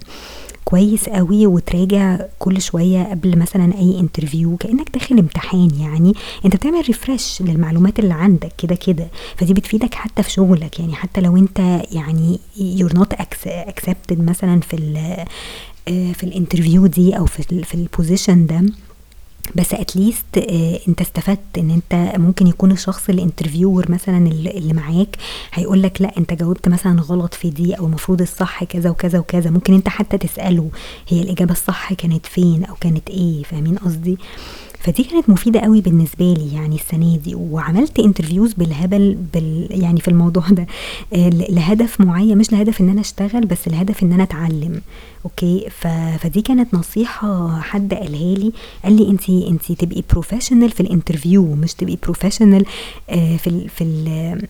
كويس 0.65 1.09
قوي 1.09 1.47
وتراجع 1.47 2.19
كل 2.39 2.63
شوية 2.63 3.05
قبل 3.05 3.39
مثلا 3.39 3.75
أي 3.79 4.01
interview 4.01 4.57
كأنك 4.57 4.91
داخل 4.91 5.19
امتحان 5.19 5.71
يعني. 5.81 6.13
أنت 6.45 6.57
بتعمل 6.57 6.83
refresh 6.87 7.43
للمعلومات 7.43 7.99
اللي 7.99 8.15
عندك 8.15 8.53
كده 8.59 8.75
كده. 8.75 9.09
فدي 9.37 9.55
بتفيدك 9.55 9.95
حتى 9.95 10.23
في 10.23 10.31
شغلك 10.31 10.81
يعني 10.81 10.95
حتى 10.95 11.21
لو 11.21 11.37
أنت 11.37 11.59
يعني 11.93 12.41
you're 12.59 12.99
not 12.99 13.17
accepted 13.21 14.19
مثلا 14.21 14.61
في 14.61 14.77
في 15.89 16.25
ال 16.25 16.31
interview 16.31 16.87
دي 16.87 17.17
أو 17.19 17.27
في 17.27 17.63
في 17.65 17.75
ال 17.75 17.83
position 17.83 18.47
ده 18.47 18.63
بس 19.55 19.75
at 19.75 19.89
least 19.89 20.25
آه 20.39 20.79
أنت 20.89 21.01
استفدت 21.01 21.59
إن 21.59 21.71
أنت 21.71 22.19
ممكن 22.19 22.47
يكون 22.47 22.71
الشخص 22.73 23.09
ال 23.09 23.16
interviewer 23.16 23.91
مثلا 23.91 24.19
اللي 24.27 24.73
معاك 24.73 25.17
هيقول 25.53 25.83
لك 25.83 26.03
لأ 26.03 26.19
أنت 26.19 26.33
جاوبت 26.33 26.69
مثلا 26.69 27.01
غلط 27.01 27.35
في 27.35 27.51
دي 27.51 27.75
أو 27.75 27.87
المفروض 27.87 28.21
الصح 28.21 28.65
كذا 28.65 28.91
وكذا 28.91 29.19
وكذا. 29.19 29.51
ممكن 29.51 29.75
أنت 29.75 29.89
حتى 29.89 30.19
تسأله 30.19 30.71
هي 31.09 31.23
الإجابة 31.23 31.53
الصح 31.53 31.93
كانت 31.93 32.27
فين 32.27 32.65
أو 32.65 32.75
كانت 32.75 33.11
إيه 33.11 33.43
فاهمين 33.43 33.77
قصدي؟ 33.77 34.19
فدي 34.81 35.05
كانت 35.05 35.29
مفيدة 35.31 35.61
قوي 35.61 35.81
بالنسبة 35.81 36.35
لي 36.35 36.55
يعني 36.55 36.75
السنة 36.75 37.17
دي 37.17 37.35
وعملت 37.35 37.99
interviews 37.99 38.53
بالهبل 38.53 39.19
بال 39.35 39.67
يعني 39.71 40.01
في 40.01 40.09
الموضوع 40.09 40.45
ده 40.51 40.67
آه، 41.13 41.29
لهدف 41.29 42.01
معين 42.01 42.39
مش 42.39 42.53
لهدف 42.53 42.81
إن 42.81 42.89
أنا 42.89 43.01
أشتغل 43.01 43.47
بس 43.47 43.69
لهدف 43.69 44.03
إن 44.03 44.13
أنا 44.13 44.23
أتعلم 44.23 44.81
okay. 45.25 45.67
فدي 46.19 46.43
كانت 46.43 46.75
نصيحة 46.75 47.61
حد 47.61 47.95
قالها 47.95 48.35
لي 48.35 48.53
قال 48.85 48.97
لي 48.97 49.11
انت 49.11 49.31
انت 49.31 49.73
تبقي 49.73 50.03
professional 50.13 50.71
في 50.71 50.81
ال 50.81 50.88
interview 50.88 51.55
مش 51.55 51.75
تبقي 51.75 51.97
professional 52.03 52.65
آه، 53.11 53.37
في 53.37 53.47
ال... 53.47 53.69
في 53.69 53.85
ال... 53.85 54.43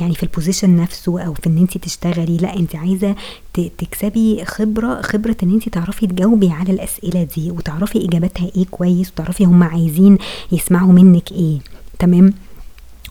يعني 0.00 0.14
في 0.14 0.22
ال 0.22 0.28
position 0.28 0.76
نفسه 0.76 1.20
أو 1.20 1.34
في 1.34 1.46
إن 1.46 1.58
انت 1.58 1.78
تشتغلي 1.78 2.36
لأ 2.36 2.56
انت 2.56 2.76
عايزة 2.76 3.14
تكسبي 3.78 4.44
خبرة 4.44 5.00
خبرة 5.02 5.36
إن 5.42 5.52
انت 5.52 5.68
تعرفي 5.68 6.06
تجاوبي 6.06 6.50
على 6.50 6.72
الأسئلة 6.72 7.22
دي 7.36 7.50
وتعرفي 7.50 8.04
إجاباتها 8.04 8.50
إيه 8.56 8.64
كويس 8.70 9.10
وتعرفي 9.10 9.44
هم 9.44 9.62
عايزين 9.62 10.18
يسمعوا 10.52 10.92
منك 10.92 11.32
إيه. 11.32 11.58
تمام؟ 11.98 12.34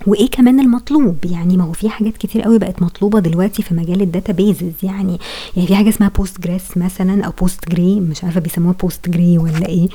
وإيه 0.08 0.30
كمان 0.30 0.60
المطلوب؟ 0.60 1.18
يعني 1.32 1.58
ما 1.58 1.64
هو 1.64 1.72
في 1.72 1.90
حاجات 1.90 2.18
كتير 2.18 2.42
قوي 2.42 2.58
بقت 2.60 2.82
مطلوبة 2.82 3.20
دلوقتي 3.20 3.64
في 3.64 3.74
مجال 3.74 4.02
ال 4.02 4.34
databases 4.34 4.72
يعني 4.84 5.20
يعني 5.56 5.68
في 5.68 5.76
حاجة 5.76 5.90
اسمها 5.90 6.10
Postgres 6.10 6.78
مثلا 6.78 7.24
أو 7.26 7.32
Postgre 7.32 8.00
مش 8.00 8.24
عارفة 8.24 8.40
بيسموها 8.40 8.76
Postgre 8.82 9.38
ولا 9.38 9.66
إيه. 9.70 9.88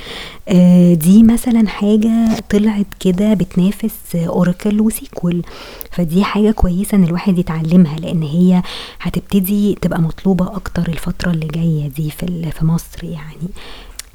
آه 0.49 0.95
دي 0.95 1.23
مثلا 1.23 1.69
حاجة 1.69 2.11
طلعت 2.51 2.87
كده 3.01 3.35
بتنافس 3.35 4.17
Oracle 4.17 4.81
و 4.81 4.96
SQL 4.96 5.43
فدي 5.91 6.25
حاجة 6.25 6.51
كويسة 6.51 6.97
إن 6.97 7.05
الواحد 7.05 7.39
يتعلمها 7.39 7.99
لأن 7.99 8.23
هي 8.23 8.63
هتبتدي 9.01 9.75
تبقى 9.83 10.03
مطلوبة 10.03 10.57
أكتر 10.57 10.89
الفترة 10.89 11.31
اللي 11.31 11.47
جاية 11.47 11.89
دي 11.89 12.11
في 12.11 12.51
في 12.51 12.65
مصر 12.67 13.05
يعني. 13.05 13.49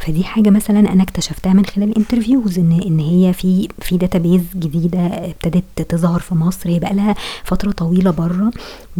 فدي 0.06 0.24
حاجة 0.24 0.50
مثلا 0.50 0.80
أنا 0.80 1.04
اكتشفتها 1.04 1.54
من 1.54 1.66
خلال 1.66 1.90
ال 1.90 1.96
interviews 1.96 2.60
إن 2.60 2.82
إن 2.86 3.00
هي 3.00 3.34
في 3.34 3.68
في 3.82 3.98
database 3.98 4.42
جديدة 4.56 5.00
ابتدت 5.00 5.82
تظهر 5.90 6.20
في 6.20 6.36
مصر 6.36 6.70
هي 6.70 6.80
بقى 6.80 6.94
لها 6.94 7.16
فترة 7.44 7.72
طويلة 7.72 8.12
بره 8.12 8.52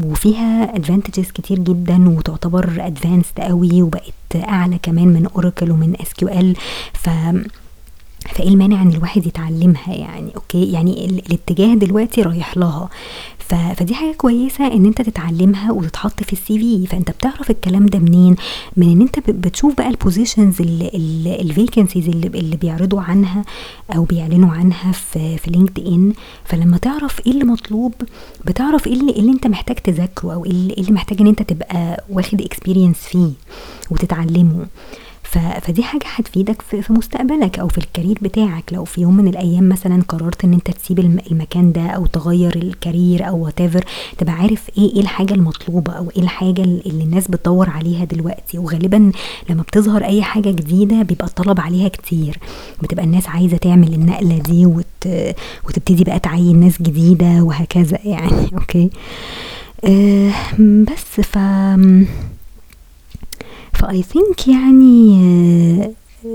وفيها 0.06 0.76
advantages 0.76 1.32
كتير 1.32 1.60
جدا 1.60 2.10
وتعتبر 2.10 2.70
advanced 2.80 3.40
قوي 3.40 3.82
وبقت 3.82 4.14
أعلى 4.36 4.78
كمان 4.84 5.08
من 5.08 5.28
Oracle 5.36 5.72
ومن 5.72 5.96
SQL 6.02 6.56
فايه 8.30 8.48
المانع 8.48 8.82
إن 8.82 8.90
الواحد 8.90 9.26
يتعلمها 9.28 9.94
يعني؟ 9.94 10.36
okay 10.36 10.72
يعني 10.72 11.06
الاتجاه 11.06 11.74
دلوقتي 11.76 12.22
رايح 12.22 12.58
لها. 12.58 12.90
فدي 13.76 13.96
حاجة 13.96 14.14
كويسة 14.14 14.68
إن 14.68 14.86
أنت 14.86 15.02
تتعلمها 15.02 15.72
وتتحط 15.72 16.24
في 16.24 16.34
ال 16.34 16.60
CV. 16.60 16.88
فأنت 16.88 17.12
بتعرف 17.12 17.52
الكلام 17.52 17.86
ده 17.86 18.00
منين؟ 18.00 18.36
من 18.78 18.92
إن 18.92 19.02
أنت 19.02 19.30
بتشوف 19.30 19.76
بقى 19.78 19.90
ال 19.90 19.97
positions 19.97 20.62
ال 21.26 21.34
vacancies 21.34 22.08
اللي, 22.10 22.28
اللي 22.28 22.56
بيعرضوا 22.56 23.02
عنها 23.02 23.44
أو 23.96 24.04
بيعلنوا 24.04 24.50
عنها 24.52 24.92
في 24.92 25.38
في 25.38 25.52
LinkedIn 25.52 26.14
فلما 26.46 26.78
تعرف 26.78 27.20
إيه 27.28 27.32
اللي 27.34 27.44
مطلوب 27.44 27.94
بتعرف 28.46 28.88
إيه 28.88 28.94
اللي, 28.94 29.12
اللي 29.12 29.32
أنت 29.32 29.48
محتاج 29.48 29.76
تذاكره 29.76 30.34
أو 30.34 30.46
إيه 30.46 30.52
اللي, 30.52 30.74
اللي 30.74 30.92
محتاج 30.92 31.22
إن 31.22 31.28
أنت 31.28 31.42
تبقى 31.42 32.04
واخد 32.10 32.42
experience 32.42 32.98
فيه 32.98 33.32
وتتعلمه. 33.92 34.66
فدي 35.62 35.84
حاجة 35.84 36.04
هتفيدك 36.16 36.62
في, 36.62 36.94
مستقبلك 36.94 37.60
أو 37.60 37.68
في 37.68 37.78
ال 37.78 37.84
career 37.84 38.18
بتاعك. 38.22 38.64
لو 38.74 38.86
في 38.86 39.02
يوم 39.02 39.18
من 39.18 39.28
الأيام 39.28 39.70
مثلا 39.70 40.04
قررت 40.08 40.44
إن 40.44 40.54
أنت 40.54 40.72
تسيب 40.72 41.00
المكان 41.00 41.72
ده 41.72 41.82
أو 41.88 42.06
تغير 42.06 42.56
ال 42.56 42.66
career 42.66 43.28
أو 43.28 43.46
what 43.46 43.62
تبقى 44.18 44.34
عارف 44.34 44.70
إيه 44.78 44.94
إيه 44.96 45.02
الحاجة 45.02 45.34
المطلوبة 45.34 45.94
أو 45.94 46.12
إيه 46.18 46.24
الحاجة 46.24 46.62
اللي 46.62 47.04
الناس 47.04 47.28
بتدور 47.28 47.70
عليها 47.70 48.06
دلوقتي. 48.06 48.58
وغالبا 48.58 49.12
لما 49.50 49.62
بتظهر 49.64 50.04
أي 50.04 50.22
حاجة 50.24 50.50
جديدة 50.52 51.02
بيبقى 51.02 51.28
الطلب 51.28 51.60
عليها 51.60 51.88
كتير. 51.88 52.38
بتبقى 52.84 53.06
الناس 53.06 53.28
عايزة 53.28 53.58
تعمل 53.58 53.94
النقلة 53.94 54.38
دي 54.38 54.66
وت... 54.66 55.08
وتبتدي 55.68 56.04
بقى 56.04 56.20
تعين 56.20 56.60
ناس 56.60 56.82
جديدة 56.82 57.44
وهكذا 57.44 58.00
يعني. 58.06 58.50
okay. 58.58 58.90
أه 59.86 60.32
بس 60.60 61.22
ف 61.22 61.38
ف 63.82 64.02
I 64.04 64.11
think 64.11 64.48
يعني 64.48 65.16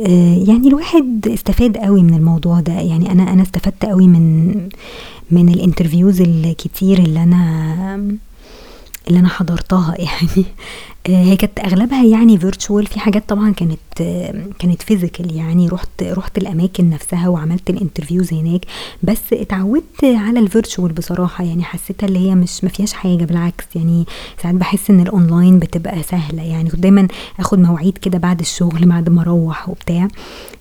آه، 0.07 0.45
يعني 0.49 0.69
الواحد 0.69 1.29
استفاد 1.29 1.77
قوي 1.77 2.03
من 2.03 2.15
الموضوع 2.15 2.61
ده. 2.61 2.73
يعني 2.73 3.13
أنا 3.13 3.33
أنا 3.33 3.43
استفدت 3.43 3.85
قوي 3.85 4.09
من 4.09 4.55
من 5.31 5.49
ال 5.49 5.55
interviews 5.55 6.21
الكتير 6.21 6.99
اللي 6.99 7.23
أنا 7.23 8.17
اللي 9.09 9.19
أنا 9.21 9.29
حضرتها 9.29 9.95
يعني. 10.07 10.45
هي 11.07 11.37
كانت 11.37 11.59
أغلبها 11.59 12.05
يعني 12.05 12.39
virtual. 12.41 12.87
في 12.89 13.01
حاجات 13.01 13.29
طبعًا 13.29 13.53
كانت 13.53 13.79
كانت 14.59 14.83
physical 14.83 15.33
يعني. 15.33 15.69
رُحت 15.69 16.03
رُحت 16.03 16.39
الأماكن 16.39 16.91
نفسها 16.91 17.29
وعملت 17.29 17.71
ال 17.73 17.78
interviews 17.78 18.33
هناك، 18.33 18.65
بس 19.03 19.19
اتعودت 19.33 20.05
على 20.05 20.49
ال 20.49 20.53
virtual 20.53 20.81
بصراحة 20.93 21.45
يعني. 21.45 21.65
حسيتها 21.65 22.07
اللي 22.07 22.19
هي 22.31 22.35
مش 22.35 22.65
ما 22.65 22.71
فيهاش 22.71 22.93
حاجة 22.93 23.25
بالعكس 23.25 23.65
يعني. 23.75 24.05
ساعات 24.43 24.55
باحس 24.55 24.91
إن 24.91 25.01
الأونلاين 25.01 25.59
بتبقى 25.59 26.03
سهلة 26.03 26.43
يعني. 26.43 26.71
كنت 26.71 26.81
دايمًا 26.81 27.09
آخد 27.41 27.59
مواعيد 27.59 27.99
كده 27.99 28.19
بعد 28.19 28.41
الشغل 28.41 28.87
بعد 28.87 29.09
ما 29.09 29.23
أروّح 29.23 29.69
وبتاع، 29.69 30.09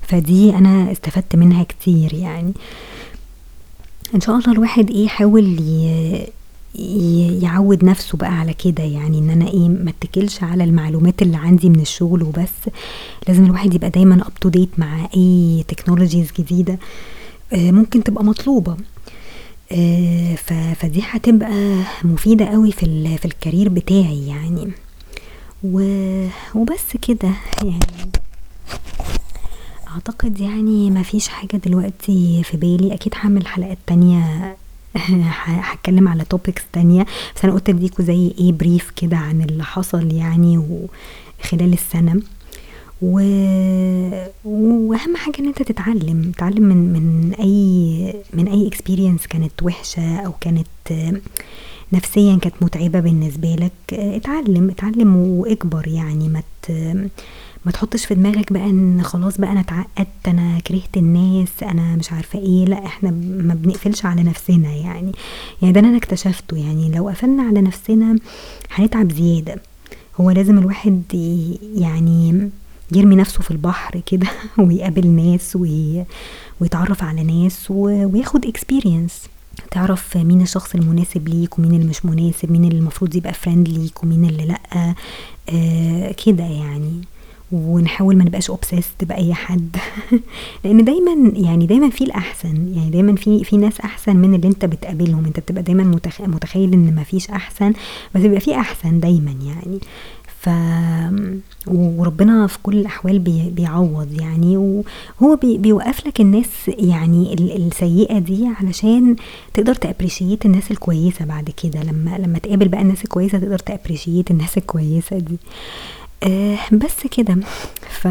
فدي 0.02 0.56
أنا 0.56 0.92
استفدت 0.92 1.36
منها 1.36 1.64
كتير 1.64 2.14
يعني. 2.14 2.54
إن 4.16 4.22
شاء 4.22 4.38
الله 4.38 4.52
الواحد 4.52 4.90
إيه 4.92 5.06
يحاول 5.06 5.60
يعوّد 7.42 7.84
نفسه 7.84 8.18
بقى 8.18 8.40
على 8.40 8.54
كده 8.54 8.84
يعني 8.84 9.20
إن 9.20 9.30
أنا 9.30 9.48
إيه 9.48 9.70
ما 9.70 9.90
اتكلش 10.02 10.44
على 10.44 10.64
المعلومات 10.64 11.22
اللي 11.22 11.38
عندي 11.38 11.70
من 11.70 11.80
الشغل 11.80 12.24
وبس، 12.24 12.70
لازم 13.28 13.46
الواحد 13.46 13.74
يبقى 13.74 13.90
دايمًا 13.90 14.24
up 14.24 14.48
to 14.48 14.52
date 14.60 14.78
مع 14.80 15.10
أي 15.16 15.66
technologies 15.74 16.40
جديدة 16.40 16.80
ممكن 17.54 18.04
تبقى 18.04 18.24
مطلوبة. 18.24 18.78
ف 20.36 20.54
فدي 20.54 21.02
هتبقى 21.10 21.84
مفيدة 22.04 22.46
أوي 22.46 22.72
في 22.72 23.18
في 23.18 23.28
الcareer 23.28 23.70
بتاعي 23.70 24.28
يعني. 24.28 24.72
وبس 26.56 26.98
كده 27.02 27.32
يعني. 27.64 27.80
أعتقد 29.88 30.40
يعني 30.40 30.92
ما 30.92 31.04
فيش 31.04 31.28
حاجة 31.28 31.58
دلوقتي 31.66 32.44
في 32.44 32.58
بالي 32.58 32.94
أكيد 32.94 33.14
هاعمل 33.16 33.48
حلقات 33.48 33.78
تانية 33.88 34.56
ه 34.98 35.52
هاتكلم 35.72 36.08
على 36.08 36.24
topics 36.36 36.62
تانية، 36.74 37.06
بس 37.36 37.44
أنا 37.44 37.54
قُلت 37.54 37.70
أديكم 37.70 38.04
زي 38.04 38.34
إيه 38.40 38.54
brief 38.58 38.84
كده 38.96 39.18
عن 39.18 39.42
اللي 39.42 39.64
حصل 39.64 40.12
يعني 40.12 40.58
وخلال 40.58 41.74
السنة. 41.74 42.22
و 43.02 43.20
وأهم 44.46 45.16
حاجة 45.16 45.40
إن 45.40 45.46
أنت 45.48 45.64
تتعلم، 45.64 46.32
تتعلم 46.32 46.64
من 46.64 46.94
من 46.94 47.34
أي 47.34 48.14
من 48.34 48.48
أي 48.48 48.70
experience 48.70 49.28
كانت 49.28 49.64
وحشة 49.64 50.18
أو 50.18 50.32
كانت 50.42 50.68
نفسيًا 51.94 52.36
كانت 52.42 52.56
متعبة 52.62 53.00
بالنسبة 53.00 53.56
لك، 53.56 53.72
اتعلم، 54.00 54.70
اتعلم 54.70 55.16
وإكبر 55.16 55.88
يعني 55.88 56.30
ما 56.30 56.42
ت 56.62 56.72
ما 57.66 57.72
تحطش 57.72 58.06
في 58.06 58.16
دماغك 58.16 58.54
بقى 58.54 58.70
إن 58.70 59.04
خلاص 59.04 59.38
بقى 59.38 59.52
أنا 59.52 59.60
اتعقدت، 59.60 60.28
أنا 60.28 60.60
كرهت 60.60 60.98
الناس، 60.98 61.64
أنا 61.64 61.96
مش 61.96 62.12
عارفة 62.12 62.40
إيه، 62.40 62.66
لأ 62.66 62.86
إحنا 62.86 63.12
ما 63.12 63.54
بنقفلش 63.54 64.06
على 64.06 64.24
نفسنا 64.24 64.72
يعني، 64.74 65.12
يعني 65.62 65.74
ده 65.74 65.80
أنا 65.80 65.98
اكتشفته 65.98 66.58
يعني 66.58 66.92
لو 66.92 67.10
قفلنا 67.10 67.44
على 67.44 67.62
نفسنا 67.62 68.16
هنتعب 68.72 69.12
زيادة، 69.12 69.62
هو 70.22 70.32
لازم 70.32 70.58
الواحد 70.58 71.04
يعني 71.76 72.50
يرمي 72.92 73.16
نفسه 73.16 73.42
في 73.42 73.52
البحر 73.52 74.00
كده 74.06 74.28
ويقابل 74.58 75.08
ناس 75.08 75.56
وي 75.56 76.06
ويتعرف 76.62 77.04
على 77.04 77.24
ناس 77.24 77.72
وياخد 77.72 78.46
experience. 78.46 79.28
تعرف 79.72 80.18
مين 80.18 80.42
الشخص 80.42 80.76
المناسب 80.76 81.28
ليك 81.30 81.60
ومين 81.60 81.74
اللي 81.74 81.86
مش 81.88 82.06
مناسب، 82.06 82.52
مين 82.52 82.66
اللي 82.66 82.78
المفروض 82.80 83.16
يبقى 83.16 83.34
friend 83.34 83.48
ليك 83.70 84.04
ومين 84.04 84.26
اللي 84.26 84.46
لأ، 84.46 84.94
كده 86.12 86.44
يعني. 86.44 87.02
ونحاول 87.52 88.18
ما 88.18 88.24
نبقاش 88.24 88.52
obsessed 88.52 89.06
بأي 89.06 89.34
حد 89.34 89.76
لإن 90.64 90.84
دايمًا 90.86 91.32
يعني 91.36 91.66
دايمًا 91.68 91.90
في 91.90 92.04
الأحسن، 92.04 92.74
يعني 92.76 92.90
دايمًا 92.90 93.16
في 93.16 93.44
في 93.44 93.58
ناس 93.58 93.80
أحسن 93.80 94.16
من 94.16 94.34
اللي 94.36 94.48
أنت 94.48 94.66
بتقابلهم، 94.66 95.26
أنت 95.26 95.40
بتبقى 95.40 95.64
دايمًا 95.64 95.84
متخ 95.84 96.22
متخيل 96.22 96.74
إن 96.74 96.96
ما 96.96 97.04
فيش 97.04 97.30
أحسن، 97.30 97.74
بس 98.16 98.22
بيبقى 98.22 98.40
في 98.40 98.56
أحسن 98.56 99.00
دايمًا 99.00 99.32
يعني. 99.46 99.80
ف 100.42 100.50
وربنا 101.68 102.48
في 102.48 102.58
كل 102.64 102.78
الأحوال 102.78 103.20
بي 103.20 103.50
بيعوّض 103.50 104.22
يعني 104.22 104.58
وهو 104.58 105.36
بي 105.36 105.58
بيوقّف 105.58 106.08
لك 106.08 106.22
الناس 106.22 106.48
يعني 106.68 107.34
ال 107.34 107.68
السيئة 107.68 108.20
دي 108.20 108.48
علشان 108.62 109.16
تقدر 109.54 109.74
تappreciate 109.76 110.46
الناس 110.46 110.72
الكويسة 110.72 111.26
بعد 111.26 111.50
كده، 111.64 111.84
لمّا 111.84 112.18
لمّا 112.20 112.40
تقابل 112.40 112.68
بقى 112.68 112.82
الناس 112.82 113.04
الكويسة 113.04 113.38
تقدر 113.40 113.58
تappreciate 113.60 114.32
الناس 114.32 114.58
الكويسة 114.58 115.18
دي. 115.20 115.38
بس 116.72 117.08
كده. 117.12 117.38
ف 117.90 118.08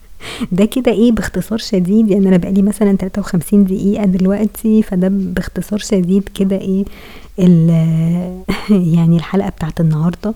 ده 0.52 0.64
كده 0.64 0.92
إيه 0.92 1.12
باختصار 1.12 1.58
شديد. 1.58 2.10
يعني 2.10 2.28
أنا 2.28 2.36
بقى 2.36 2.52
لي 2.52 2.62
مثلًا 2.62 2.96
53 2.96 3.64
دقيقة 3.64 4.04
دلوقتي، 4.04 4.82
فده 4.82 5.08
باختصار 5.12 5.78
شديد 5.78 6.28
كده 6.34 6.56
إيه 6.56 6.84
يعني 8.94 9.16
الحلقة 9.16 9.48
بتاعة 9.48 9.74
النهارده، 9.80 10.34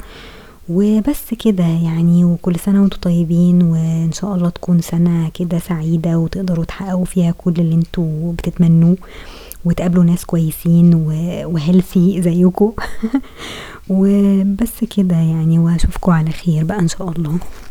وبس 0.69 1.35
كده 1.45 1.65
يعني 1.65 2.25
وكل 2.25 2.57
سنة 2.59 2.83
وأنتم 2.83 2.99
طيبين 3.01 3.63
وإن 3.63 4.13
شاء 4.13 4.35
الله 4.35 4.49
تكون 4.51 4.81
سنة 4.81 5.29
كده 5.35 5.59
سعيدة 5.59 6.19
وتقدروا 6.19 6.65
تحققوا 6.65 7.05
فيها 7.05 7.31
كل 7.39 7.55
اللي 7.59 7.75
أنتم 7.75 8.33
بتتمنوه، 8.33 8.97
وتقابلوا 9.65 10.05
ناس 10.05 10.25
كويسين 10.25 10.95
و 10.95 11.13
زيكم. 12.21 12.73
وبس 13.91 14.85
كده 14.97 15.17
يعني 15.17 15.59
وأشوفكم 15.59 16.13
على 16.13 16.31
خير 16.31 16.65
بقى 16.65 16.79
إن 16.79 16.89
شاء 16.89 17.11
الله. 17.11 17.39